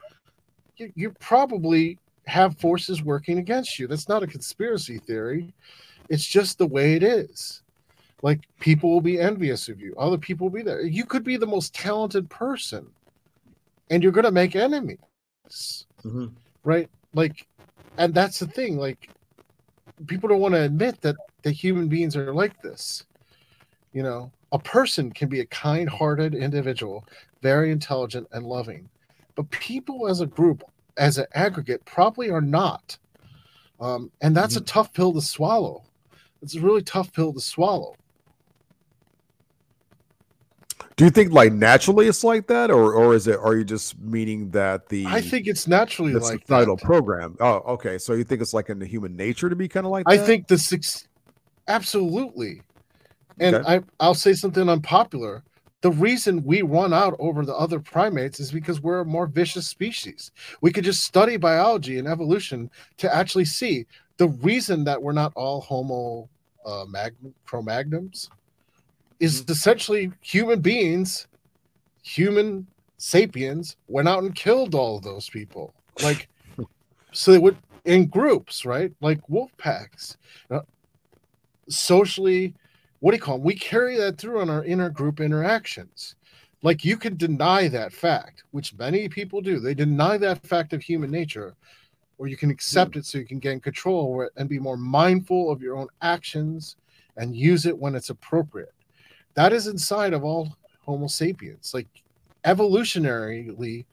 [0.77, 3.87] you, you probably have forces working against you.
[3.87, 5.53] That's not a conspiracy theory.
[6.09, 7.61] It's just the way it is.
[8.21, 9.93] Like people will be envious of you.
[9.97, 10.81] Other people will be there.
[10.81, 12.87] You could be the most talented person
[13.89, 14.97] and you're going to make enemies.
[16.03, 16.27] Mm-hmm.
[16.63, 16.89] Right?
[17.13, 17.47] Like,
[17.97, 18.77] and that's the thing.
[18.77, 19.09] Like,
[20.07, 23.05] people don't want to admit that the human beings are like this.
[23.93, 27.05] You know, a person can be a kind hearted individual,
[27.41, 28.89] very intelligent and loving.
[29.35, 30.63] But people as a group
[30.97, 32.97] as an aggregate probably are not.
[33.79, 34.63] Um, and that's mm-hmm.
[34.63, 35.83] a tough pill to swallow.
[36.41, 37.95] It's a really tough pill to swallow.
[40.97, 43.37] Do you think like naturally it's like that, or or is it?
[43.37, 45.05] Are you just meaning that the?
[45.07, 46.85] I think it's naturally the like societal that.
[46.85, 47.35] program.
[47.39, 47.97] Oh, okay.
[47.97, 50.17] So you think it's like in the human nature to be kind of like I
[50.17, 50.25] that?
[50.25, 51.07] think the six,
[51.67, 52.61] absolutely.
[53.39, 53.75] And okay.
[53.75, 55.43] I I'll say something unpopular
[55.85, 59.67] the reason we run out over the other primates is because we're a more vicious
[59.67, 60.31] species.
[60.61, 63.85] We could just study biology and evolution to actually see
[64.17, 66.27] the reason that we're not all Homo
[66.65, 67.13] uh, mag-
[67.45, 68.29] Cro-Magnons
[69.19, 69.51] is mm-hmm.
[69.51, 71.27] essentially human beings,
[72.03, 72.67] human
[72.97, 75.73] sapiens went out and killed all of those people.
[76.03, 76.27] Like,
[77.11, 78.91] so they would in groups, right?
[78.99, 80.17] Like wolf packs,
[80.49, 80.61] uh,
[81.69, 82.55] socially
[83.05, 83.45] what do you call them?
[83.45, 86.15] We carry that through on our inner group interactions.
[86.63, 89.59] Like you can deny that fact, which many people do.
[89.59, 91.55] They deny that fact of human nature,
[92.17, 92.97] or you can accept mm.
[92.97, 95.87] it so you can gain control over it and be more mindful of your own
[96.01, 96.77] actions
[97.17, 98.73] and use it when it's appropriate.
[99.35, 101.73] That is inside of all Homo sapiens.
[101.73, 101.87] Like
[102.43, 103.85] evolutionarily,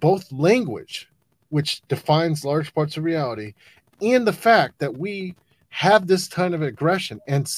[0.00, 1.08] both language,
[1.50, 3.54] which defines large parts of reality,
[4.00, 5.34] and the fact that we
[5.68, 7.50] have this kind of aggression and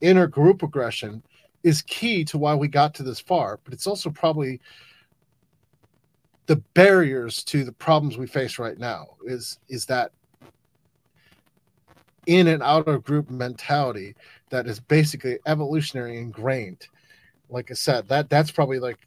[0.00, 1.22] inner group aggression
[1.62, 4.60] is key to why we got to this far, but it's also probably
[6.46, 10.12] the barriers to the problems we face right now is is that
[12.26, 14.14] in and out of group mentality
[14.50, 16.86] that is basically evolutionary ingrained.
[17.48, 18.98] Like i said that that's probably like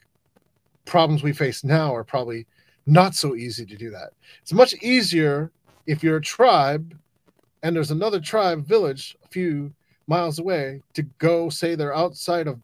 [0.85, 2.47] problems we face now are probably
[2.85, 4.11] not so easy to do that.
[4.41, 5.51] It's much easier
[5.85, 6.97] if you're a tribe
[7.63, 9.71] and there's another tribe village a few
[10.07, 12.59] miles away to go say they're outside of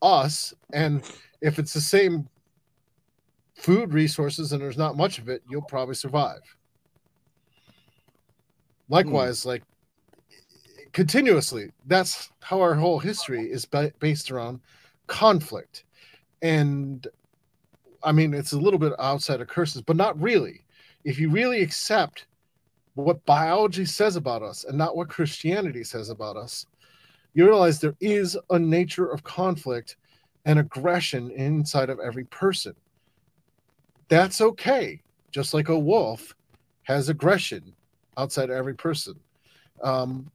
[0.00, 1.02] us and
[1.40, 2.28] if it's the same
[3.54, 6.40] food resources and there's not much of it you'll probably survive.
[8.86, 8.94] Hmm.
[8.94, 9.62] Likewise like
[10.92, 14.60] continuously that's how our whole history is ba- based around
[15.06, 15.84] conflict
[16.42, 17.06] and
[18.02, 20.64] i mean it's a little bit outside of curses but not really
[21.04, 22.26] if you really accept
[22.94, 26.66] what biology says about us and not what christianity says about us
[27.34, 29.96] you realize there is a nature of conflict
[30.44, 32.74] and aggression inside of every person.
[34.08, 35.02] That's okay.
[35.30, 36.34] Just like a wolf
[36.84, 37.74] has aggression
[38.16, 39.20] outside of every person.
[39.82, 40.30] Um,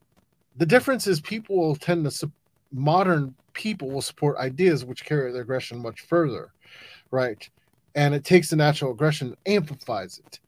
[0.58, 2.32] the difference is people will tend to,
[2.72, 6.52] modern people will support ideas which carry their aggression much further,
[7.12, 7.48] right?
[7.96, 10.40] And it takes the natural aggression, amplifies it.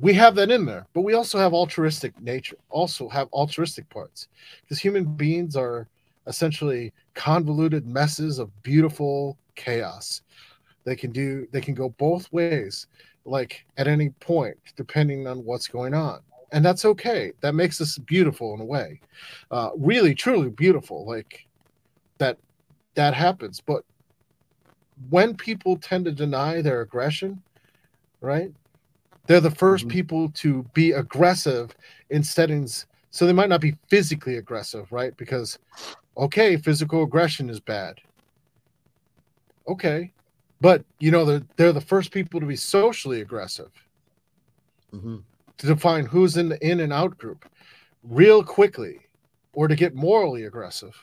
[0.00, 4.28] We have that in there but we also have altruistic nature also have altruistic parts.
[4.62, 5.88] Because human beings are
[6.26, 10.22] essentially convoluted messes of beautiful chaos.
[10.84, 12.86] They can do they can go both ways
[13.24, 16.20] like at any point depending on what's going on
[16.52, 19.00] and that's okay that makes us beautiful in a way
[19.50, 21.46] uh, really truly beautiful like
[22.18, 22.38] that
[22.94, 23.84] that happens but
[25.10, 27.40] when people tend to deny their aggression
[28.20, 28.52] right
[29.28, 29.88] they're the 1st mm-hmm.
[29.88, 31.76] people to be aggressive
[32.10, 32.86] in settings.
[33.10, 35.16] So they might not be physically aggressive, right?
[35.16, 35.58] Because,
[36.16, 38.00] okay, physical aggression is bad.
[39.68, 40.12] Okay.
[40.62, 43.70] But, you know, they're, they're the first people to be socially aggressive,
[44.94, 45.18] mm-hmm.
[45.58, 47.44] To define who's in the in and out group
[48.02, 49.00] real quickly,
[49.52, 50.96] or to get morally aggressive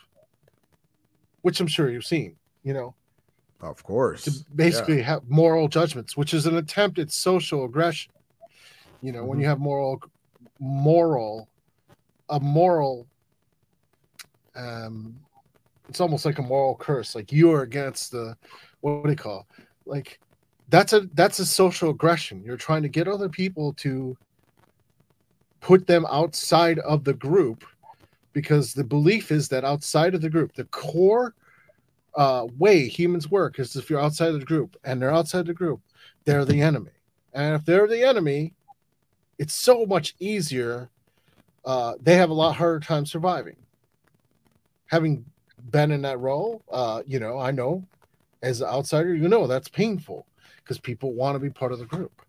[1.46, 2.96] which I'm sure you've seen, you know,
[3.62, 5.04] of course, to basically yeah.
[5.04, 8.12] have moral judgments, which is an attempt at social aggression.
[9.04, 9.28] You know, mm-hmm.
[9.28, 10.02] when you have moral,
[10.60, 11.48] moral,
[12.30, 13.06] a moral,
[14.56, 15.16] um,
[15.88, 17.14] it's almost like a moral curse.
[17.14, 18.36] Like you are against the,
[18.82, 19.46] what do you call,
[19.86, 20.20] like
[20.70, 22.42] that's a that's a social aggression.
[22.44, 24.18] You're trying to get other people to
[25.66, 27.66] put them outside of the group
[28.34, 31.34] because the belief is that outside of the group, the core
[32.14, 35.56] uh, way humans work is if you're outside of the group and they're outside the
[35.56, 35.82] group,
[36.24, 36.92] they're the enemy.
[37.34, 38.54] And if they're the enemy,
[39.40, 40.92] it's so much easier.
[41.66, 43.56] Uh, they have a lot harder time surviving.
[44.86, 45.26] Having
[45.72, 47.84] been in that role, uh, you know, I know
[48.44, 50.28] as an outsider, you know that's painful
[50.58, 52.22] because people want to be part of the group.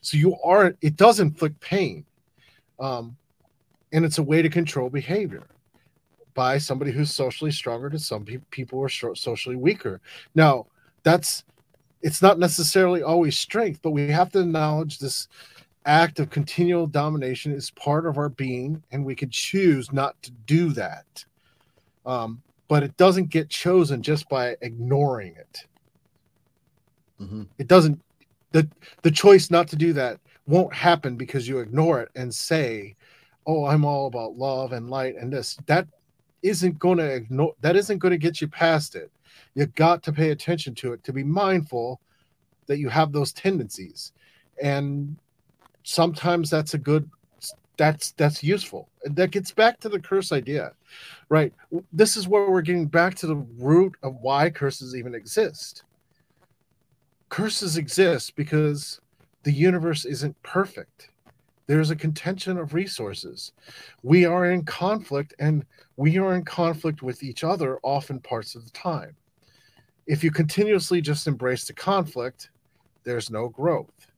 [0.00, 2.04] So you aren't, it does inflict pain.
[2.78, 3.16] Um,
[3.92, 5.46] and it's a way to control behavior
[6.34, 10.00] by somebody who's socially stronger to some pe- people who are socially weaker.
[10.34, 10.66] Now,
[11.04, 11.44] that's
[12.02, 15.28] it's not necessarily always strength, but we have to acknowledge this
[15.86, 20.30] act of continual domination is part of our being, and we can choose not to
[20.46, 21.24] do that.
[22.04, 25.64] Um, but it doesn't get chosen just by ignoring it.
[27.20, 27.42] Mm-hmm.
[27.58, 28.02] It doesn't.
[28.52, 28.68] the
[29.02, 32.96] The choice not to do that won't happen because you ignore it and say,
[33.46, 35.86] "Oh, I'm all about love and light and this." That
[36.42, 37.54] isn't going to ignore.
[37.60, 39.10] That isn't going to get you past it.
[39.54, 42.00] You got to pay attention to it to be mindful
[42.66, 44.12] that you have those tendencies,
[44.62, 45.16] and
[45.82, 47.08] sometimes that's a good.
[47.76, 48.88] That's that's useful.
[49.04, 50.74] And that gets back to the curse idea,
[51.28, 51.52] right?
[51.92, 55.82] This is where we're getting back to the root of why curses even exist
[57.34, 59.00] curses exist because
[59.44, 61.10] the universe isn't perfect.
[61.66, 63.52] There's a contention of resources.
[64.02, 65.64] We are in conflict and
[65.96, 69.16] we are in conflict with each other often parts of the time.
[70.06, 72.50] If you continuously just embrace the conflict,
[73.04, 74.08] there's no growth,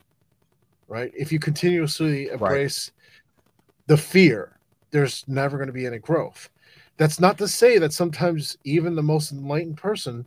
[0.89, 1.13] right?
[1.17, 3.87] If you continuously embrace right.
[3.87, 4.59] the fear,
[4.91, 6.49] there's never going to be any growth.
[6.97, 10.27] That's not to say that sometimes even the most enlightened person,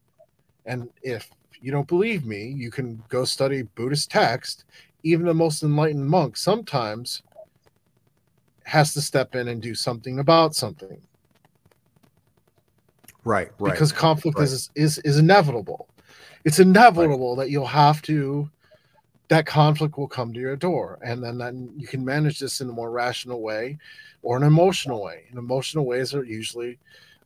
[0.65, 1.29] and if
[1.61, 4.65] you don't believe me, you can go study Buddhist text.
[5.03, 7.21] Even the most enlightened monk sometimes
[8.63, 11.01] has to step in and do something about something.
[13.23, 13.71] Right, right.
[13.71, 14.45] Because conflict right.
[14.45, 15.87] is is is inevitable.
[16.45, 17.45] It's inevitable right.
[17.45, 18.49] that you'll have to
[19.29, 22.69] that conflict will come to your door and then, then you can manage this in
[22.69, 23.77] a more rational way
[24.23, 26.79] or an emotional way and emotional ways are usually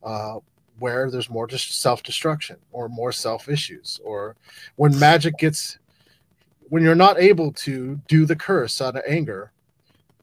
[0.03, 0.37] uh,
[0.79, 4.35] where there's more just self-destruction or more self issues or
[4.75, 5.79] when magic gets
[6.73, 9.51] when you're not able to do the curse out of anger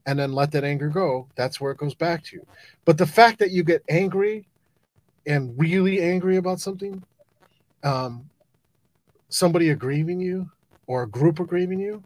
[0.07, 2.45] and then let that anger go that's where it goes back to
[2.85, 4.49] but the fact that you get angry
[5.27, 7.01] and really angry about something
[7.85, 8.29] um
[9.29, 10.51] somebody aggrieving you
[10.89, 12.03] or a group aggrieving you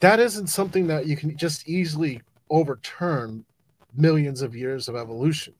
[0.00, 3.44] that isn't something that you can just easily overturn
[3.94, 5.52] millions of years of evolution.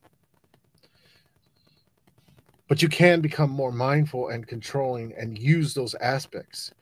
[2.69, 6.73] But you can become more mindful and controlling and use those aspects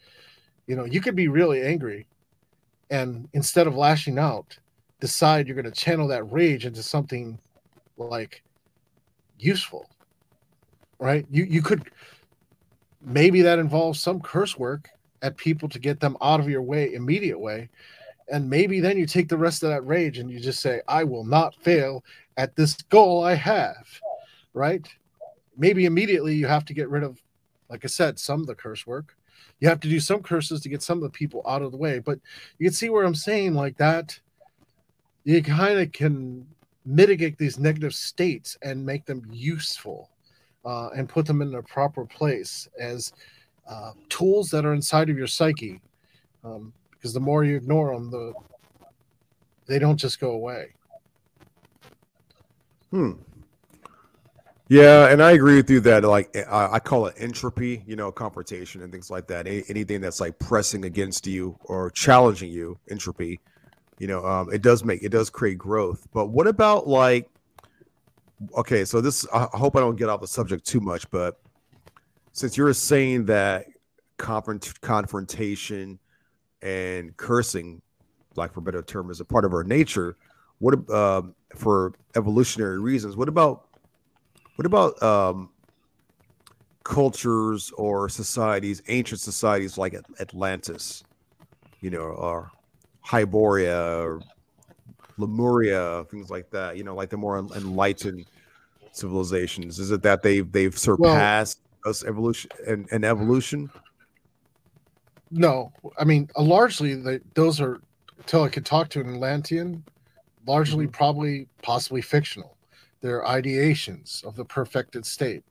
[0.68, 2.06] you know you could be really angry
[2.90, 4.56] and instead of lashing out
[5.00, 7.38] decide you're going to channel that rage into something
[7.96, 8.42] like
[9.38, 9.90] useful
[11.00, 11.90] right you you could
[13.00, 14.88] maybe that involves some curse work
[15.22, 17.68] at people to get them out of your way immediate way
[18.30, 21.02] and maybe then you take the rest of that rage and you just say i
[21.02, 22.04] will not fail
[22.36, 23.86] at this goal i have
[24.54, 24.88] right
[25.58, 27.20] maybe immediately you have to get rid of,
[27.68, 29.16] like I said, some of the curse work.
[29.60, 31.78] You have to do some curses to get some of the people out of the
[31.78, 31.98] way.
[31.98, 32.18] But
[32.58, 34.18] you can see where I'm saying like that.
[35.24, 36.46] You kind of can
[36.86, 40.10] mitigate these negative states and make them useful
[40.64, 43.12] uh, and put them in their proper place as
[43.68, 45.80] uh, tools that are inside of your psyche.
[46.44, 48.32] Um, because the more you ignore them, the
[49.66, 50.74] they don't just go away.
[52.90, 53.12] Hmm.
[54.70, 58.12] Yeah, and I agree with you that like I, I call it entropy, you know,
[58.12, 59.46] confrontation and things like that.
[59.46, 63.40] anything that's like pressing against you or challenging you, entropy,
[63.98, 66.06] you know, um, it does make it does create growth.
[66.12, 67.30] But what about like,
[68.58, 71.40] okay, so this I hope I don't get off the subject too much, but
[72.32, 73.66] since you're saying that
[74.18, 75.98] confront confrontation
[76.60, 77.80] and cursing,
[78.36, 80.18] like for better term, is a part of our nature,
[80.58, 83.16] what um, for evolutionary reasons?
[83.16, 83.67] What about
[84.58, 85.50] what about um,
[86.82, 91.04] cultures or societies, ancient societies like Atlantis,
[91.80, 92.50] you know, or
[93.06, 94.20] Hyboria, or
[95.16, 96.76] Lemuria, things like that?
[96.76, 98.26] You know, like the more enlightened
[98.90, 99.78] civilizations?
[99.78, 103.70] Is it that they've they've surpassed well, us evolution and, and evolution?
[105.30, 107.80] No, I mean uh, largely they, those are
[108.18, 109.84] until I could talk to an Atlantean,
[110.48, 110.94] largely mm-hmm.
[110.94, 112.57] probably possibly fictional.
[113.00, 115.44] They're ideations of the perfected state.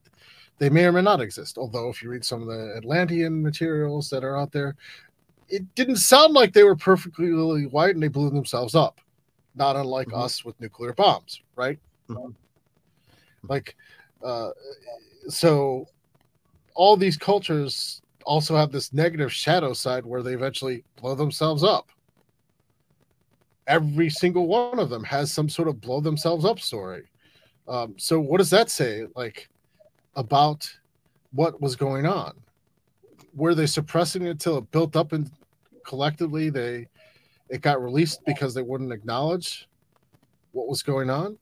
[0.60, 1.58] They may or may not exist.
[1.58, 4.76] Although if you read some of the Atlantean materials that are out there,
[5.50, 7.30] it didn't sound like they were perfectly
[7.68, 9.00] white and they blew themselves up.
[9.56, 10.22] Not unlike mm-hmm.
[10.22, 11.80] us with nuclear bombs, right?
[12.10, 12.32] Mm-hmm.
[13.48, 13.76] Like,
[14.24, 14.50] uh,
[15.30, 15.88] so
[16.76, 21.90] all these cultures also have this negative shadow side where they eventually blow themselves up.
[23.68, 27.10] Every single one of them has some sort of blow themselves up story.
[27.68, 29.50] Um, so what does that say, like,
[30.16, 30.70] about
[31.32, 32.34] what was going on?
[33.36, 35.30] Were they suppressing it until it built up and
[35.86, 36.88] collectively they
[37.50, 39.68] it got released because they wouldn't acknowledge
[40.52, 41.38] what was going on?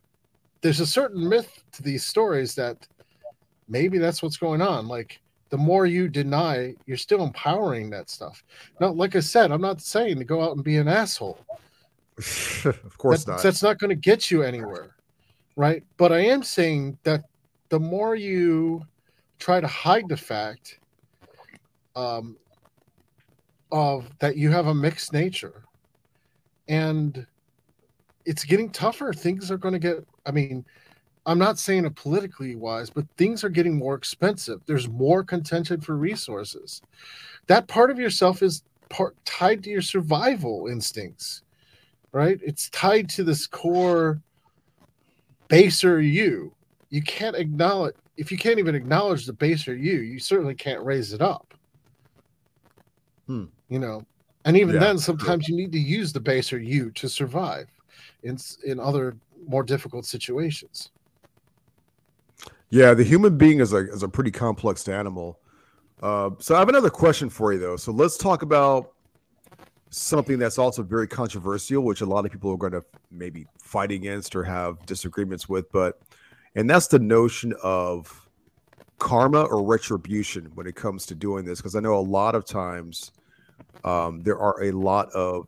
[0.61, 2.87] There's a certain myth to these stories that
[3.67, 4.87] maybe that's what's going on.
[4.87, 5.19] Like
[5.49, 8.43] the more you deny, you're still empowering that stuff.
[8.79, 11.39] Now, like I said, I'm not saying to go out and be an asshole.
[12.65, 13.43] of course that, not.
[13.43, 14.95] That's not going to get you anywhere,
[15.55, 15.83] right?
[15.97, 17.23] But I am saying that
[17.69, 18.83] the more you
[19.39, 20.79] try to hide the fact
[21.95, 22.37] um,
[23.71, 25.63] of that you have a mixed nature,
[26.67, 27.25] and
[28.25, 29.13] it's getting tougher.
[29.13, 30.05] Things are going to get.
[30.25, 30.65] I mean,
[31.25, 34.61] I'm not saying it politically wise, but things are getting more expensive.
[34.65, 36.81] There's more contention for resources.
[37.47, 41.41] That part of yourself is part tied to your survival instincts,
[42.11, 42.39] right?
[42.43, 44.21] It's tied to this core
[45.47, 46.53] baser you.
[46.89, 51.13] You can't acknowledge if you can't even acknowledge the baser you, you certainly can't raise
[51.13, 51.53] it up.
[53.27, 53.45] Hmm.
[53.69, 54.05] You know,
[54.45, 57.67] and even yeah, then, sometimes you need to use the baser you to survive
[58.23, 59.17] in in other
[59.47, 60.91] more difficult situations.
[62.69, 65.39] Yeah, the human being is a is a pretty complex animal.
[66.01, 67.77] Uh, so I have another question for you though.
[67.77, 68.91] So let's talk about
[69.89, 73.91] something that's also very controversial, which a lot of people are going to maybe fight
[73.91, 75.99] against or have disagreements with, but
[76.55, 78.27] and that's the notion of
[78.97, 81.59] karma or retribution when it comes to doing this.
[81.59, 83.11] Because I know a lot of times
[83.83, 85.47] um, there are a lot of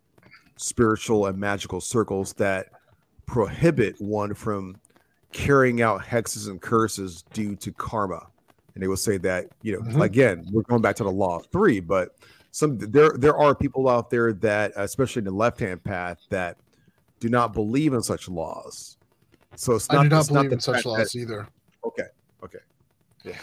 [0.58, 2.68] spiritual and magical circles that
[3.26, 4.76] prohibit one from
[5.32, 8.28] carrying out hexes and curses due to karma.
[8.74, 10.02] And they will say that, you know, mm-hmm.
[10.02, 12.16] again, we're going back to the law of three, but
[12.58, 16.58] some there there are people out there that, especially in the left hand path, that
[17.20, 18.98] do not believe in such laws.
[19.56, 20.00] So it's not.
[20.00, 21.48] I do not believe in such laws that, either.
[21.86, 22.08] Okay.
[22.44, 22.58] Okay.
[23.24, 23.38] Yeah.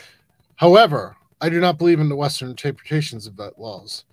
[0.56, 4.04] However, I do not believe in the Western interpretations of that laws.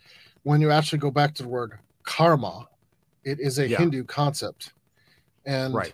[0.43, 2.67] When you actually go back to the word karma,
[3.23, 3.79] it is a yeah.
[3.79, 4.73] Hindu concept,
[5.47, 5.93] and right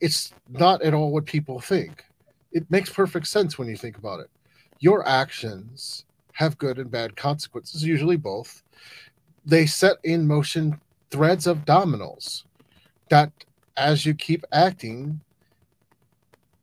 [0.00, 2.04] it's not at all what people think.
[2.50, 4.28] It makes perfect sense when you think about it.
[4.80, 6.04] Your actions
[6.34, 8.62] have good and bad consequences, usually both.
[9.44, 10.80] They set in motion
[11.10, 12.44] threads of dominoes
[13.08, 13.32] that,
[13.76, 15.20] as you keep acting,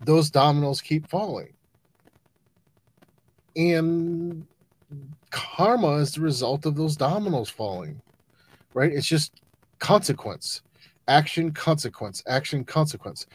[0.01, 1.53] those dominoes keep falling.
[3.55, 4.45] And
[5.29, 8.01] karma is the result of those dominoes falling,
[8.73, 8.91] right?
[8.91, 9.41] It's just
[9.79, 10.61] consequence
[11.07, 13.25] action consequence action consequence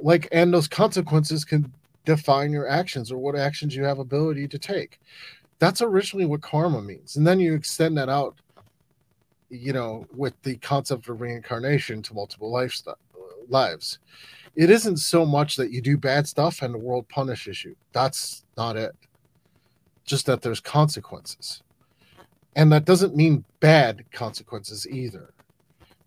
[0.00, 1.70] like and those consequences can
[2.04, 5.00] define your actions or what actions you have ability to take
[5.58, 8.36] that's originally what karma means and then you extend that out
[9.50, 12.98] you know with the concept of reincarnation to multiple lifestyle,
[13.48, 13.98] lives
[14.56, 18.44] it isn't so much that you do bad stuff and the world punishes you that's
[18.56, 18.94] not it
[20.04, 21.62] just that there's consequences
[22.56, 25.32] and that doesn't mean bad consequences either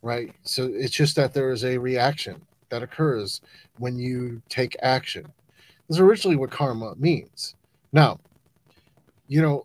[0.01, 0.33] right?
[0.43, 3.41] So it's just that there is a reaction that occurs
[3.77, 5.23] when you take action.
[5.87, 7.55] This is originally what karma means.
[7.91, 8.19] Now,
[9.31, 9.63] you know,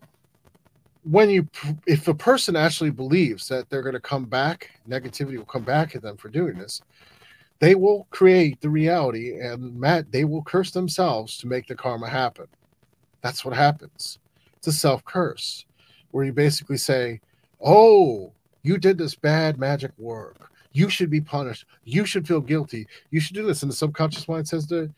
[1.02, 1.48] when you
[1.88, 5.96] if a person actually believes that they're going to come back, negativity will come back
[5.96, 6.82] at them for doing this,
[7.58, 12.08] they will create the reality and Matt, they will curse themselves to make the karma
[12.08, 12.46] happen.
[13.22, 14.20] That's what happens.
[14.56, 15.66] It's a self curse
[16.12, 17.20] where you basically say,
[17.60, 18.32] "Oh,
[18.62, 20.52] you did this bad magic work.
[20.76, 21.64] You should be punished.
[21.84, 22.86] You should feel guilty.
[23.10, 23.62] You should do this.
[23.62, 24.92] And the subconscious mind says to,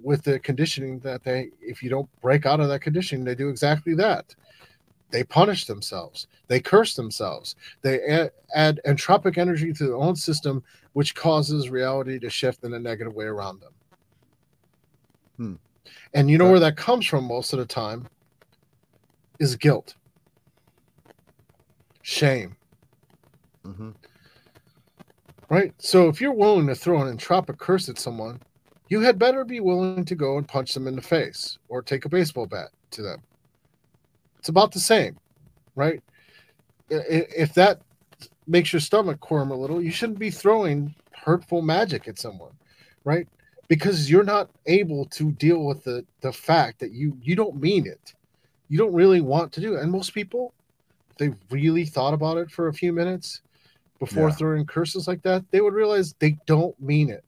[0.00, 3.48] with the conditioning that they, if you don't break out of that conditioning, they do
[3.48, 4.32] exactly that.
[5.10, 6.28] They punish themselves.
[6.46, 7.56] They curse themselves.
[7.82, 10.62] They add, add entropic energy to their own system,
[10.92, 13.72] which causes reality to shift in a negative way around them.
[15.36, 15.54] Hmm.
[16.14, 18.06] And you know where that comes from most of the time
[19.40, 19.96] is guilt,
[22.02, 22.56] shame,
[23.66, 23.90] Mm-hmm.
[25.48, 25.74] Right.
[25.78, 28.40] So if you're willing to throw an entropic curse at someone,
[28.88, 32.04] you had better be willing to go and punch them in the face or take
[32.04, 33.22] a baseball bat to them.
[34.38, 35.18] It's about the same,
[35.74, 36.02] right?
[36.90, 37.80] If that
[38.46, 42.52] makes your stomach quirm a little, you shouldn't be throwing hurtful magic at someone,
[43.04, 43.26] right?
[43.68, 47.86] Because you're not able to deal with the the fact that you you don't mean
[47.86, 48.14] it.
[48.68, 49.82] You don't really want to do it.
[49.82, 50.52] And most people,
[51.18, 53.40] they really thought about it for a few minutes
[53.98, 54.34] before yeah.
[54.34, 57.24] throwing curses like that, they would realize they don't mean it.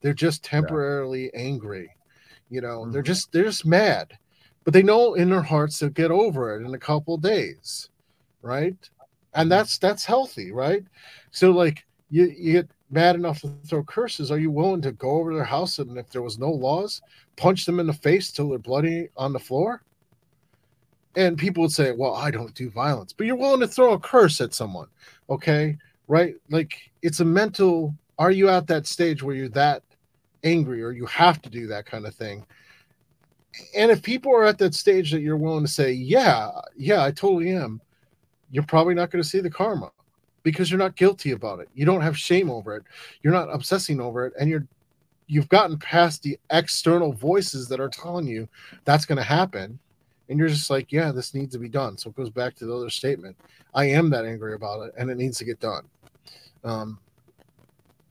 [0.00, 1.40] They're just temporarily yeah.
[1.40, 1.90] angry.
[2.48, 2.92] You know, mm-hmm.
[2.92, 4.16] they're just they're just mad.
[4.64, 7.88] But they know in their hearts they'll get over it in a couple days.
[8.42, 8.76] Right?
[9.34, 9.48] And mm-hmm.
[9.48, 10.84] that's that's healthy, right?
[11.30, 15.10] So like you, you get mad enough to throw curses, are you willing to go
[15.10, 17.00] over their house and if there was no laws,
[17.36, 19.82] punch them in the face till they're bloody on the floor?
[21.16, 23.98] And people would say, Well, I don't do violence, but you're willing to throw a
[23.98, 24.88] curse at someone,
[25.28, 25.76] okay?
[26.10, 26.34] Right?
[26.50, 29.84] Like it's a mental are you at that stage where you're that
[30.44, 32.44] angry or you have to do that kind of thing.
[33.76, 37.12] And if people are at that stage that you're willing to say, yeah, yeah, I
[37.12, 37.80] totally am,
[38.50, 39.90] you're probably not going to see the karma
[40.42, 41.68] because you're not guilty about it.
[41.74, 42.82] You don't have shame over it.
[43.22, 44.32] You're not obsessing over it.
[44.38, 44.66] And you're,
[45.26, 48.48] you've gotten past the external voices that are telling you
[48.84, 49.78] that's going to happen.
[50.28, 51.96] And you're just like, yeah, this needs to be done.
[51.96, 53.36] So it goes back to the other statement.
[53.74, 55.86] I am that angry about it and it needs to get done.
[56.64, 56.98] Um,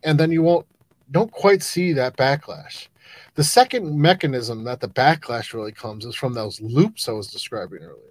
[0.04, 0.66] and then you won't
[1.12, 2.88] don't quite see that backlash.
[3.36, 7.80] The second mechanism that the backlash really comes is from those loops I was describing
[7.80, 8.04] earlier.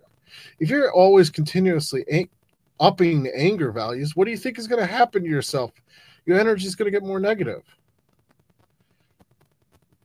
[0.58, 2.28] If you're always continuously a-
[2.80, 5.72] upping the anger values, what do you think is going to happen to yourself?
[6.26, 7.62] Your energy is going to get more negative.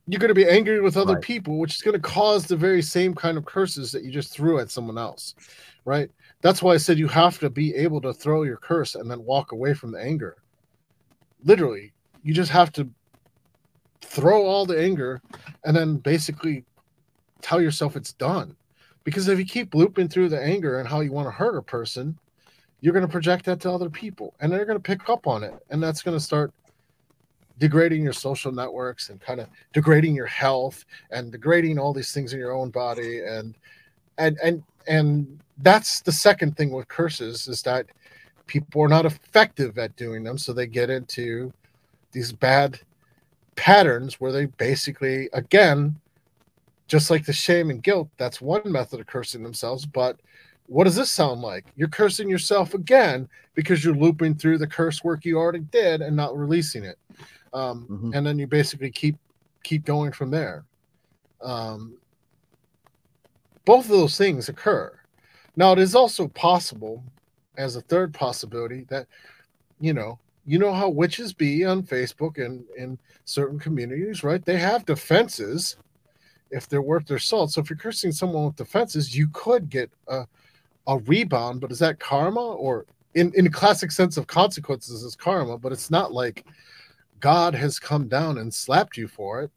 [0.08, 1.24] You're going to be angry with other right.
[1.24, 4.32] people, which is going to cause the very same kind of curses that you just
[4.32, 5.36] threw at someone else,
[5.86, 6.10] right?
[6.44, 9.24] That's why I said you have to be able to throw your curse and then
[9.24, 10.36] walk away from the anger.
[11.46, 12.90] Literally, you just have to
[14.02, 15.22] throw all the anger
[15.64, 16.66] and then basically
[17.42, 18.58] tell yourself it's done.
[19.06, 21.62] Because if you keep looping through the anger and how you want to hurt a
[21.62, 22.20] person,
[22.82, 25.44] you're going to project that to other people and they're going to pick up on
[25.44, 25.54] it.
[25.70, 26.54] And that's going to start
[27.58, 32.34] degrading your social networks and kind of degrading your health and degrading all these things
[32.34, 33.56] in your own body and
[34.18, 37.86] and and and that's the second thing with curses is that
[38.48, 40.38] people are not effective at doing them.
[40.38, 41.54] So they get into
[42.12, 42.80] these bad
[43.56, 45.96] patterns where they basically again
[46.88, 49.86] just like the shame and guilt that's one method of cursing themselves.
[49.86, 50.20] But
[50.68, 51.66] what does this sound like?
[51.76, 56.16] You're cursing yourself again because you're looping through the curse work you already did and
[56.16, 56.98] not releasing it.
[57.54, 58.12] Um, mm-hmm.
[58.14, 59.16] and then you basically keep
[59.64, 60.66] keep going from there.
[61.42, 61.98] Um,
[63.66, 64.92] both of those things occur
[65.56, 67.04] now it is also possible
[67.58, 69.08] as a third possibility that
[69.80, 74.44] you know you know how witches be on Facebook and in certain communities, right?
[74.44, 75.78] They have defenses
[76.52, 77.52] if they're worth their salt.
[77.52, 80.26] So if you're cursing someone with defenses, you could get a,
[80.88, 82.86] a rebound, but is that karma or
[83.16, 86.46] in, in classic sense of consequences is karma, but it's not like
[87.20, 89.52] God has come down and slapped you for it,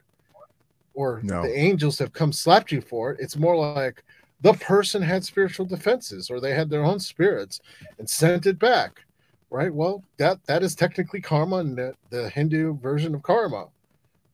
[0.96, 1.42] or no.
[1.42, 3.20] the angels have come slapped you for it.
[3.20, 4.02] It's more like
[4.40, 7.60] the person had spiritual defenses or they had their own spirits
[7.98, 9.06] and sent it back
[9.50, 9.72] right?
[9.72, 13.66] Well, that that is technically karma and the, the Hindu version of karma.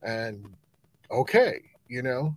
[0.01, 0.45] And
[1.11, 2.35] okay, you know.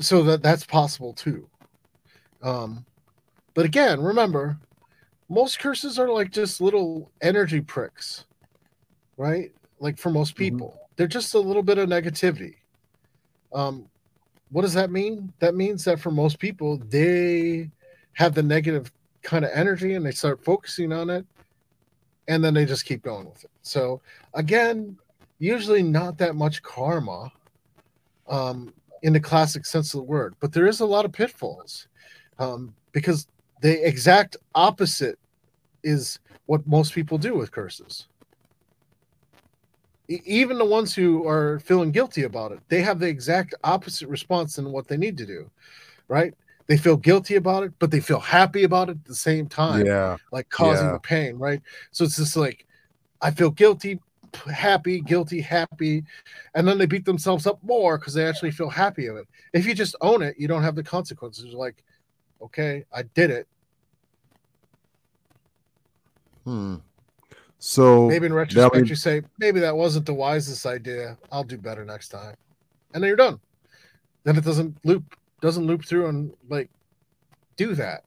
[0.00, 1.48] so that that's possible too.
[2.42, 2.84] Um
[3.54, 4.58] but again, remember,
[5.28, 8.24] most curses are like just little energy pricks,
[9.16, 9.52] right?
[9.80, 10.44] Like for most mm-hmm.
[10.44, 10.81] people, mm-hmm.
[10.96, 12.56] They're just a little bit of negativity.
[13.52, 13.88] Um,
[14.50, 15.32] what does that mean?
[15.38, 17.70] That means that for most people, they
[18.14, 18.92] have the negative
[19.22, 21.24] kind of energy and they start focusing on it
[22.28, 23.50] and then they just keep going with it.
[23.62, 24.00] So
[24.34, 24.96] again,
[25.38, 27.32] usually not that much karma
[28.28, 31.88] um, in the classic sense of the word, but there is a lot of pitfalls
[32.38, 33.26] um, because
[33.60, 35.18] the exact opposite
[35.82, 38.06] is what most people do with curses.
[40.08, 44.56] Even the ones who are feeling guilty about it, they have the exact opposite response
[44.56, 45.50] than what they need to do,
[46.08, 46.34] right?
[46.66, 49.84] they feel guilty about it, but they feel happy about it at the same time.
[49.84, 50.16] Yeah.
[50.30, 50.92] Like causing yeah.
[50.92, 51.60] the pain, right?
[51.90, 52.66] So it's just like,
[53.20, 54.00] I feel guilty,
[54.52, 56.04] happy, guilty, happy.
[56.54, 59.26] And then they beat themselves up more because they actually feel happy of it.
[59.52, 61.44] If you just own it, you don't have the consequences.
[61.46, 61.82] You're like,
[62.40, 63.48] okay, I did it.
[66.44, 66.76] Hmm.
[67.64, 71.16] So maybe in retrospect, you say, maybe that wasn't the wisest idea.
[71.30, 72.34] I'll do better next time.
[72.92, 73.38] And then you're done.
[74.24, 75.04] Then it doesn't loop
[75.40, 76.68] doesn't loop through and like
[77.56, 78.02] do that.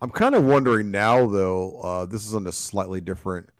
[0.00, 1.80] I'm kind of wondering now, though.
[1.80, 3.50] Uh, this is on a slightly different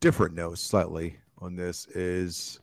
[0.00, 2.60] different note slightly on this is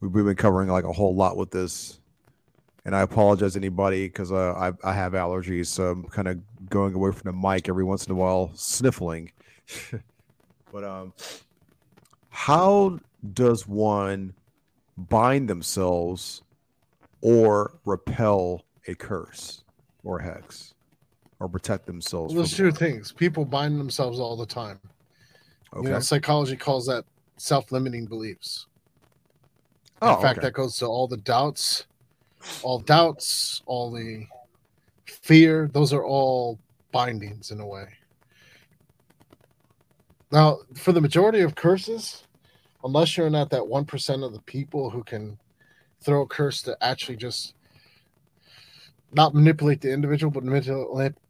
[0.00, 1.98] we've been covering like a whole lot with this
[2.84, 6.40] and I apologize to anybody because uh, I, I have allergies, so I'm kind of
[6.68, 9.32] going away from the mic every once in a while, sniffling.
[10.72, 11.14] but um,
[12.28, 12.98] how
[13.32, 14.34] does one
[14.96, 16.42] bind themselves
[17.22, 19.64] or repel a curse
[20.02, 20.74] or hex
[21.40, 22.34] or protect themselves?
[22.34, 23.12] Well, there's two things.
[23.12, 24.78] People bind themselves all the time.
[25.74, 25.88] Okay.
[25.88, 27.04] You know, psychology calls that
[27.38, 28.66] self-limiting beliefs.
[30.02, 30.48] Oh, in fact, okay.
[30.48, 31.86] that goes to all the doubts
[32.62, 34.26] all doubts, all the
[35.06, 36.58] fear, those are all
[36.92, 37.86] bindings in a way.
[40.30, 42.24] Now, for the majority of curses,
[42.82, 45.38] unless you're not that 1% of the people who can
[46.02, 47.54] throw a curse to actually just
[49.12, 50.44] not manipulate the individual, but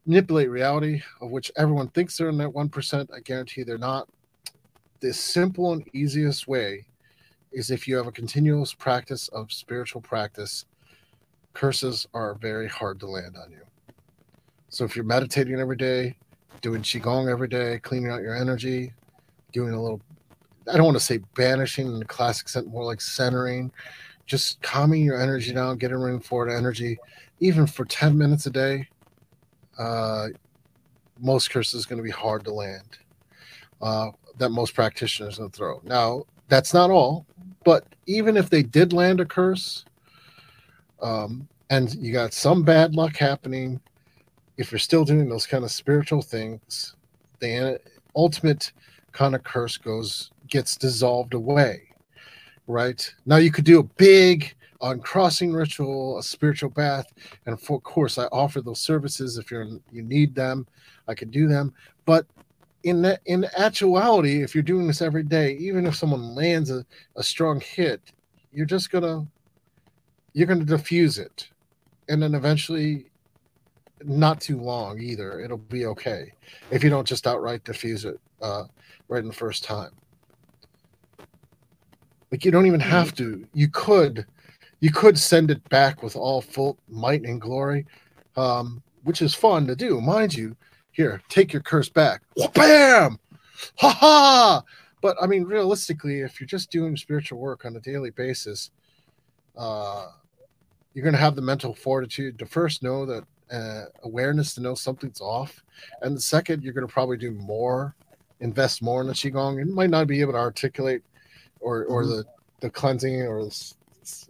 [0.07, 4.09] manipulate, reality, of which everyone thinks they're in that 1%, I guarantee they're not.
[5.01, 6.87] The simple and easiest way
[7.53, 10.65] is if you have a continuous practice of spiritual practice
[11.55, 13.63] curses are very hard to land on you.
[14.69, 16.17] So if you're meditating every day,
[16.61, 18.93] doing qigong every day, cleaning out your energy,
[19.53, 20.01] doing a little
[20.71, 23.71] I don't want to say banishing in the classic sense, more like centering,
[24.27, 26.99] just calming your energy down, getting ring forward energy,
[27.41, 28.89] even for 10 minutes a day,
[29.79, 30.29] uh,
[31.21, 32.99] most curses is going to be hard to land.
[33.83, 35.81] Uh, that most practitioners will throw.
[35.85, 37.27] Now, that's not all,
[37.65, 39.85] but even if they did land a curse,
[41.05, 43.79] um, and you got some bad luck happening,
[44.57, 46.97] if you're still doing those kind of spiritual things,
[47.41, 47.79] the
[48.17, 48.73] ultimate
[49.13, 51.83] kind of curse goes gets dissolved away.
[52.67, 57.13] Right now, you could do a big uncrossing ritual, a spiritual bath,
[57.45, 60.67] and of course, I offer those services if you're you need them.
[61.07, 61.75] I can do them,
[62.07, 62.27] but
[62.85, 66.85] in that in actuality, if you're doing this every day, even if someone lands a,
[67.17, 68.01] a strong hit,
[68.53, 69.27] you're just gonna
[70.35, 71.49] you're going to diffuse it.
[72.09, 73.07] And then eventually
[74.03, 76.33] not too long either it'll be okay.
[76.71, 78.65] If you don't just outright diffuse it uh,
[79.09, 79.93] right in the first time.
[82.31, 83.17] Like you don't even have mm.
[83.19, 83.47] to.
[83.55, 84.27] You could
[84.81, 87.87] you could send it back with all full might and glory
[88.37, 90.01] um, which is fun to do.
[90.01, 90.55] Mind you
[90.91, 92.23] here take your curse back.
[92.53, 93.19] Bam
[93.77, 94.63] ha ha
[95.01, 98.71] but i mean realistically if you're just doing spiritual work on a daily basis
[99.57, 100.09] uh
[100.95, 104.75] you're going to have the mental fortitude to first know that uh, awareness to know
[104.75, 105.63] something's off,
[106.03, 107.95] and the second, you're going to probably do more,
[108.41, 109.59] invest more in the qigong.
[109.59, 111.03] You might not be able to articulate,
[111.61, 112.11] or or mm-hmm.
[112.13, 112.25] the
[112.61, 113.75] the cleansing, or the,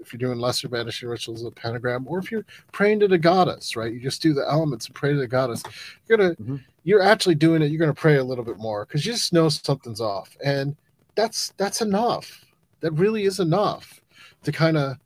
[0.00, 3.76] if you're doing lesser banishing rituals, of pentagram, or if you're praying to the goddess,
[3.76, 3.92] right?
[3.92, 5.62] You just do the elements and pray to the goddess.
[6.08, 6.56] You're gonna mm-hmm.
[6.82, 7.70] you're actually doing it.
[7.70, 10.76] You're gonna pray a little bit more because you just know something's off, and
[11.14, 12.44] that's that's enough.
[12.80, 14.00] That really is enough
[14.42, 14.98] to kind of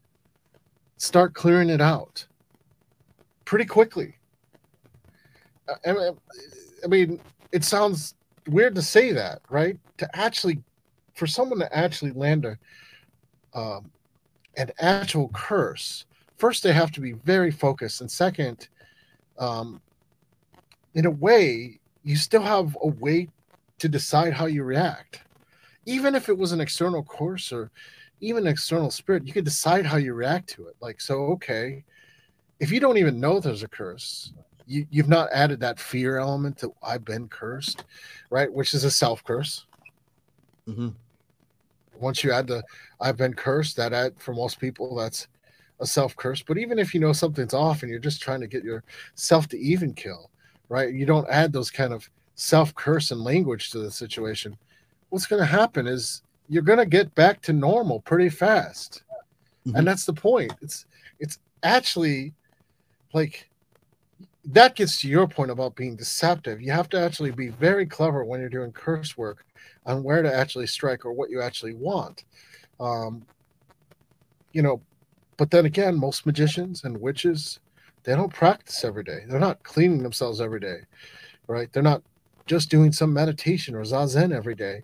[0.98, 2.26] start clearing it out
[3.44, 4.16] pretty quickly.
[5.86, 7.20] I mean,
[7.52, 8.14] it sounds
[8.46, 9.78] weird to say that, right?
[9.98, 10.62] To actually,
[11.14, 12.58] for someone to actually land a,
[13.58, 13.90] um,
[14.56, 16.04] an actual curse,
[16.36, 18.68] first they have to be very focused, and second,
[19.38, 19.80] um,
[20.94, 23.28] in a way, you still have a way
[23.78, 25.22] to decide how you react,
[25.86, 27.70] even if it was an external course or
[28.20, 30.76] even an external spirit, you can decide how you react to it.
[30.80, 31.84] Like, so, okay,
[32.60, 34.32] if you don't even know there's a curse,
[34.66, 37.84] you, you've not added that fear element to I've been cursed,
[38.30, 38.52] right?
[38.52, 39.66] Which is a self curse.
[40.68, 40.88] Mm-hmm.
[41.98, 42.62] Once you add the
[43.00, 45.28] I've been cursed, that add, for most people, that's
[45.80, 46.42] a self curse.
[46.42, 49.58] But even if you know something's off and you're just trying to get yourself to
[49.58, 50.30] even kill,
[50.68, 50.92] right?
[50.92, 54.56] You don't add those kind of self curse and language to the situation.
[55.08, 59.02] What's going to happen is you're going to get back to normal pretty fast.
[59.66, 59.76] Mm-hmm.
[59.76, 60.52] And that's the point.
[60.62, 60.86] It's
[61.18, 62.32] it's actually
[63.12, 63.48] like
[64.44, 66.60] that gets to your point about being deceptive.
[66.62, 69.44] You have to actually be very clever when you're doing curse work
[69.84, 72.24] on where to actually strike or what you actually want.
[72.80, 73.26] Um,
[74.52, 74.80] you know,
[75.36, 77.60] but then again, most magicians and witches,
[78.04, 79.24] they don't practice every day.
[79.28, 80.78] They're not cleaning themselves every day,
[81.46, 81.70] right?
[81.72, 82.02] They're not
[82.46, 84.82] just doing some meditation or zazen every day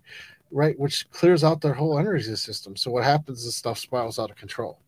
[0.55, 0.79] right?
[0.79, 2.77] Which clears out their whole energy system.
[2.77, 4.79] So what happens is stuff spirals out of control.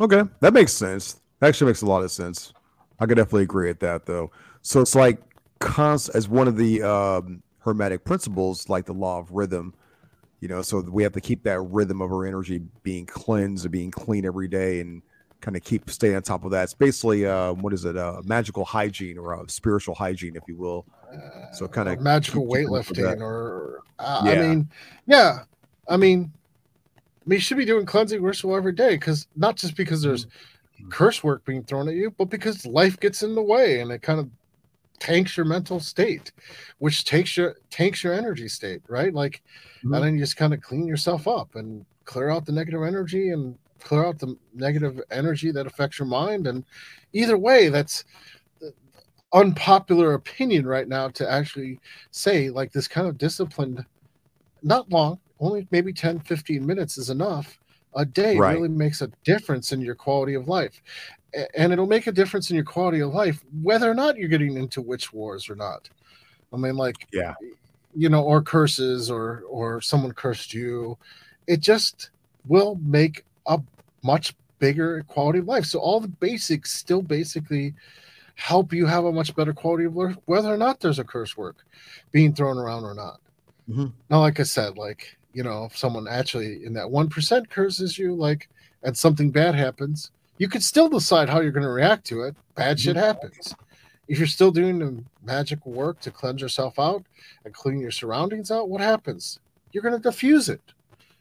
[0.00, 1.20] Okay, that makes sense.
[1.38, 2.54] That actually makes a lot of sense.
[2.98, 4.32] I could definitely agree with that, though.
[4.62, 5.20] So it's like
[5.60, 9.74] const as one of the um, hermetic principles, like the law of rhythm.
[10.40, 13.72] You know, so we have to keep that rhythm of our energy being cleansed and
[13.72, 15.02] being clean every day, and
[15.44, 16.64] kind of keep stay on top of that.
[16.64, 17.96] It's basically uh, what is it?
[17.96, 20.86] Uh, magical hygiene or uh, spiritual hygiene, if you will.
[21.52, 24.32] So kind of magical weightlifting, or uh, yeah.
[24.32, 24.70] I mean,
[25.06, 25.38] yeah,
[25.88, 26.32] I mean,
[27.24, 30.26] I mean, you should be doing cleansing ritual every day because not just because there's
[30.26, 30.88] mm-hmm.
[30.88, 34.02] curse work being thrown at you, but because life gets in the way and it
[34.02, 34.28] kind of
[34.98, 36.32] tanks your mental state,
[36.78, 39.12] which takes your tanks your energy state, right?
[39.12, 39.42] Like,
[39.78, 39.94] mm-hmm.
[39.94, 43.30] and then you just kind of clean yourself up and clear out the negative energy
[43.30, 46.46] and clear out the negative energy that affects your mind.
[46.46, 46.64] And
[47.12, 48.04] either way, that's
[49.32, 51.80] unpopular opinion right now to actually
[52.12, 53.84] say like this kind of disciplined,
[54.62, 57.58] not long, only maybe 10, 15 minutes is enough
[57.96, 58.56] a day right.
[58.56, 60.82] really makes a difference in your quality of life.
[61.56, 64.56] And it'll make a difference in your quality of life, whether or not you're getting
[64.56, 65.88] into witch wars or not.
[66.52, 67.34] I mean, like, yeah,
[67.96, 70.96] you know, or curses or or someone cursed you.
[71.48, 72.10] It just
[72.46, 73.60] will make a
[74.02, 75.64] much bigger quality of life.
[75.64, 77.74] So all the basics still basically
[78.36, 81.36] help you have a much better quality of life, whether or not there's a curse
[81.36, 81.64] work
[82.12, 83.20] being thrown around or not.
[83.68, 83.86] Mm-hmm.
[84.10, 87.98] Now, like I said, like you know, if someone actually in that one percent curses
[87.98, 88.48] you, like,
[88.82, 92.36] and something bad happens, you could still decide how you're going to react to it.
[92.54, 93.04] Bad shit mm-hmm.
[93.04, 93.54] happens.
[94.06, 97.04] If you're still doing the magic work to cleanse yourself out
[97.44, 99.40] and clean your surroundings out, what happens?
[99.72, 100.60] You're going to diffuse it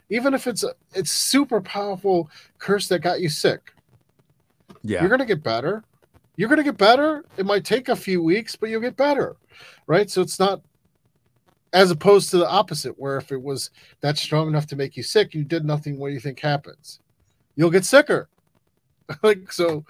[0.09, 3.73] even if it's a it's super powerful curse that got you sick.
[4.83, 5.01] Yeah.
[5.01, 5.83] You're gonna get better.
[6.35, 7.25] You're gonna get better.
[7.37, 9.35] It might take a few weeks, but you'll get better.
[9.87, 10.09] Right.
[10.09, 10.61] So it's not
[11.73, 13.71] as opposed to the opposite, where if it was
[14.01, 15.97] that strong enough to make you sick, you did nothing.
[15.97, 16.99] What do you think happens?
[17.55, 18.29] You'll get sicker.
[19.23, 19.83] like so,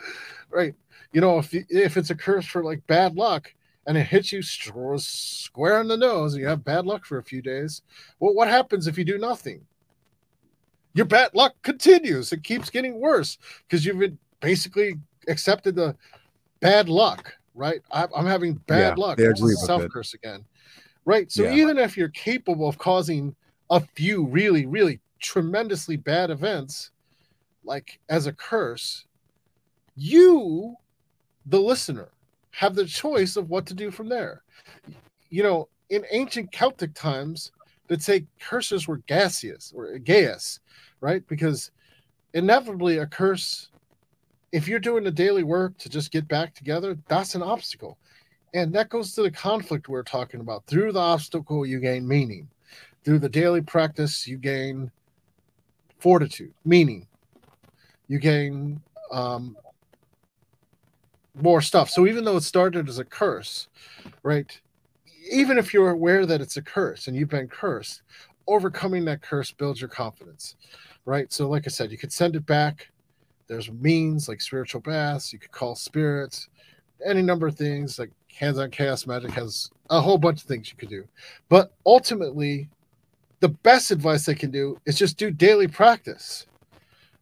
[0.49, 0.73] right?
[1.11, 3.53] You know, if if it's a curse for like bad luck
[3.85, 7.23] and it hits you square in the nose and you have bad luck for a
[7.23, 7.81] few days,
[8.19, 9.61] well, what happens if you do nothing?
[10.93, 12.31] Your bad luck continues.
[12.31, 13.37] It keeps getting worse
[13.67, 14.95] because you've basically
[15.27, 15.95] accepted the
[16.59, 17.81] bad luck, right?
[17.91, 19.19] I'm having bad yeah, luck.
[19.65, 20.45] Self curse again,
[21.05, 21.31] right?
[21.31, 21.53] So yeah.
[21.55, 23.35] even if you're capable of causing
[23.69, 26.91] a few really, really tremendously bad events,
[27.63, 29.05] like as a curse,
[29.95, 30.75] you,
[31.45, 32.09] the listener,
[32.51, 34.43] have the choice of what to do from there.
[35.29, 37.51] You know, in ancient Celtic times,
[37.87, 40.59] they'd say curses were geasa or geis,
[41.01, 41.25] right?
[41.27, 41.71] Because
[42.33, 43.69] inevitably a curse,
[44.51, 47.97] if you're doing the daily work to just get back together, that's an obstacle.
[48.53, 50.65] And that goes to the conflict we're talking about.
[50.67, 52.47] Through the obstacle, you gain meaning.
[53.03, 54.91] Through the daily practice, you gain
[55.97, 57.07] fortitude, meaning.
[58.07, 58.79] You gain
[59.11, 59.57] um,
[61.41, 61.89] more stuff.
[61.89, 63.67] So even though it started as a curse,
[64.21, 64.59] right?
[65.31, 68.01] Even if you're aware that it's a curse and you've been cursed,
[68.47, 70.55] overcoming that curse builds your confidence
[71.05, 71.31] right?
[71.31, 72.89] So, like I said, you could send it back.
[73.47, 75.33] There's means like spiritual baths.
[75.33, 76.47] You could call spirits,
[77.05, 77.99] any number of things.
[77.99, 81.05] Like Hands on Chaos Magic has a whole bunch of things you could do.
[81.49, 82.69] But ultimately,
[83.41, 86.47] the best advice they can do is just do daily practice,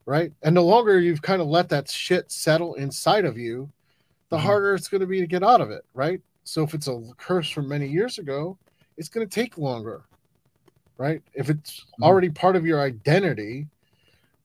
[0.06, 0.32] right?
[0.44, 3.70] And the longer you've kind of let that shit settle inside of you,
[4.30, 4.46] the mm-hmm.
[4.46, 6.22] harder it's going to be to get out of it, right?
[6.44, 8.58] So if it's a curse from many years ago,
[8.98, 10.04] it's going to take longer
[11.02, 11.24] right?
[11.34, 12.04] If it's mm-hmm.
[12.04, 13.68] already part of your identity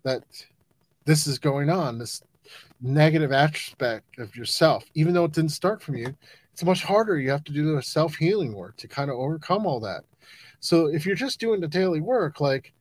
[0.04, 0.24] that
[1.04, 2.22] this is going on, this
[2.80, 6.14] negative aspect of yourself, even though it didn't start from you,
[6.54, 7.18] it's much harder.
[7.18, 10.04] You have to do the self healing work to kind of overcome all that.
[10.60, 12.72] So if you're just doing the daily work, like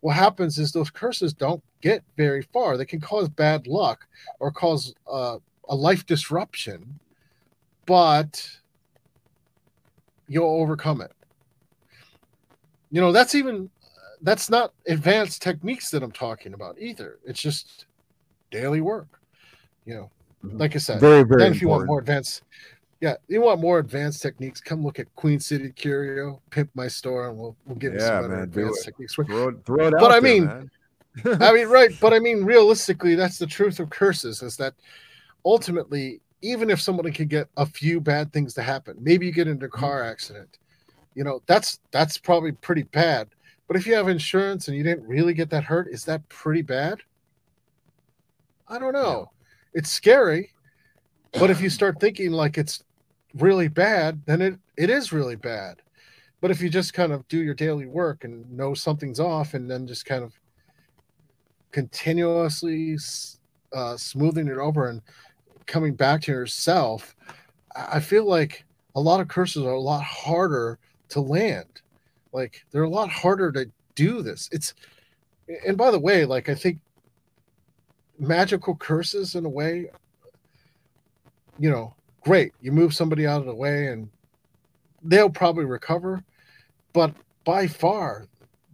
[0.00, 2.76] what happens is those curses don't get very far.
[2.76, 4.08] They can cause bad luck
[4.40, 5.38] or cause uh,
[5.68, 6.98] a life disruption,
[7.86, 8.44] but
[10.30, 11.12] you'll overcome it.
[12.90, 13.68] You know that's even
[14.22, 17.18] that's not advanced techniques that i'm talking about either.
[17.24, 17.86] It's just
[18.50, 19.20] daily work
[19.84, 20.10] you know
[20.44, 20.58] mm-hmm.
[20.58, 21.80] like i said very very then if you important.
[21.80, 22.42] want more advanced
[23.00, 27.28] yeah you want more advanced techniques come look at queen city curio pimp my store
[27.28, 29.14] and we'll we'll give yeah, you some better man, advanced techniques.
[29.14, 30.70] Throw it, throw it but i mean
[31.40, 34.74] i mean right but i mean realistically that's the truth of curses is that
[35.44, 39.48] ultimately even if somebody can get a few bad things to happen maybe you get
[39.48, 39.80] into a mm-hmm.
[39.80, 40.58] car accident
[41.14, 43.28] you know that's that's probably pretty bad.
[43.66, 46.62] But if you have insurance and you didn't really get that hurt is that pretty
[46.62, 47.00] bad?
[48.68, 49.30] I don't know.
[49.74, 50.52] It's scary
[51.32, 52.82] but if you start thinking like it's
[53.34, 55.82] really bad then it it is really bad.
[56.40, 59.70] But if you just kind of do your daily work and know something's off and
[59.70, 60.32] then just kind of
[61.70, 62.96] continuously
[63.74, 65.02] uh, smoothing it over and
[65.70, 67.14] coming back to yourself
[67.74, 68.64] i feel like
[68.94, 70.78] a lot of curses are a lot harder
[71.10, 71.82] to land.
[72.32, 74.48] Like they're a lot harder to do this.
[74.52, 74.74] It's
[75.66, 76.78] and by the way, like I think
[78.18, 79.90] magical curses in a way
[81.58, 84.10] you know great you move somebody out of the way and
[85.02, 86.22] they'll probably recover
[86.92, 87.14] but
[87.44, 88.26] by far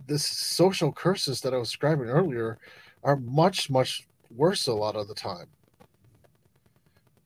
[0.08, 2.58] the social curses that i was describing earlier
[3.04, 5.46] are much much worse a lot of the time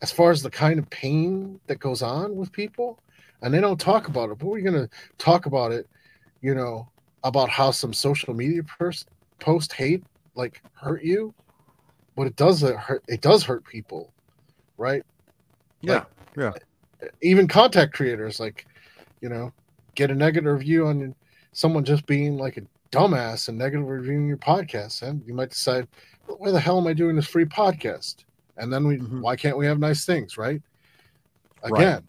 [0.02, 2.98] as far as the kind of pain that goes on with people
[3.42, 5.88] and they don't talk about it but we're going to talk about it
[6.40, 6.88] you know
[7.24, 9.06] about how some social media pers-
[9.38, 10.02] post hate
[10.34, 11.34] like hurt you
[12.16, 14.12] but it does hurt it does hurt people
[14.78, 15.04] right?
[15.82, 16.04] Yeah
[16.36, 16.62] like,
[17.02, 17.08] yeah.
[17.22, 18.66] even contact creators like
[19.20, 19.52] you know
[19.94, 21.14] get a negative review on
[21.52, 25.86] someone just being like a dumbass and negative reviewing your podcast and you might decide
[26.26, 28.24] why the hell am i doing this free podcast
[28.60, 29.20] and then we mm-hmm.
[29.20, 30.62] why can't we have nice things right
[31.62, 32.02] again right.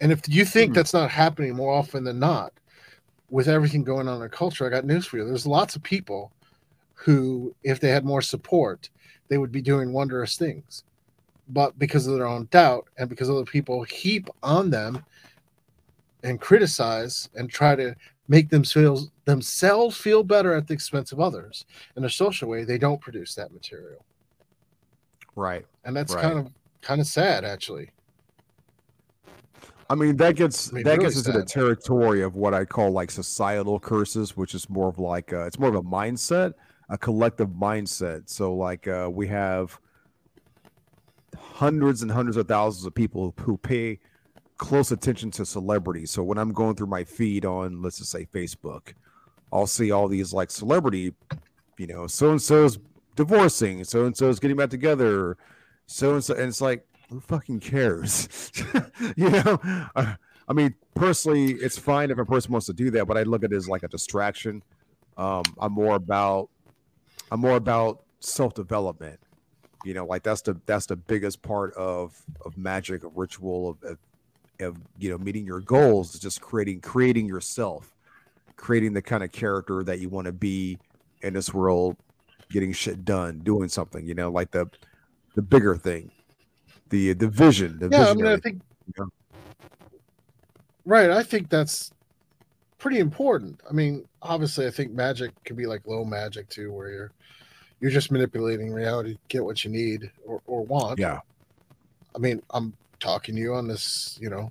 [0.00, 0.74] and if you think mm-hmm.
[0.74, 2.52] that's not happening more often than not
[3.30, 5.82] with everything going on in our culture i got news for you there's lots of
[5.82, 6.32] people
[6.94, 8.88] who if they had more support
[9.28, 10.84] they would be doing wondrous things
[11.50, 15.02] but because of their own doubt and because other people heap on them
[16.22, 17.94] and criticize and try to
[18.28, 22.64] make them feel, themselves feel better at the expense of others in a social way,
[22.64, 24.02] they don't produce that material.
[25.36, 25.66] Right.
[25.84, 26.22] And that's right.
[26.22, 27.90] kind of kind of sad actually.
[29.90, 31.42] I mean that gets I mean, that really gets into sad.
[31.42, 35.44] the territory of what I call like societal curses, which is more of like uh,
[35.44, 36.54] it's more of a mindset,
[36.88, 38.30] a collective mindset.
[38.30, 39.78] So like uh, we have
[41.36, 43.98] hundreds and hundreds of thousands of people who pay
[44.56, 46.10] close attention to celebrities.
[46.10, 48.94] So when I'm going through my feed on, let's just say Facebook,
[49.52, 51.14] I'll see all these like celebrity,
[51.78, 52.78] you know, so and so's
[53.16, 55.36] divorcing, so and so's getting back together,
[55.86, 58.28] so and so, and it's like, who fucking cares?
[59.16, 59.58] you know,
[59.96, 60.14] uh,
[60.48, 63.44] I mean, personally, it's fine if a person wants to do that, but I look
[63.44, 64.62] at it as like a distraction.
[65.16, 66.50] Um, I'm more about,
[67.30, 69.20] I'm more about self development
[69.84, 73.90] you know like that's the that's the biggest part of of magic of ritual of,
[73.90, 73.98] of,
[74.60, 77.94] of you know meeting your goals is just creating creating yourself
[78.58, 80.78] creating the kind of character that you want to be
[81.22, 81.96] in this world
[82.50, 84.68] getting shit done doing something you know like the
[85.34, 86.10] the bigger thing
[86.90, 89.08] the the vision the yeah i mean i think you know?
[90.84, 91.90] right i think that's
[92.78, 96.90] pretty important i mean obviously i think magic can be like low magic too where
[96.90, 97.12] you're
[97.80, 100.98] you're just manipulating reality to get what you need or, or want.
[100.98, 101.20] Yeah.
[102.14, 104.50] I mean, I'm talking to you on this, you know,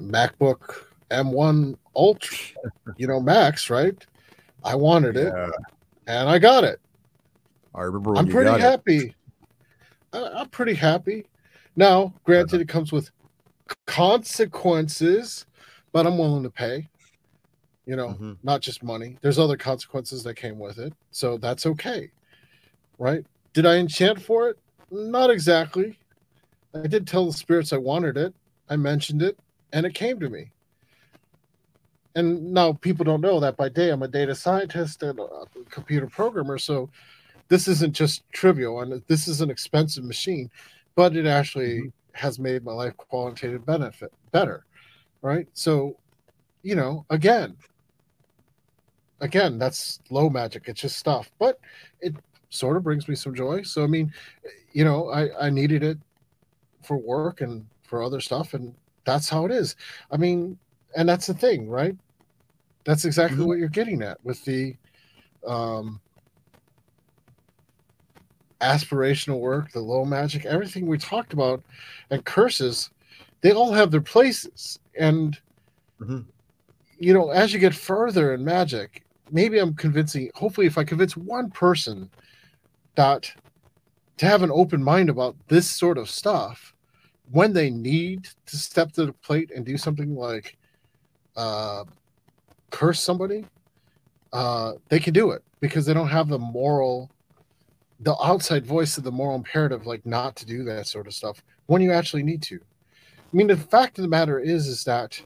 [0.00, 2.56] MacBook M1 Ultra,
[2.96, 4.06] you know, Max, right?
[4.64, 5.48] I wanted yeah.
[5.48, 5.54] it
[6.06, 6.80] and I got it.
[7.74, 9.14] I remember I'm pretty happy.
[10.12, 11.26] I, am pretty happy.
[11.76, 13.10] Now, granted, it comes with
[13.86, 15.46] consequences,
[15.92, 16.88] but I'm willing to pay
[17.86, 18.32] you know, mm-hmm.
[18.42, 19.16] not just money.
[19.22, 20.92] There's other consequences that came with it.
[21.12, 22.10] So that's okay.
[22.98, 23.24] Right?
[23.52, 24.58] Did I enchant for it?
[24.90, 25.98] Not exactly.
[26.74, 28.34] I did tell the spirits I wanted it.
[28.68, 29.38] I mentioned it
[29.72, 30.50] and it came to me.
[32.16, 36.06] And now people don't know that by day I'm a data scientist and a computer
[36.06, 36.56] programmer.
[36.56, 36.88] So
[37.48, 40.50] this isn't just trivial and this is an expensive machine,
[40.94, 41.88] but it actually mm-hmm.
[42.12, 44.64] has made my life qualitative benefit better.
[45.20, 45.46] Right.
[45.52, 45.98] So,
[46.62, 47.54] you know, again,
[49.20, 50.64] again, that's low magic.
[50.68, 51.60] It's just stuff, but
[52.00, 52.14] it
[52.48, 53.62] sort of brings me some joy.
[53.62, 54.12] So I mean,
[54.72, 55.98] you know, I I needed it
[56.82, 58.74] for work and for other stuff, and
[59.04, 59.76] that's how it is.
[60.10, 60.58] I mean,
[60.96, 61.96] and that's the thing, right?
[62.86, 63.48] That's exactly mm-hmm.
[63.48, 64.76] what you're getting at with the
[65.46, 66.00] um
[68.60, 71.62] aspirational work, the low magic, everything we talked about,
[72.10, 72.90] and curses,
[73.42, 74.78] they all have their places.
[74.98, 75.38] And
[76.00, 76.20] mm-hmm.
[76.98, 80.30] you know, as you get further in magic, maybe I'm convincing.
[80.34, 82.08] Hopefully, if I convince one person
[82.94, 83.30] that
[84.16, 86.72] to have an open mind about this sort of stuff,
[87.30, 90.56] when they need to step to the plate and do something like
[91.36, 91.84] uh,
[92.70, 93.44] curse somebody,
[94.32, 97.10] uh, they can do it because they don't have the moral,
[98.00, 101.42] the outside voice of the moral imperative, like not to do that sort of stuff
[101.66, 102.56] when you actually need to.
[102.56, 105.20] I mean, the fact of the matter is, is that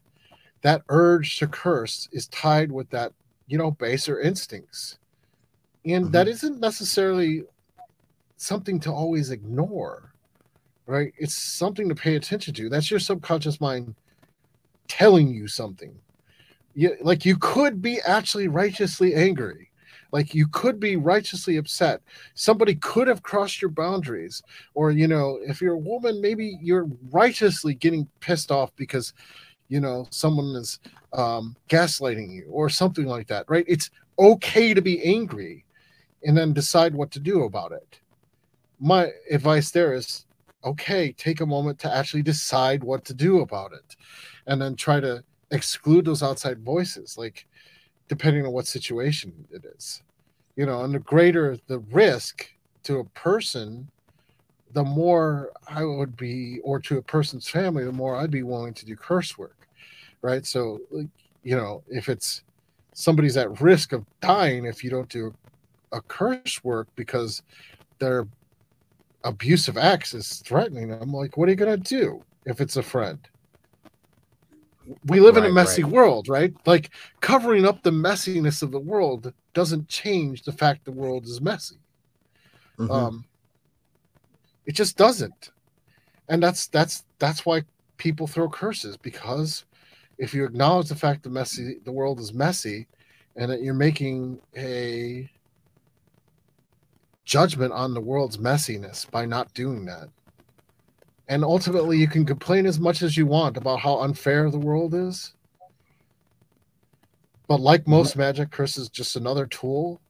[0.62, 3.12] that urge to curse is tied with that
[3.50, 4.98] you know, baser instincts.
[5.84, 6.12] And mm-hmm.
[6.12, 7.42] that isn't necessarily
[8.36, 10.14] something to always ignore,
[10.86, 11.12] right?
[11.18, 12.68] It's something to pay attention to.
[12.68, 13.96] That's your subconscious mind
[14.86, 15.92] telling you something.
[16.74, 19.70] You, like you could be actually righteously angry.
[20.12, 22.00] Like you could be righteously upset.
[22.34, 24.42] Somebody could have crossed your boundaries.
[24.74, 29.12] Or, you know, if you're a woman, maybe you're righteously getting pissed off because
[29.68, 30.80] you know someone is
[31.12, 33.88] um, gaslighting you or something like that right it's
[34.18, 35.64] okay to be angry
[36.24, 38.00] and then decide what to do about it.
[38.78, 40.26] My advice there is
[40.62, 43.96] okay, take a moment to actually decide what to do about it
[44.46, 47.46] and then try to exclude those outside voices, like
[48.08, 50.02] depending on what situation it is.
[50.56, 52.50] You know, and the greater the risk
[52.82, 53.88] to a person,
[54.72, 58.74] the more I would be, or to a person's family, the more I'd be willing
[58.74, 59.56] to do curse work.
[60.22, 60.44] Right.
[60.44, 61.06] So, like,
[61.42, 62.42] you know, if it's
[62.92, 65.32] somebody's at risk of dying if you don't do
[65.92, 67.42] a curse work because
[67.98, 68.26] their
[69.24, 72.82] abusive acts is threatening them, like, what are you going to do if it's a
[72.82, 73.18] friend?
[75.04, 75.92] We live right, in a messy right.
[75.92, 76.54] world, right?
[76.66, 76.90] Like
[77.20, 81.76] covering up the messiness of the world doesn't change the fact the world is messy.
[82.78, 82.90] Mm-hmm.
[82.90, 83.24] Um,
[84.66, 85.50] it just doesn't,
[86.28, 87.62] and that's that's that's why
[87.96, 89.64] people throw curses because
[90.16, 92.86] if you acknowledge the fact the messy the world is messy
[93.36, 95.28] and that you're making a
[97.24, 100.08] judgment on the world's messiness by not doing that
[101.30, 104.94] and ultimately you can complain as much as you want about how unfair the world
[104.94, 105.32] is.
[107.46, 107.92] But like mm-hmm.
[107.92, 110.00] most magic Chris is just another tool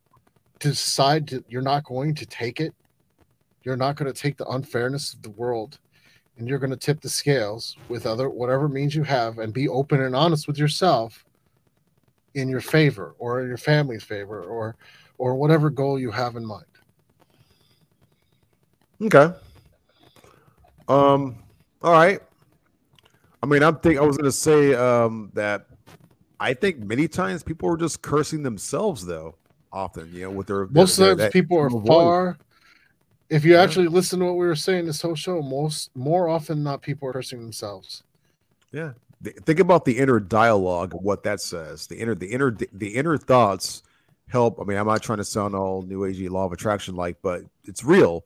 [0.60, 2.74] to decide that you're not going to take it.
[3.64, 5.78] You're not going to take the unfairness of the world
[6.38, 9.68] and you're going to tip the scales with other whatever means you have and be
[9.68, 11.26] open and honest with yourself
[12.32, 14.74] in your favor or in your family's favor or
[15.18, 16.64] or whatever goal you have in mind.
[19.02, 19.34] Okay
[20.88, 21.36] um
[21.82, 22.20] all right
[23.42, 25.66] i mean i'm think i was to say um that
[26.38, 29.34] i think many times people are just cursing themselves though
[29.72, 32.36] often you know with their most their, the people are far
[33.30, 36.62] if you actually listen to what we were saying this whole show, most more often
[36.64, 38.02] not people are cursing themselves.
[38.72, 38.92] Yeah.
[39.22, 41.86] Think about the inner dialogue of what that says.
[41.86, 43.82] The inner the inner the inner thoughts
[44.28, 44.60] help.
[44.60, 47.42] I mean, I'm not trying to sound all new agey law of attraction like, but
[47.64, 48.24] it's real.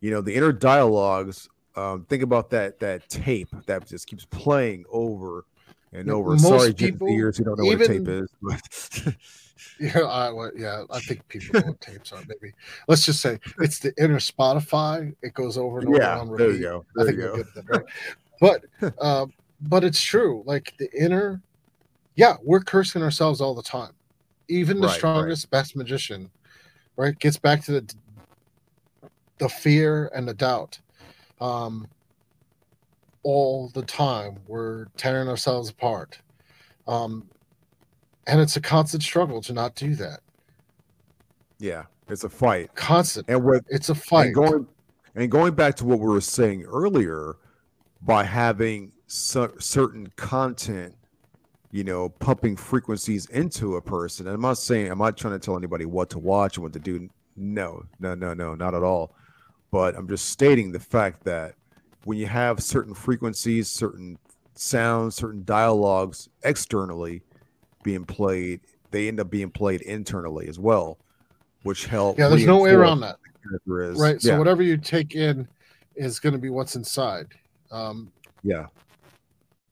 [0.00, 1.48] You know, the inner dialogues.
[1.78, 5.44] Um, think about that that tape that just keeps playing over
[5.92, 6.30] and over.
[6.30, 8.28] Most Sorry, people, who don't know even, what a tape is.
[8.42, 9.14] But
[9.80, 12.22] Yeah, I well, yeah, I think people know what tapes are.
[12.26, 12.52] Maybe
[12.88, 15.14] let's just say it's the inner Spotify.
[15.22, 16.44] It goes over and over yeah, on repeat.
[16.44, 16.86] There you go.
[16.94, 17.42] There I think you go.
[17.54, 17.84] That, right?
[18.40, 19.26] But uh,
[19.62, 20.42] but it's true.
[20.46, 21.40] Like the inner,
[22.16, 23.92] yeah, we're cursing ourselves all the time.
[24.48, 25.50] Even the right, strongest, right.
[25.58, 26.30] best magician,
[26.96, 27.94] right, gets back to the
[29.38, 30.78] the fear and the doubt.
[31.40, 31.86] Um,
[33.22, 36.18] all the time, we're tearing ourselves apart.
[36.86, 37.28] Um,
[38.26, 40.20] and it's a constant struggle to not do that.
[41.58, 42.74] Yeah, it's a fight.
[42.74, 43.28] Constant.
[43.28, 44.26] And what it's a fight.
[44.26, 44.66] And going
[45.14, 47.36] and going back to what we were saying earlier,
[48.02, 50.94] by having certain content,
[51.70, 54.26] you know, pumping frequencies into a person.
[54.26, 56.72] And I'm not saying I'm not trying to tell anybody what to watch and what
[56.74, 57.08] to do.
[57.36, 59.14] No, no, no, no, not at all.
[59.70, 61.54] But I'm just stating the fact that
[62.04, 64.18] when you have certain frequencies, certain
[64.54, 67.22] sounds, certain dialogues externally,
[67.82, 70.98] being played, they end up being played internally as well,
[71.62, 72.18] which helps.
[72.18, 73.16] Yeah, there's no way around that.
[73.66, 74.20] Right.
[74.20, 75.46] So whatever you take in
[75.96, 77.28] is going to be what's inside.
[77.70, 78.10] Um,
[78.42, 78.66] yeah.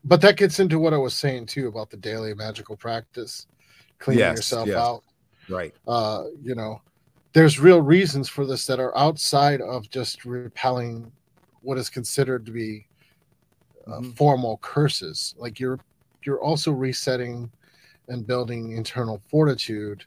[0.04, 3.46] But that gets into what I was saying too about the daily magical practice,
[3.98, 4.76] cleaning yes, yourself yes.
[4.76, 5.02] out.
[5.48, 5.74] Right.
[5.86, 6.80] Uh, you know,
[7.36, 11.12] there's real reasons for this that are outside of just repelling
[11.60, 12.86] what is considered to be
[13.86, 14.10] uh, mm-hmm.
[14.12, 15.34] formal curses.
[15.36, 15.78] Like you're
[16.24, 17.50] you're also resetting
[18.08, 20.02] and building internal fortitude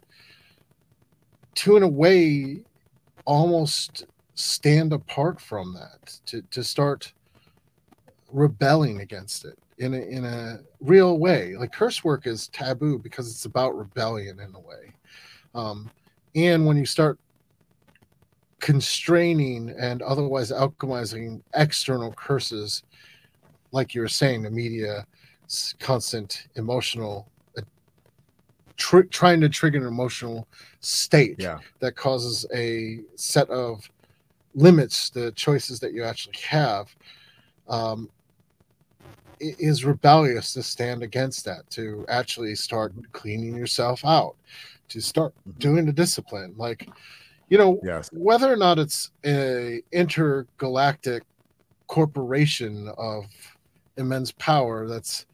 [1.53, 2.64] to in a way
[3.26, 7.14] almost stand apart from that to, to start
[8.31, 13.30] rebelling against it in a, in a real way like curse work is taboo because
[13.30, 14.91] it's about rebellion in a way
[15.53, 15.91] um,
[16.35, 17.19] and when you start
[18.60, 22.84] constraining and otherwise alchemizing external curses
[23.72, 25.06] like you were saying the media
[25.80, 27.27] constant emotional
[28.80, 30.47] tr- trying to trigger an emotional
[30.80, 31.60] state yeah.
[31.80, 33.88] that causes a set of
[34.56, 36.88] limits the choices that you actually have
[37.68, 38.10] um,
[39.39, 44.35] is rebellious to stand against that to actually start cleaning yourself out
[44.89, 45.59] to start mm-hmm.
[45.59, 46.89] doing the discipline like
[47.49, 48.09] you know yes.
[48.13, 51.23] whether or not it's a intergalactic
[51.87, 53.25] corporation of
[53.97, 55.25] immense power that's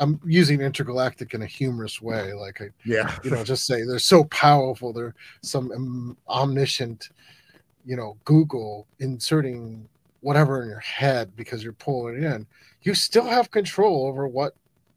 [0.00, 3.98] I'm using intergalactic in a humorous way, like I, yeah, you know, just say they're
[3.98, 4.94] so powerful.
[4.94, 7.10] They're some um, omniscient,
[7.84, 9.86] you know, Google inserting
[10.20, 12.46] whatever in your head because you're pulling it in.
[12.82, 14.54] You still have control over what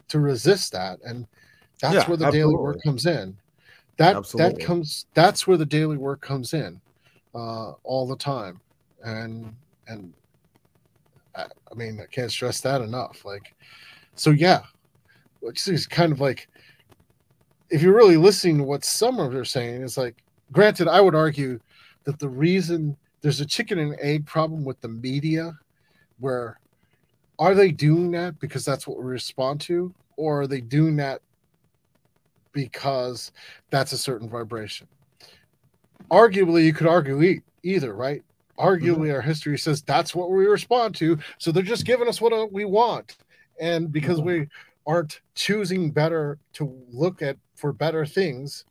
[0.08, 1.28] to resist that, and
[1.84, 2.40] that's yeah, where the absolutely.
[2.40, 3.38] daily work comes in.
[3.98, 4.54] that Absolutely.
[4.54, 6.80] that comes that's where the daily work comes in
[7.36, 8.62] uh, all the time
[9.04, 9.54] and
[9.88, 10.14] and
[11.36, 13.54] I, I mean i can't stress that enough like
[14.16, 14.62] so yeah
[15.42, 16.48] which is kind of like
[17.70, 20.16] if you're really listening to what some of are saying is like
[20.54, 21.60] granted i would argue
[22.06, 25.54] that the reason there's a chicken and egg problem with the media
[26.20, 26.60] where
[27.40, 31.22] are they doing that because that's what we respond to or are they doing that
[32.54, 33.32] because
[33.70, 34.88] that's a certain vibration.
[36.10, 38.24] Arguably you could argue e- either right?
[38.58, 42.34] Arguably our history says that's what we respond to so they're just giving us what
[42.34, 43.18] uh, we want.
[43.60, 44.48] And because we
[44.86, 48.66] aren't choosing better to look at for better things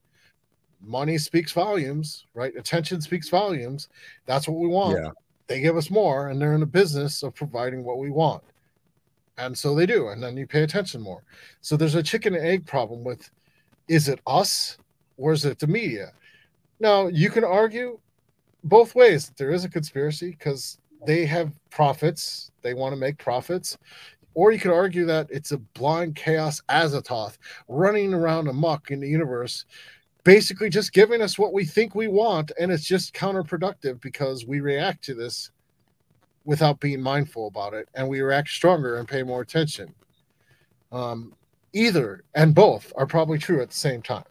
[0.84, 2.54] money speaks volumes right?
[2.56, 3.88] Attention speaks volumes.
[4.26, 4.98] That's what we want.
[5.02, 5.10] Yeah.
[5.46, 8.42] they give us more and they're in the business of providing what we want.
[9.38, 11.24] And so they do and then you pay attention more.
[11.60, 13.30] So there's a chicken and egg problem with
[13.88, 14.78] is it us
[15.16, 16.12] or is it the media?
[16.80, 17.98] Now you can argue
[18.64, 19.32] both ways.
[19.36, 22.50] There is a conspiracy because they have profits.
[22.62, 23.78] They want to make profits.
[24.34, 27.36] Or you could argue that it's a blind chaos azathoth
[27.68, 29.66] running around amok in the universe
[30.24, 34.60] basically just giving us what we think we want and it's just counterproductive because we
[34.60, 35.50] react to this
[36.44, 39.92] without being mindful about it and we react stronger and pay more attention.
[40.90, 41.34] Um,
[41.72, 44.24] either and both are probably true at the same time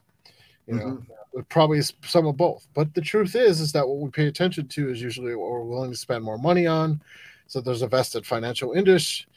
[0.68, 1.01] you know
[1.34, 2.68] it probably some of both.
[2.73, 5.63] But the truth is is that what we pay attention to is usually what we're
[5.63, 7.01] willing to spend more money on.
[7.47, 9.27] So there's a vested financial interest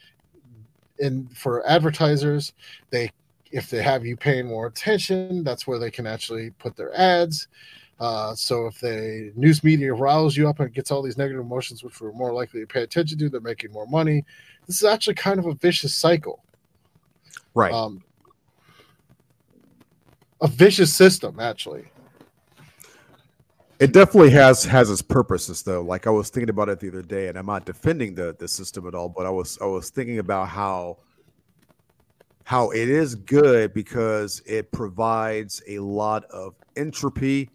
[0.99, 2.53] in for advertisers.
[2.91, 3.11] They
[3.51, 7.49] if they have you paying more attention that's where they can actually put their ads.
[8.01, 11.85] Uh, so if the news media riles you up and gets all these negative emotions
[11.85, 14.25] which we're more likely to pay attention to they're making more money.
[14.67, 16.43] This is actually kind of a vicious cycle
[17.55, 17.73] Right.
[17.73, 18.03] um,
[20.41, 21.85] a vicious system actually.
[23.81, 25.83] It definitely has has its purposes though.
[25.83, 28.49] Like i was thinking about it the other day and i'm not defending the the
[28.49, 30.99] system at all but i was i was thinking about how
[32.45, 37.51] how it is good because it provides a lot of entropy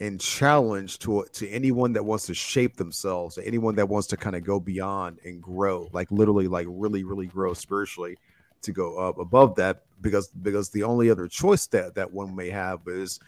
[0.00, 4.34] and challenge to to anyone that wants to shape themselves anyone that wants to kind
[4.34, 8.16] of go beyond and grow like literally like really really grow spiritually
[8.62, 12.50] to go up above that because because the only other choice that that one may
[12.50, 13.20] have is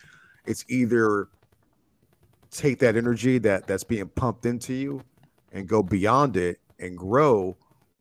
[0.46, 1.28] it's either
[2.50, 5.02] take that energy that that's being pumped into you
[5.52, 7.56] and go beyond it and grow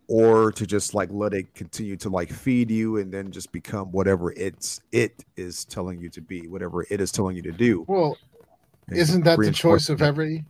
[0.07, 3.91] or to just like let it continue to like feed you and then just become
[3.91, 7.85] whatever it's it is telling you to be whatever it is telling you to do.
[7.87, 8.17] Well
[8.87, 10.43] And isn't that the choice of every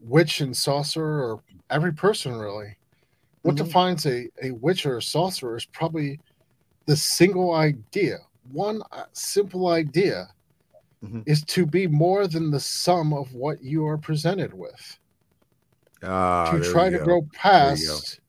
[0.00, 2.76] witch and sorcerer or every person really
[3.42, 3.58] what Mhm.
[3.64, 6.20] defines a, a witch or a sorcerer is probably
[6.86, 8.18] the single idea
[8.52, 10.26] one uh, simple idea
[11.04, 11.22] Mhm.
[11.26, 14.98] is to be more than the sum of what you are presented with
[16.02, 17.04] Ah, to try to go.
[17.04, 17.28] go you go.
[17.32, 18.20] past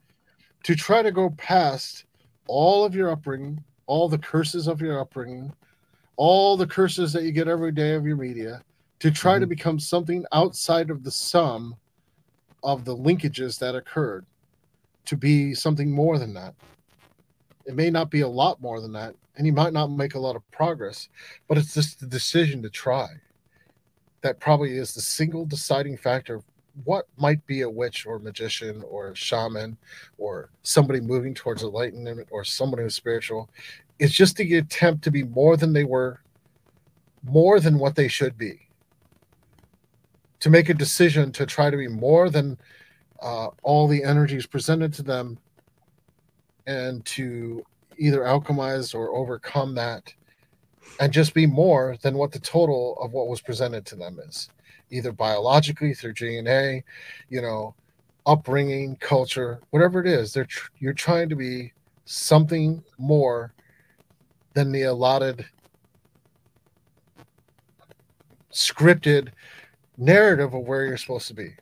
[0.64, 2.06] to try to go past
[2.48, 5.52] all of your upbringing all the curses of your upbringing
[6.18, 8.62] all the curses that you get every day of your media
[9.00, 9.50] to try to Mhm.
[9.50, 11.76] become something outside of the sum
[12.64, 14.26] of the linkages that occurred
[15.06, 16.53] to be something more than that.
[17.65, 20.19] It may not be a lot more than that and you might not make a
[20.19, 21.10] lot of progress
[21.48, 23.07] but it's just the decision to try
[24.22, 26.44] that probably is the single deciding factor of
[26.84, 29.78] what might be a witch or magician or shaman
[30.18, 33.49] or somebody moving towards enlightenment or somebody who's spiritual.
[33.99, 36.22] It's just the attempt to be more than they were
[37.23, 38.68] more than what they should be
[40.40, 42.57] to make a decision to try to be more than
[43.22, 45.38] uh, all the energies presented to them
[46.68, 47.64] and to
[47.98, 50.14] either alchemize or overcome that
[50.99, 54.49] and just be more than what the total of what was presented to them is
[54.89, 56.84] either biologically through dna
[57.30, 57.73] you know
[58.26, 61.72] upbringing culture whatever it is they're tr- you're trying to be
[62.06, 63.53] something more
[64.53, 65.45] than the allotted
[68.52, 69.30] scripted
[69.98, 71.53] narrative of where you're supposed to be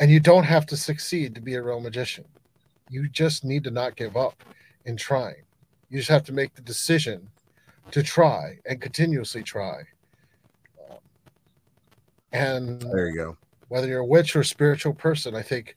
[0.00, 2.24] and you don't have to succeed to be a real magician
[2.88, 4.42] you just need to not give up
[4.86, 5.42] in trying
[5.88, 7.28] you just have to make the decision
[7.90, 9.82] to try and continuously try
[10.90, 10.98] Um,
[12.32, 13.36] and there you go
[13.70, 15.76] whether you're a witch or a spiritual person, I think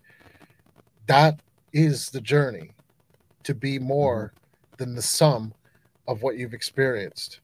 [1.05, 1.39] that
[1.73, 2.71] is the journey
[3.43, 4.33] to be more
[4.77, 5.53] than the sum
[6.07, 7.39] of what you've experienced.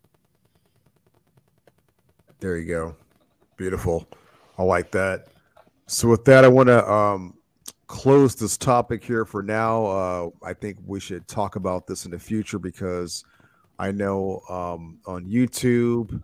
[2.40, 2.96] There you go.
[3.58, 4.08] Beautiful.
[4.58, 5.28] I like that.
[5.90, 7.34] So with that, I want to um,
[7.88, 9.86] close this topic here for now.
[9.88, 13.24] Uh, I think we should talk about this in the future because
[13.80, 16.22] I know um, on YouTube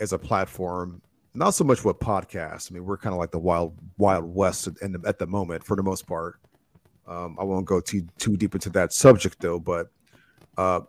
[0.00, 1.00] as a platform.
[1.34, 2.68] Not so much with podcasts.
[2.68, 5.62] I mean, we're kind of like the wild wild west at, the, at the moment
[5.62, 6.40] for the most part.
[7.06, 9.86] Um, I won't go too too deep into that subject though, but
[10.58, 10.80] uh,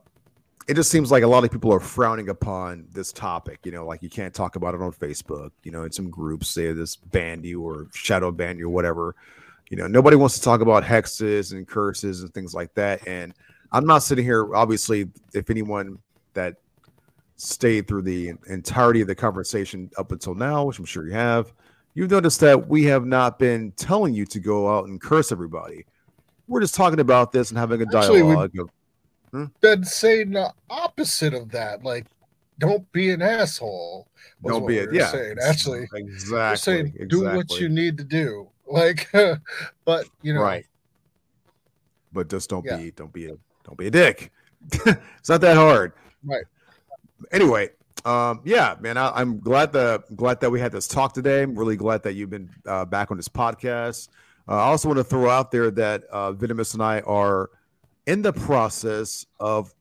[0.67, 3.59] it just seems like a lot of people are frowning upon this topic.
[3.63, 5.51] You know, like you can't talk about it on Facebook.
[5.63, 9.15] You know, in some groups, say this ban you or shadow ban you or whatever.
[9.69, 13.07] You know, nobody wants to talk about hexes and curses and things like that.
[13.07, 13.33] And
[13.71, 14.55] I'm not sitting here.
[14.55, 15.99] Obviously, if anyone
[16.33, 16.55] that
[17.37, 21.53] stayed through the entirety of the conversation up until now, which I'm sure you have,
[21.93, 25.85] you've noticed that we have not been telling you to go out and curse everybody.
[26.47, 28.45] We're just talking about this and having a dialogue.
[28.45, 28.69] Actually,
[29.35, 29.45] hmm?
[29.61, 32.05] Been saying the opposite of that, like
[32.59, 34.07] don't be an asshole.
[34.45, 34.93] Don't be it.
[34.93, 35.37] Yeah, saying.
[35.45, 36.57] actually, exactly.
[36.57, 37.07] saying exactly.
[37.07, 38.49] do what you need to do.
[38.67, 39.11] Like,
[39.85, 40.65] but you know, right.
[42.11, 42.77] But just don't yeah.
[42.77, 44.31] be, don't be a, don't be a dick.
[44.71, 45.93] it's not that hard.
[46.23, 46.45] Right.
[47.31, 47.69] Anyway,
[48.05, 51.43] um, yeah, man, I, am glad that glad that we had this talk today.
[51.43, 54.09] I'm really glad that you've been uh, back on this podcast.
[54.47, 57.51] Uh, I also want to throw out there that uh, Vitimus and I are
[58.07, 59.73] in the process of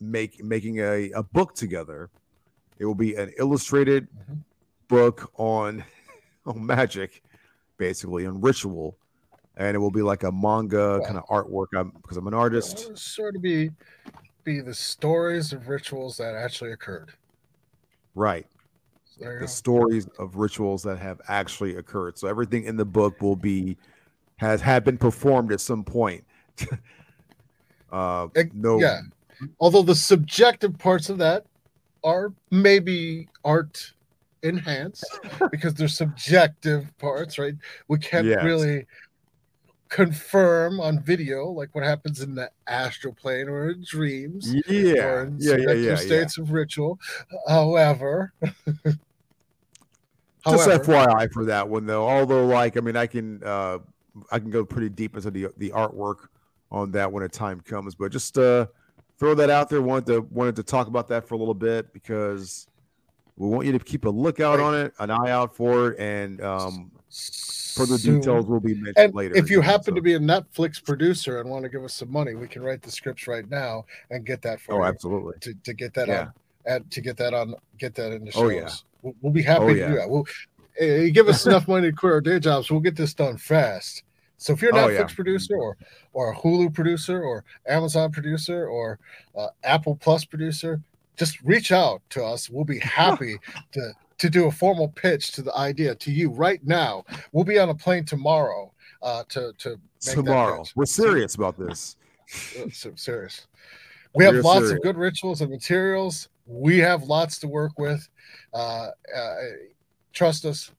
[0.00, 2.10] make making a, a book together.
[2.78, 4.34] It will be an illustrated mm-hmm.
[4.88, 5.84] book on
[6.46, 7.22] on magic,
[7.76, 8.96] basically on ritual,
[9.56, 11.66] and it will be like a manga kind of artwork.
[11.76, 12.96] I'm because I'm an artist.
[12.96, 13.70] sort of be
[14.44, 17.12] be the stories of rituals that actually occurred.
[18.14, 18.46] Right.
[19.04, 19.46] So the go.
[19.46, 22.18] stories of rituals that have actually occurred.
[22.18, 23.76] So everything in the book will be
[24.36, 26.24] has had been performed at some point.
[27.92, 29.00] uh, no, yeah.
[29.60, 31.46] Although the subjective parts of that
[32.04, 33.92] are maybe art
[34.42, 35.04] enhanced
[35.50, 37.54] because they're subjective parts, right?
[37.88, 38.42] We can't yes.
[38.44, 38.86] really
[39.88, 45.24] confirm on video like what happens in the astral plane or in dreams yeah or
[45.24, 46.44] in yeah, yeah, yeah, states yeah.
[46.44, 46.98] of ritual
[47.48, 48.98] however just
[50.44, 53.78] however, fyi for that one though although like i mean i can uh
[54.30, 56.28] i can go pretty deep into the the artwork
[56.70, 58.66] on that when a time comes but just uh
[59.18, 61.92] throw that out there wanted to wanted to talk about that for a little bit
[61.92, 62.68] because
[63.36, 66.40] we want you to keep a lookout on it an eye out for it and
[66.40, 66.90] um
[67.78, 68.18] Further soon.
[68.18, 69.36] details will be mentioned and later.
[69.36, 69.94] If you happen so.
[69.94, 72.82] to be a Netflix producer and want to give us some money, we can write
[72.82, 74.84] the scripts right now and get that for oh, you.
[74.84, 75.38] absolutely.
[75.40, 76.20] To, to get that yeah.
[76.20, 76.32] on,
[76.66, 78.42] and to get that on, get that in the shows.
[78.42, 78.70] Oh, yeah.
[79.02, 79.88] We'll, we'll be happy oh, to yeah.
[79.88, 80.10] do that.
[80.10, 80.26] We'll
[80.76, 82.70] hey, give us enough money to quit our day jobs.
[82.70, 84.02] We'll get this done fast.
[84.38, 85.14] So if you're a oh, Netflix yeah.
[85.14, 85.76] producer or
[86.12, 88.98] or a Hulu producer or Amazon producer or
[89.36, 90.80] uh, Apple Plus producer,
[91.16, 92.48] just reach out to us.
[92.48, 93.36] We'll be happy
[93.72, 97.04] to to do a formal pitch to the idea to you right now.
[97.32, 100.64] We'll be on a plane tomorrow uh, to to tomorrow.
[100.74, 101.96] We're serious about this.
[102.58, 103.46] Uh, so serious.
[104.14, 104.72] We have We're lots serious.
[104.72, 106.28] of good rituals and materials.
[106.46, 108.08] We have lots to work with.
[108.54, 109.34] Uh, uh,
[110.12, 110.72] trust us,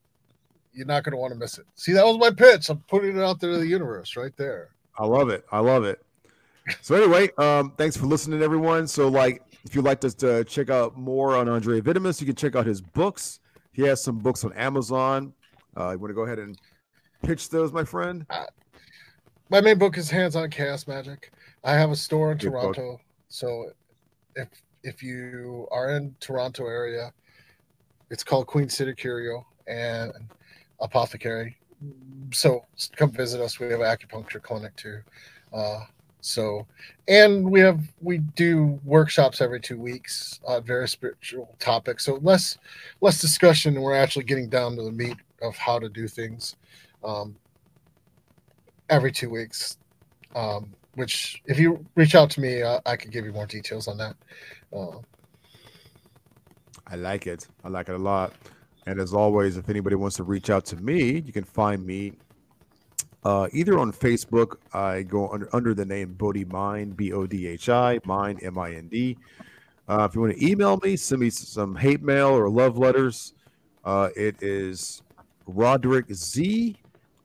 [0.72, 1.66] you're not going to want to miss it.
[1.74, 2.68] See, that was my pitch.
[2.68, 4.70] I'm putting it out there to the universe right there.
[4.98, 5.44] I love it.
[5.50, 6.04] I love it.
[6.82, 8.86] So anyway, um, thanks for listening, everyone.
[8.86, 12.36] So like if you'd like to, to check out more on Andrieh Vitimus, you can
[12.36, 13.40] check out his books.
[13.72, 15.32] He has some books on Amazon.
[15.76, 16.58] Uh, you want to go ahead and
[17.22, 18.26] pitch those, my friend?
[18.30, 18.44] Uh,
[19.48, 21.32] my main book is Hands on Chaos Magic.
[21.64, 22.92] I have a store in Good Toronto.
[22.92, 23.00] Book.
[23.28, 23.70] So
[24.36, 24.48] if
[24.82, 27.12] if you are in Toronto area,
[28.10, 30.12] it's called Queen City Curio and
[30.80, 31.56] Apothecary.
[32.32, 32.64] So
[32.96, 33.58] come visit us.
[33.58, 35.00] We have acupuncture clinic too.
[35.52, 35.80] Uh,
[36.20, 36.66] so,
[37.08, 42.04] and we have we do workshops every two weeks on various spiritual topics.
[42.04, 42.58] So less
[43.00, 46.56] less discussion, we're actually getting down to the meat of how to do things
[47.02, 47.36] um,
[48.90, 49.78] every two weeks.
[50.34, 53.88] Um, which, if you reach out to me, uh, I could give you more details
[53.88, 54.16] on that.
[54.76, 54.98] Uh,
[56.86, 57.46] I like it.
[57.64, 58.32] I like it a lot.
[58.86, 62.14] And as always, if anybody wants to reach out to me, you can find me
[63.24, 67.46] uh, either on Facebook, I go under under the name Bodhi Mind, B O D
[67.46, 69.18] H I, Mind, M I N D.
[69.88, 73.34] Uh, if you want to email me, send me some hate mail or love letters.
[73.84, 75.02] Uh, it is
[75.46, 76.76] Roderick Z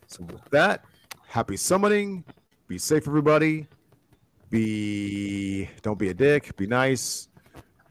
[0.08, 0.86] So with that,
[1.28, 2.24] happy summoning.
[2.68, 3.68] Be safe, everybody.
[4.50, 6.56] Be don't be a dick.
[6.56, 7.30] Be nice.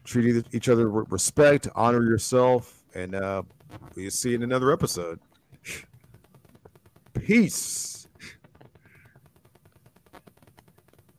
[0.05, 1.69] Treat each other with respect.
[1.75, 3.43] Honor yourself and uh,
[3.95, 5.19] we'll see you in another episode.
[7.15, 8.04] Peace.